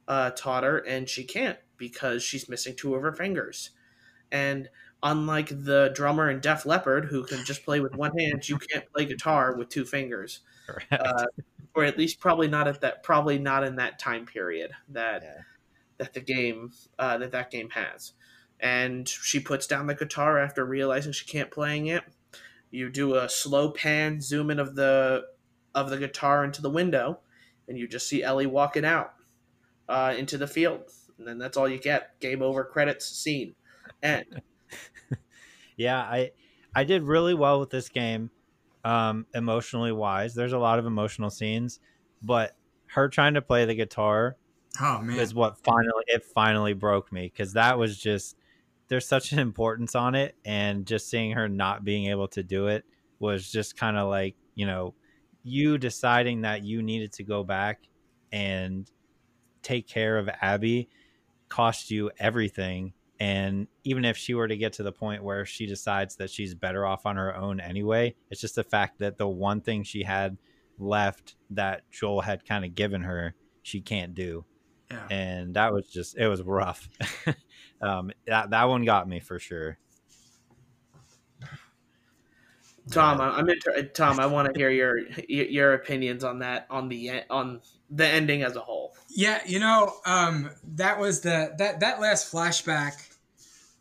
[0.06, 3.70] uh, taught her and she can't because she's missing two of her fingers
[4.32, 4.68] and
[5.02, 8.90] unlike the drummer in def leppard who can just play with one hand you can't
[8.92, 11.00] play guitar with two fingers right.
[11.00, 11.24] uh,
[11.74, 15.42] or at least probably not at that probably not in that time period that yeah.
[15.98, 18.12] that the game uh, that that game has
[18.60, 22.02] and she puts down the guitar after realizing she can't playing it.
[22.70, 25.24] You do a slow pan zoom in of the
[25.74, 27.20] of the guitar into the window,
[27.66, 29.14] and you just see Ellie walking out
[29.88, 30.82] uh, into the field,
[31.18, 32.18] and then that's all you get.
[32.20, 32.64] Game over.
[32.64, 33.54] Credits scene.
[34.02, 34.42] End.
[35.76, 36.32] yeah, I
[36.74, 38.30] I did really well with this game,
[38.84, 40.34] um, emotionally wise.
[40.34, 41.80] There's a lot of emotional scenes,
[42.22, 42.56] but
[42.88, 44.36] her trying to play the guitar
[44.80, 48.36] oh man is what finally it finally broke me because that was just
[48.88, 52.68] there's such an importance on it and just seeing her not being able to do
[52.68, 52.84] it
[53.18, 54.94] was just kind of like you know
[55.42, 57.82] you deciding that you needed to go back
[58.32, 58.90] and
[59.62, 60.88] take care of abby
[61.48, 65.66] cost you everything and even if she were to get to the point where she
[65.66, 69.28] decides that she's better off on her own anyway it's just the fact that the
[69.28, 70.36] one thing she had
[70.78, 74.44] left that joel had kind of given her she can't do
[74.90, 75.06] yeah.
[75.10, 76.88] and that was just it was rough
[77.82, 79.78] um, that, that one got me for sure
[82.90, 84.18] Tom, I'm inter- Tom.
[84.18, 88.56] I want to hear your your opinions on that on the on the ending as
[88.56, 88.96] a whole.
[89.10, 93.07] Yeah, you know, um, that was the that that last flashback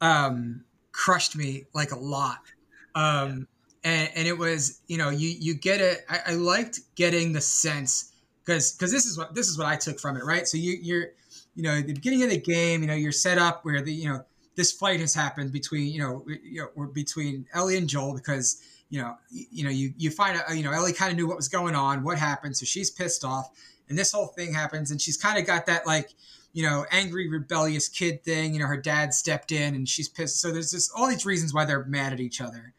[0.01, 2.39] um, crushed me like a lot.
[2.95, 3.47] Um,
[3.83, 6.05] and, and it was, you know, you you get it.
[6.09, 8.11] I, I liked getting the sense
[8.43, 10.47] because because this is what this is what I took from it, right?
[10.47, 11.07] So you you're,
[11.55, 14.09] you know, the beginning of the game, you know, you're set up where the you
[14.09, 14.23] know
[14.55, 18.99] this fight has happened between you know you know between Ellie and Joel because you
[18.99, 21.47] know you know you you find out you know Ellie kind of knew what was
[21.47, 23.51] going on, what happened, so she's pissed off,
[23.87, 26.09] and this whole thing happens, and she's kind of got that like
[26.57, 28.55] you know angry rebellious kid thing.
[28.55, 30.41] You know her dad stepped in and she's pissed.
[30.41, 32.73] So there's just all these reasons why they're mad at each other,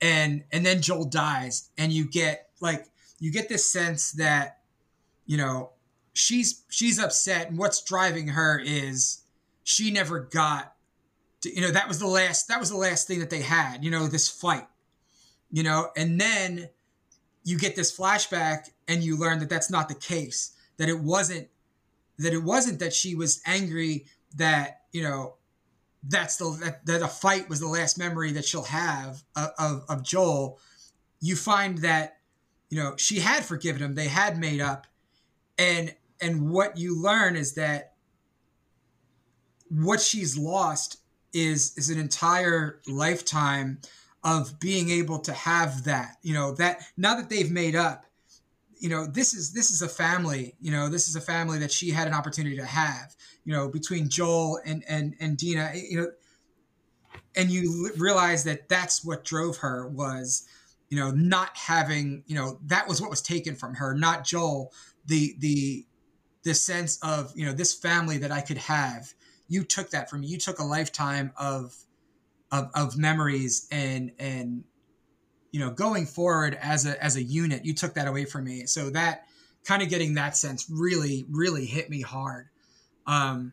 [0.00, 2.86] and and then Joel dies, and you get like
[3.18, 4.58] you get this sense that
[5.26, 5.70] you know
[6.12, 9.22] she's she's upset, and what's driving her is
[9.64, 10.74] she never got.
[11.40, 13.82] To, you know that was the last that was the last thing that they had.
[13.82, 14.68] You know this fight
[15.50, 16.68] you know, and then
[17.42, 21.48] you get this flashback and you learn that that's not the case that it wasn't
[22.20, 24.06] that it wasn't that she was angry
[24.36, 25.34] that you know
[26.02, 29.84] that's the that, that a fight was the last memory that she'll have of, of,
[29.88, 30.58] of joel.
[31.20, 32.18] You find that
[32.68, 34.86] you know she had forgiven him they had made up
[35.58, 37.94] and and what you learn is that
[39.68, 40.98] what she's lost
[41.32, 43.78] is is an entire lifetime
[44.22, 48.04] of being able to have that you know that now that they've made up
[48.80, 51.70] you know this is this is a family you know this is a family that
[51.70, 55.82] she had an opportunity to have you know between joel and and and dina eh,
[55.90, 56.10] you know
[57.36, 60.44] and you realize that that's what drove her was
[60.88, 64.72] you know not having you know that was what was taken from her not joel
[65.06, 65.86] the the
[66.42, 69.12] the sense of you know this family that i could have.
[69.48, 70.28] You took that from me.
[70.28, 71.74] You took a lifetime of
[72.52, 74.64] of, of memories and and
[75.52, 78.66] you know going forward as a as a unit you took that away from me
[78.66, 79.24] so that
[79.64, 82.48] kind of getting that sense really really hit me hard
[83.06, 83.52] um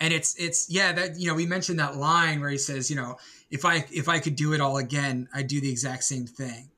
[0.00, 2.96] and it's it's yeah that you know we mentioned that line where he says you
[2.96, 3.16] know
[3.50, 6.70] if i if i could do it all again i'd do the exact same thing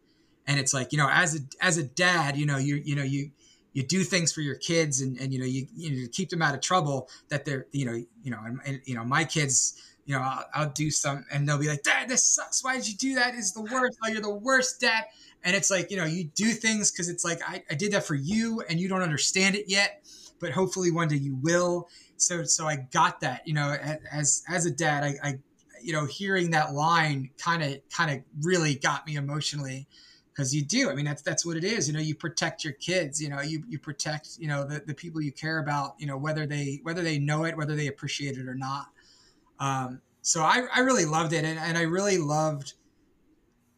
[0.47, 3.03] and it's like you know as a as a dad you know you you know
[3.03, 3.31] you
[3.73, 6.43] you do things for your kids and and you know you you know, keep them
[6.43, 9.81] out of trouble that they're you know you know and, and you know my kids
[10.05, 12.65] you know, I'll, I'll, do some, and they'll be like, "Dad, this sucks.
[12.65, 13.35] Why did you do that?
[13.35, 13.99] It's the worst.
[14.05, 15.05] Oh, you're the worst, Dad."
[15.45, 18.05] And it's like, you know, you do things because it's like I, I did that
[18.05, 20.05] for you, and you don't understand it yet,
[20.41, 21.89] but hopefully one day you will.
[22.17, 23.47] So, so I got that.
[23.47, 23.77] You know,
[24.11, 25.39] as as a dad, I, I
[25.83, 29.87] you know, hearing that line kind of kind of really got me emotionally
[30.33, 30.91] because you do.
[30.91, 31.89] I mean, that's that's what it is.
[31.89, 33.21] You know, you protect your kids.
[33.21, 35.95] You know, you you protect you know the, the people you care about.
[35.99, 38.87] You know, whether they whether they know it, whether they appreciate it or not.
[39.63, 42.75] Um, so I, I really loved it, and, and I really loved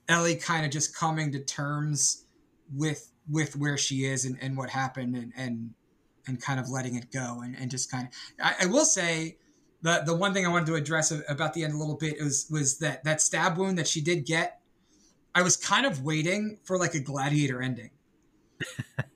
[0.09, 2.25] Ellie kind of just coming to terms
[2.75, 5.75] with with where she is and, and what happened, and, and
[6.27, 8.15] and kind of letting it go, and, and just kind of.
[8.43, 9.37] I, I will say
[9.83, 12.47] the the one thing I wanted to address about the end a little bit was
[12.51, 14.61] was that that stab wound that she did get.
[15.35, 17.91] I was kind of waiting for like a gladiator ending.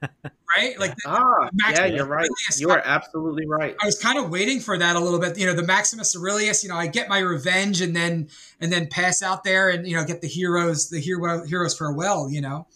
[0.59, 0.79] right?
[0.79, 2.25] Like, ah, yeah, you're right.
[2.25, 3.77] Aurelius, you are absolutely right.
[3.81, 5.39] I was kind of waiting for that a little bit.
[5.39, 6.63] You know, the Maximus Aurelius.
[6.63, 8.29] You know, I get my revenge and then
[8.61, 12.31] and then pass out there and you know get the heroes the hero heroes farewell.
[12.31, 12.67] You know,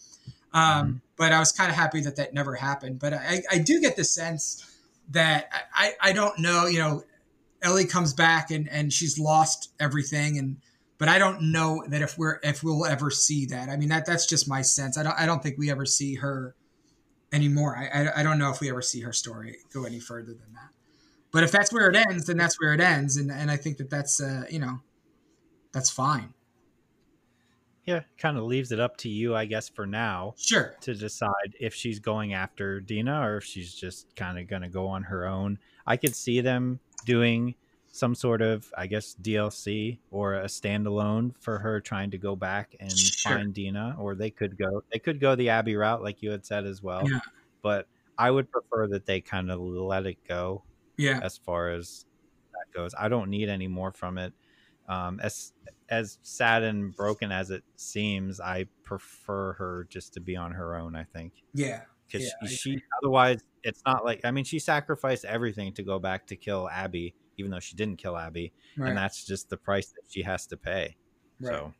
[0.53, 0.91] um, mm-hmm.
[1.17, 2.99] but I was kind of happy that that never happened.
[2.99, 4.65] But I, I do get the sense
[5.09, 6.65] that I I don't know.
[6.65, 7.03] You know,
[7.61, 10.57] Ellie comes back and and she's lost everything and
[10.99, 13.67] but I don't know that if we're if we'll ever see that.
[13.67, 14.97] I mean that that's just my sense.
[14.97, 16.55] I don't I don't think we ever see her
[17.33, 17.75] anymore.
[17.77, 20.53] I, I, I don't know if we ever see her story go any further than
[20.53, 20.69] that.
[21.31, 23.77] But if that's where it ends, then that's where it ends, and and I think
[23.77, 24.79] that that's uh, you know
[25.73, 26.33] that's fine.
[27.85, 30.35] Yeah, kind of leaves it up to you, I guess, for now.
[30.37, 30.75] Sure.
[30.81, 34.69] To decide if she's going after Dina or if she's just kind of going to
[34.69, 35.59] go on her own.
[35.85, 37.55] I could see them doing
[37.93, 42.75] some sort of, I guess, DLC or a standalone for her trying to go back
[42.79, 43.33] and sure.
[43.33, 46.43] find Dina, or they could go they could go the Abby route, like you had
[46.43, 47.07] said as well.
[47.07, 47.19] Yeah.
[47.61, 47.87] But
[48.17, 50.63] I would prefer that they kind of let it go.
[50.97, 51.19] Yeah.
[51.21, 52.07] As far as
[52.53, 54.33] that goes, I don't need any more from it.
[54.89, 55.53] Um, as
[55.87, 60.75] as sad and broken as it seems, I prefer her just to be on her
[60.75, 60.95] own.
[60.95, 61.33] I think.
[61.53, 61.81] Yeah.
[62.07, 65.99] Because yeah, she, she otherwise, it's not like I mean, she sacrificed everything to go
[65.99, 68.89] back to kill Abby even though she didn't kill Abby, right.
[68.89, 70.95] and that's just the price that she has to pay.
[71.39, 71.55] Right.
[71.55, 71.73] So, what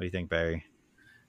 [0.00, 0.64] do you think, Barry?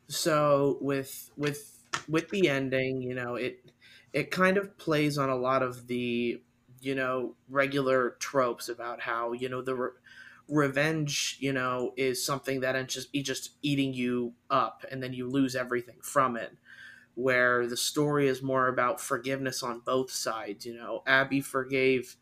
[0.08, 3.72] So with with with the ending, you know, it
[4.14, 6.42] it kind of plays on a lot of the
[6.82, 9.90] you know regular tropes about how you know the re-
[10.48, 15.28] revenge you know is something that ends just just eating you up and then you
[15.28, 16.56] lose everything from it
[17.16, 22.16] where the story is more about forgiveness on both sides you know abby forgave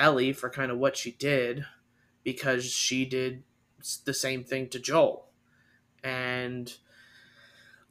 [0.00, 1.64] Ellie for kind of what she did
[2.24, 3.44] because she did
[4.04, 5.26] the same thing to Joel.
[6.02, 6.72] And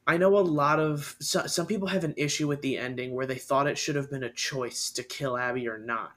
[0.06, 3.26] I know a lot of so, some people have an issue with the ending where
[3.26, 6.12] they thought it should have been a choice to kill Abby or not.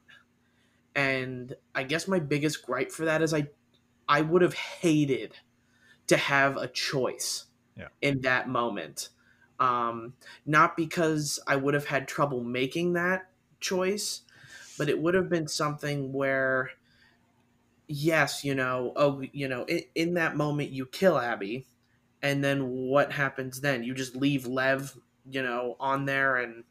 [0.95, 3.49] And I guess my biggest gripe for that is I
[4.07, 5.33] I would have hated
[6.07, 7.45] to have a choice
[7.77, 7.87] yeah.
[8.01, 9.09] in that moment.
[9.59, 10.15] Um,
[10.45, 13.29] not because I would have had trouble making that
[13.59, 14.22] choice,
[14.77, 16.71] but it would have been something where
[17.87, 21.65] yes you know oh you know in, in, that moment you kill abby
[22.21, 23.83] and then what happens then?
[23.83, 24.97] You just leave lev
[25.29, 26.65] you know on there and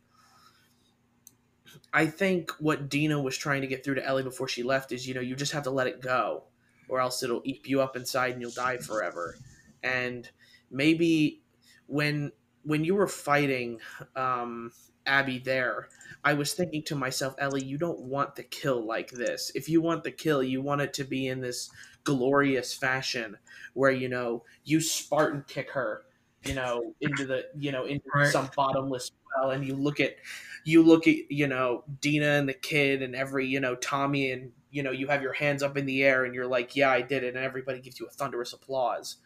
[1.94, 5.08] i think what dina was trying to get through to ellie before she left is
[5.08, 6.44] you know you just have to let it go
[6.92, 9.36] or else it'll eat you up inside and you'll die forever.
[9.82, 10.28] And
[10.70, 11.40] maybe
[11.86, 12.32] when
[12.64, 13.80] when you were fighting
[14.14, 14.72] um
[15.06, 15.88] abby there
[16.24, 19.50] I was thinking to myself, Ellie, you don't want the kill like this.
[19.54, 21.70] If you want the kill, you want it to be in this
[22.04, 23.36] glorious fashion
[23.74, 26.04] where, you know, you Spartan kick her,
[26.44, 28.28] you know, into the, you know, into right.
[28.28, 30.16] some bottomless well and you look at
[30.64, 34.52] you look at, you know, Dina and the kid and every, you know, Tommy and
[34.70, 37.02] you know, you have your hands up in the air and you're like, "Yeah, I
[37.02, 39.16] did it." And everybody gives you a thunderous applause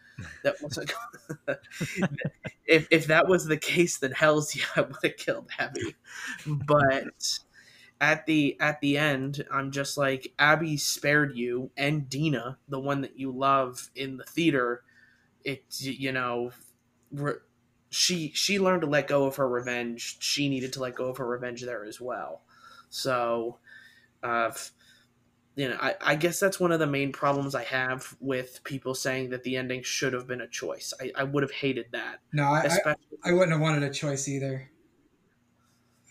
[0.43, 0.93] that was like
[2.66, 5.94] if if that was the case then hell's yeah i would have killed abby.
[6.47, 7.38] But
[8.01, 13.02] at the at the end i'm just like abby spared you and dina the one
[13.02, 14.82] that you love in the theater.
[15.44, 16.52] It you know
[17.12, 17.34] re-
[17.90, 20.18] she she learned to let go of her revenge.
[20.20, 22.43] She needed to let go of her revenge there as well.
[22.90, 23.59] So
[24.22, 24.52] uh
[25.56, 28.94] you know, I, I guess that's one of the main problems I have with people
[28.94, 30.92] saying that the ending should have been a choice.
[31.00, 32.20] I, I would have hated that.
[32.32, 34.70] No, I, I, I, wouldn't have wanted a choice either.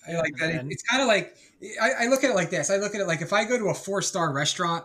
[0.07, 0.65] I like that.
[0.67, 1.37] it's kind of like
[1.81, 2.71] I, I look at it like this.
[2.71, 4.83] I look at it like if I go to a four star restaurant,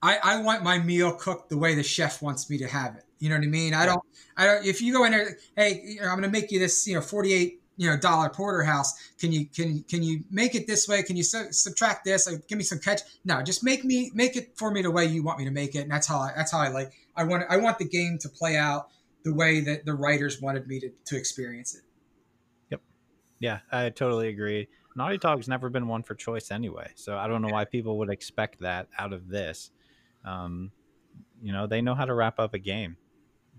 [0.00, 3.04] I, I want my meal cooked the way the chef wants me to have it.
[3.18, 3.74] You know what I mean?
[3.74, 4.02] I don't.
[4.36, 4.64] I don't.
[4.64, 6.94] If you go in there, hey, you know, I'm going to make you this, you
[6.94, 8.92] know, 48 you know dollar porterhouse.
[9.18, 11.02] Can you can can you make it this way?
[11.02, 12.30] Can you su- subtract this?
[12.30, 15.06] Like, give me some catch no just make me make it for me the way
[15.06, 15.80] you want me to make it.
[15.80, 18.28] And that's how I, that's how I like I want I want the game to
[18.28, 18.88] play out
[19.24, 21.82] the way that the writers wanted me to, to experience it.
[22.70, 22.80] Yep.
[23.38, 24.68] Yeah I totally agree.
[24.96, 28.10] Naughty Dog's never been one for choice anyway so I don't know why people would
[28.10, 29.70] expect that out of this.
[30.24, 30.72] Um
[31.40, 32.96] you know they know how to wrap up a game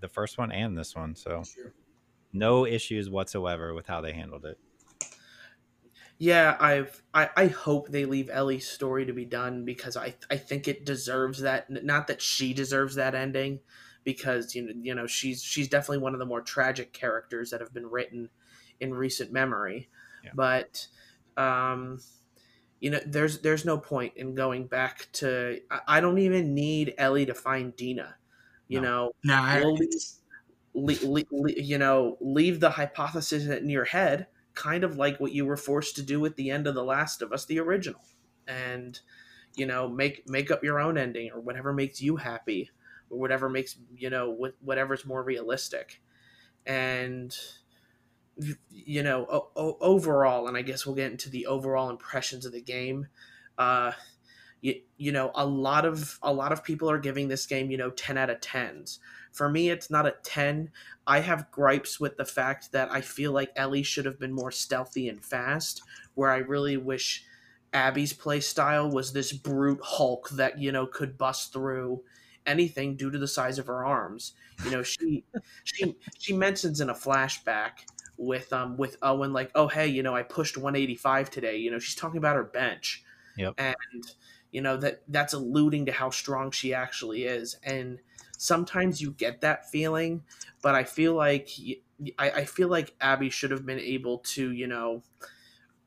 [0.00, 1.72] the first one and this one so sure
[2.32, 4.58] no issues whatsoever with how they handled it.
[6.18, 10.36] Yeah, I've I, I hope they leave Ellie's story to be done because I I
[10.36, 11.70] think it deserves that.
[11.70, 13.60] Not that she deserves that ending,
[14.04, 17.60] because you know you know she's she's definitely one of the more tragic characters that
[17.60, 18.28] have been written
[18.80, 19.88] in recent memory.
[20.22, 20.32] Yeah.
[20.34, 20.86] But
[21.38, 22.00] um,
[22.80, 25.60] you know, there's there's no point in going back to.
[25.70, 28.16] I, I don't even need Ellie to find Dina.
[28.68, 29.12] You no.
[29.24, 29.88] know, no, we'll,
[30.74, 35.32] le- le- le- you know, leave the hypothesis in your head, kind of like what
[35.32, 38.02] you were forced to do at the end of The Last of Us, the original,
[38.46, 38.98] and
[39.56, 42.70] you know, make make up your own ending or whatever makes you happy,
[43.10, 46.00] or whatever makes you know whatever's more realistic,
[46.66, 47.36] and
[48.70, 49.26] you know,
[49.56, 53.08] o- overall, and I guess we'll get into the overall impressions of the game.
[53.58, 53.92] Uh,
[54.60, 57.76] you, you know, a lot of a lot of people are giving this game, you
[57.76, 59.00] know, ten out of tens
[59.32, 60.70] for me, it's not a 10.
[61.06, 64.50] I have gripes with the fact that I feel like Ellie should have been more
[64.50, 65.82] stealthy and fast,
[66.14, 67.24] where I really wish
[67.72, 72.02] Abby's play style was this brute Hulk that, you know, could bust through
[72.46, 74.32] anything due to the size of her arms.
[74.64, 75.24] You know, she
[75.64, 77.72] she she mentions in a flashback
[78.16, 81.78] with um with Owen like, "Oh, hey, you know, I pushed 185 today." You know,
[81.78, 83.04] she's talking about her bench.
[83.36, 83.54] Yep.
[83.58, 84.14] And
[84.52, 88.00] you know that that's alluding to how strong she actually is and
[88.40, 90.22] sometimes you get that feeling
[90.62, 91.50] but i feel like
[92.18, 95.02] i, I feel like abby should have been able to you know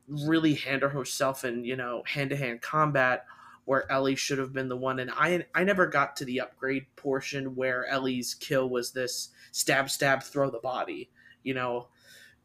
[0.08, 3.26] really handle herself in you know hand-to-hand combat
[3.66, 5.00] where ellie should have been the one.
[5.00, 9.90] And i i never got to the upgrade portion where ellie's kill was this stab
[9.90, 11.10] stab throw the body
[11.42, 11.88] you know?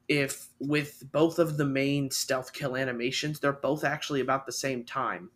[0.08, 4.84] If with both of the main stealth kill animations they're both actually about the same
[4.84, 5.28] time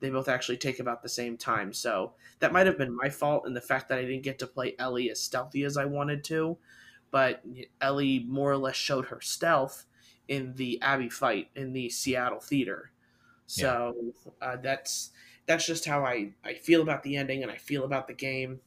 [0.00, 1.72] they both actually take about the same time.
[1.72, 4.46] So that might have been my fault in the fact that I didn't get to
[4.46, 6.58] play Ellie as stealthy as I wanted to.
[7.10, 7.42] But
[7.80, 9.86] Ellie more or less showed her stealth
[10.28, 12.90] in the Abby fight in the Seattle theater.
[13.46, 13.94] So
[14.42, 14.48] yeah.
[14.48, 15.10] uh, that's
[15.46, 18.60] that's just how I, I feel about the ending and I feel about the game.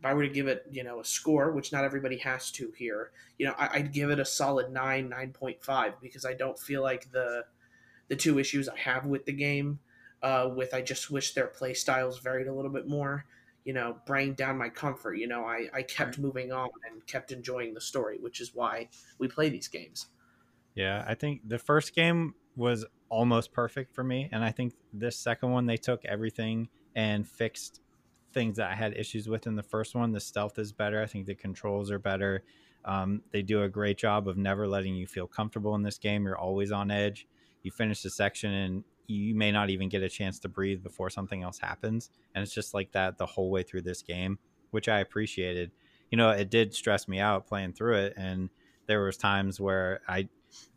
[0.00, 2.72] If I were to give it, you know, a score, which not everybody has to
[2.76, 6.34] here, you know, I, would give it a solid nine, nine point five because I
[6.34, 7.44] don't feel like the
[8.08, 9.78] the two issues I have with the game
[10.24, 13.26] uh, with I just wish their play styles varied a little bit more.
[13.64, 15.14] You know, bring down my comfort.
[15.14, 18.88] You know, I, I kept moving on and kept enjoying the story, which is why
[19.18, 20.08] we play these games.
[20.74, 24.28] Yeah, I think the first game was almost perfect for me.
[24.32, 27.80] And I think this second one, they took everything and fixed
[28.32, 30.10] things that I had issues with in the first one.
[30.12, 31.02] The stealth is better.
[31.02, 32.44] I think the controls are better.
[32.84, 36.24] Um, they do a great job of never letting you feel comfortable in this game.
[36.24, 37.26] You're always on edge.
[37.62, 41.10] You finish the section and you may not even get a chance to breathe before
[41.10, 42.10] something else happens.
[42.34, 44.38] And it's just like that the whole way through this game,
[44.70, 45.70] which I appreciated.
[46.10, 48.14] You know, it did stress me out playing through it.
[48.16, 48.50] And
[48.86, 50.28] there was times where I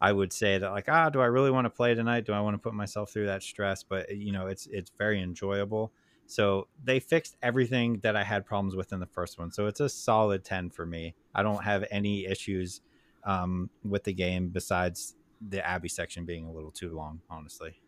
[0.02, 2.26] I would say that like, ah, do I really want to play tonight?
[2.26, 3.84] Do I want to put myself through that stress?
[3.84, 5.92] But you know, it's it's very enjoyable.
[6.26, 9.52] So they fixed everything that I had problems with in the first one.
[9.52, 11.16] So it's a solid 10 for me.
[11.34, 12.82] I don't have any issues
[13.24, 15.16] um, with the game besides
[15.48, 17.80] the Abby section being a little too long, honestly.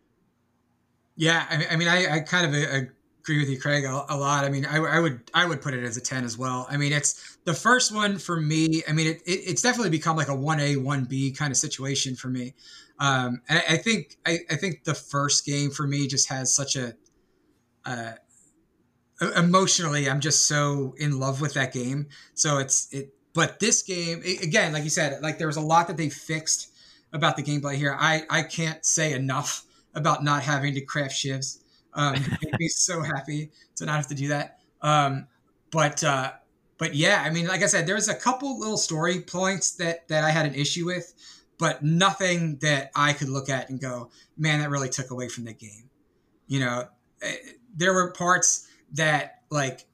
[1.20, 2.86] Yeah, I, I mean, I, I, kind of uh,
[3.20, 4.46] agree with you, Craig, a, a lot.
[4.46, 6.66] I mean, I, I, would I would put it as a ten as well.
[6.70, 8.82] I mean, it's the first one for me.
[8.88, 11.58] I mean, it, it it's definitely become like a one A one B kind of
[11.58, 12.54] situation for me.
[12.98, 16.54] Um, and I, I think I, I, think the first game for me just has
[16.56, 16.94] such a
[17.84, 18.12] uh,
[19.36, 22.08] emotionally, I'm just so in love with that game.
[22.32, 23.12] So it's it.
[23.34, 26.72] But this game, again, like you said, like there was a lot that they fixed
[27.12, 27.94] about the gameplay here.
[28.00, 31.58] I I can't say enough about not having to craft shivs.
[31.94, 32.14] Um,
[32.44, 34.58] made me so happy to not have to do that.
[34.82, 35.26] Um,
[35.70, 36.32] but uh,
[36.78, 40.24] but yeah, I mean, like I said, there's a couple little story points that that
[40.24, 41.12] I had an issue with,
[41.58, 45.44] but nothing that I could look at and go, man, that really took away from
[45.44, 45.90] the game.
[46.46, 46.88] You know,
[47.22, 47.34] eh,
[47.76, 49.86] there were parts that like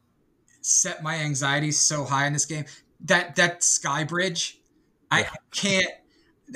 [0.61, 2.65] set my anxiety so high in this game.
[3.01, 4.59] That that sky bridge,
[5.13, 5.19] yeah.
[5.19, 5.91] I can't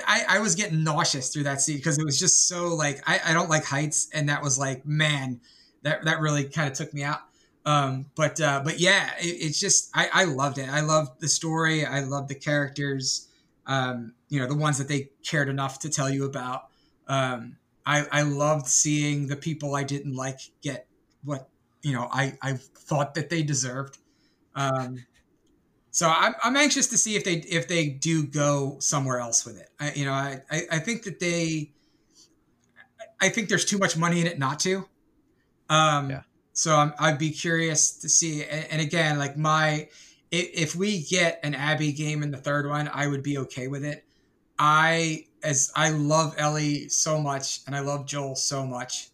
[0.06, 3.20] I, I was getting nauseous through that scene because it was just so like I,
[3.26, 5.40] I don't like heights and that was like man
[5.82, 7.20] that that really kind of took me out.
[7.66, 10.68] Um but uh but yeah it, it's just I, I loved it.
[10.68, 11.84] I loved the story.
[11.84, 13.28] I loved the characters
[13.66, 16.68] um you know the ones that they cared enough to tell you about.
[17.08, 20.86] Um I I loved seeing the people I didn't like get
[21.24, 21.48] what
[21.82, 23.98] you know I I thought that they deserved.
[24.54, 25.04] Um
[25.90, 29.58] so I'm, I'm anxious to see if they if they do go somewhere else with
[29.58, 29.68] it.
[29.78, 31.72] I, you know, I, I, I think that they,
[33.20, 34.88] I think there's too much money in it not to.
[35.68, 36.22] Um, yeah.
[36.52, 38.44] So I'm, I'd be curious to see.
[38.44, 39.88] And, and again, like my,
[40.30, 43.68] if, if we get an Abby game in the third one, I would be okay
[43.68, 44.04] with it.
[44.58, 49.08] I as I love Ellie so much and I love Joel so much.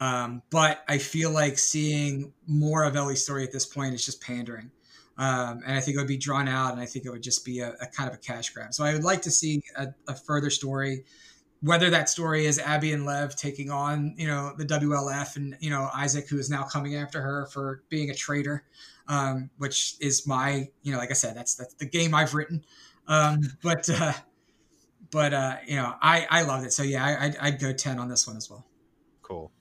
[0.00, 4.20] Um, but I feel like seeing more of Ellie's story at this point is just
[4.20, 4.70] pandering.
[5.16, 7.44] Um, and I think it would be drawn out, and I think it would just
[7.44, 8.74] be a, a kind of a cash grab.
[8.74, 11.04] So I would like to see a, a, further story,
[11.60, 15.70] whether that story is Abby and Lev taking on, you know, the WLF, and you
[15.70, 18.64] know Isaac, who is now coming after her for being a traitor,
[19.06, 22.64] um, which is my, you know, like I said, that's that's the game I've written.
[23.06, 24.14] Um, but uh,
[25.12, 26.72] but uh, you know, I I loved it.
[26.72, 28.66] So yeah, I, I'd, I'd go ten on this one as well.
[29.22, 29.52] Cool.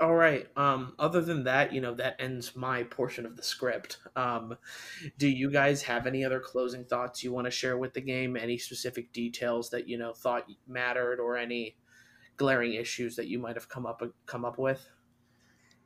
[0.00, 0.48] All right.
[0.56, 3.98] Um, other than that, you know, that ends my portion of the script.
[4.16, 4.56] Um,
[5.18, 8.36] do you guys have any other closing thoughts you want to share with the game?
[8.36, 11.76] Any specific details that you know thought mattered, or any
[12.36, 14.88] glaring issues that you might have come up come up with?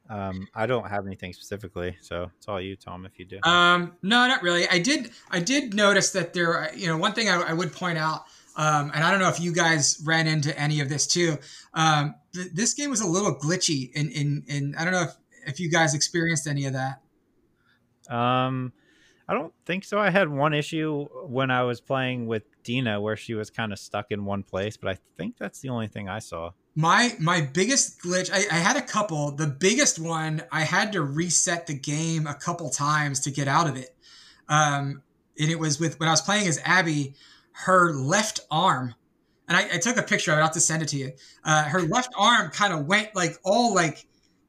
[0.08, 3.06] Um, I don't have anything specifically, so it's all you, Tom.
[3.06, 3.40] If you do.
[3.42, 4.68] Um, no, not really.
[4.68, 5.10] I did.
[5.30, 6.70] I did notice that there.
[6.74, 8.24] You know, one thing I, I would point out
[8.56, 11.38] um, and I don't know if you guys ran into any of this too.
[11.74, 15.14] Um, th- this game was a little glitchy, in in in I don't know if
[15.46, 17.00] if you guys experienced any of that.
[18.14, 18.72] Um,
[19.28, 19.98] I don't think so.
[19.98, 23.78] I had one issue when I was playing with Dina where she was kind of
[23.78, 26.52] stuck in one place, but I think that's the only thing I saw.
[26.74, 29.32] My my biggest glitch, I, I had a couple.
[29.32, 33.68] The biggest one, I had to reset the game a couple times to get out
[33.68, 33.94] of it.
[34.48, 35.02] Um,
[35.38, 37.14] and it was with when I was playing as Abby,
[37.64, 38.94] her left arm,
[39.48, 40.40] and I, I took a picture of it.
[40.40, 41.12] I'll have to send it to you.
[41.44, 44.06] Uh, her left arm kind of went like all like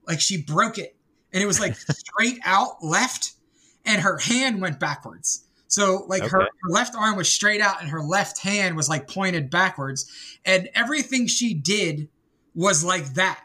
[0.07, 0.95] like she broke it,
[1.31, 3.34] and it was like straight out left,
[3.85, 5.47] and her hand went backwards.
[5.67, 6.29] So like okay.
[6.29, 10.09] her, her, left arm was straight out and her left hand was like pointed backwards.
[10.45, 12.09] And everything she did
[12.55, 13.41] was like that.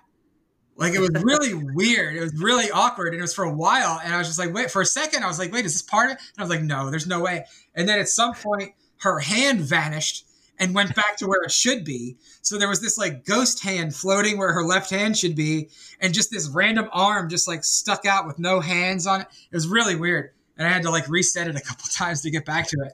[0.76, 2.16] Like it was really weird.
[2.16, 3.08] It was really awkward.
[3.08, 4.00] And it was for a while.
[4.02, 5.82] And I was just like, wait, for a second, I was like, wait, is this
[5.82, 6.22] part of it?
[6.36, 7.44] And I was like, no, there's no way.
[7.74, 8.72] And then at some point,
[9.02, 10.26] her hand vanished
[10.58, 12.16] and went back to where it should be.
[12.42, 15.68] So there was this like ghost hand floating where her left hand should be,
[16.00, 19.26] and just this random arm just like stuck out with no hands on it.
[19.50, 22.30] It was really weird and I had to like reset it a couple times to
[22.30, 22.92] get back to it.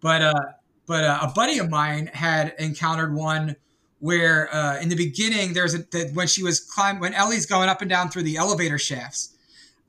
[0.00, 0.42] But uh,
[0.86, 3.56] but uh, a buddy of mine had encountered one
[3.98, 7.68] where uh, in the beginning there's a that when she was climbing when Ellie's going
[7.68, 9.36] up and down through the elevator shafts,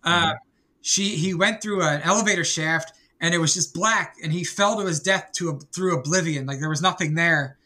[0.04, 0.38] uh, mm-hmm.
[0.82, 4.78] she he went through an elevator shaft and it was just black and he fell
[4.80, 7.58] to his death to a, through oblivion like there was nothing there.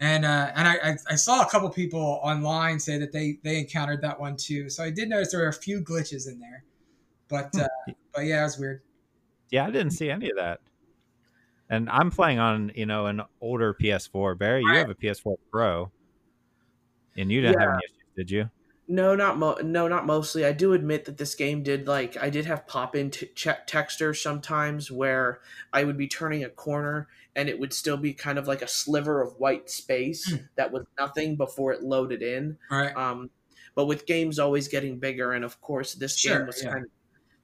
[0.00, 4.02] And uh, and I, I saw a couple people online say that they they encountered
[4.02, 4.68] that one too.
[4.68, 6.64] So I did notice there were a few glitches in there,
[7.28, 7.60] but hmm.
[7.60, 8.82] uh, but yeah, it was weird.
[9.50, 10.60] Yeah, I didn't see any of that.
[11.70, 14.36] And I'm playing on, you know, an older PS4.
[14.36, 15.92] Barry, you have a PS4 Pro,
[17.16, 17.66] and you didn't yeah.
[17.66, 18.50] have any issues, did you?
[18.86, 20.44] No, not mo- no, not mostly.
[20.44, 23.30] I do admit that this game did like I did have pop in t-
[23.66, 25.40] textures sometimes where
[25.72, 28.68] I would be turning a corner and it would still be kind of like a
[28.68, 30.46] sliver of white space mm.
[30.56, 32.58] that was nothing before it loaded in.
[32.70, 32.94] Right.
[32.94, 33.30] Um,
[33.74, 36.72] but with games always getting bigger, and of course this sure, game was yeah.
[36.72, 36.90] kind of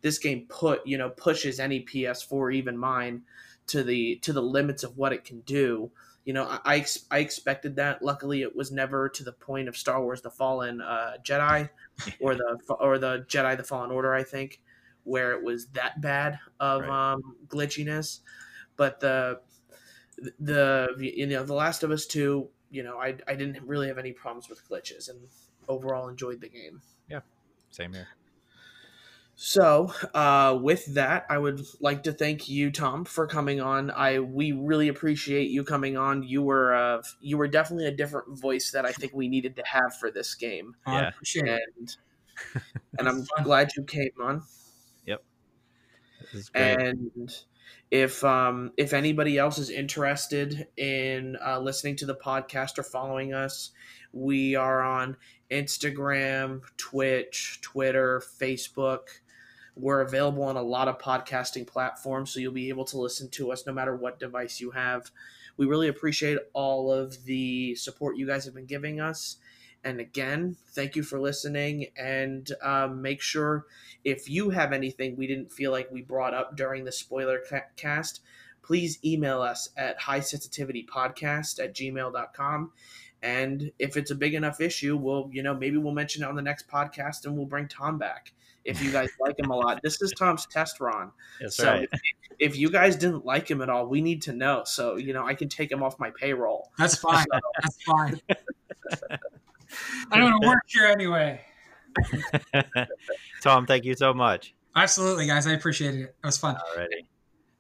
[0.03, 3.23] this game put you know pushes any PS4, even mine,
[3.69, 5.91] to the to the limits of what it can do.
[6.31, 8.03] You know, I I, I expected that.
[8.03, 11.69] Luckily, it was never to the point of Star Wars: The Fallen uh, Jedi,
[12.21, 14.15] or the or the Jedi: The Fallen Order.
[14.15, 14.61] I think
[15.03, 17.15] where it was that bad of right.
[17.15, 18.21] um, glitchiness,
[18.77, 19.41] but the
[20.39, 22.49] the you know the Last of Us Two.
[22.71, 25.19] You know, I I didn't really have any problems with glitches and
[25.67, 26.81] overall enjoyed the game.
[27.09, 27.23] Yeah,
[27.73, 28.07] same here.
[29.43, 33.91] So, uh, with that, I would like to thank you, Tom, for coming on.
[33.91, 36.23] I we really appreciate you coming on.
[36.23, 39.63] You were uh, you were definitely a different voice that I think we needed to
[39.65, 40.77] have for this game.
[40.87, 41.97] Yeah, and
[42.99, 44.43] and I'm glad you came on.
[45.07, 45.23] Yep.
[46.55, 47.31] And
[47.91, 53.33] if um, if anybody else is interested in uh, listening to the podcast or following
[53.33, 53.71] us,
[54.13, 55.17] we are on
[55.51, 59.01] Instagram, Twitch, Twitter, Facebook.
[59.81, 63.51] We're available on a lot of podcasting platforms, so you'll be able to listen to
[63.51, 65.11] us no matter what device you have.
[65.57, 69.39] We really appreciate all of the support you guys have been giving us.
[69.83, 71.87] And again, thank you for listening.
[71.97, 73.65] And um, make sure
[74.05, 77.69] if you have anything we didn't feel like we brought up during the spoiler ca-
[77.77, 78.21] cast,
[78.63, 82.73] please email us at high sensitivity podcast at gmail.com.
[83.23, 86.37] And if it's a big enough issue, we'll, you know, maybe we'll mention it on
[86.37, 88.33] the next podcast and we'll bring Tom back
[88.65, 89.81] if you guys like him a lot.
[89.83, 91.11] This is Tom's test run.
[91.41, 91.89] That's so right.
[91.93, 92.01] if,
[92.39, 94.63] if, you guys didn't like him at all, we need to know.
[94.65, 96.71] So, you know, I can take him off my payroll.
[96.79, 97.27] That's fine.
[97.33, 97.41] So.
[97.63, 98.21] That's fine.
[100.13, 101.41] I don't want to work here anyway.
[103.43, 104.55] Tom, thank you so much.
[104.77, 105.47] Absolutely, guys.
[105.47, 106.15] I appreciated it.
[106.23, 106.57] It was fun.
[106.57, 107.07] Alrighty.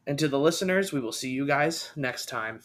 [0.06, 2.60] And to the listeners, we will see you guys next time.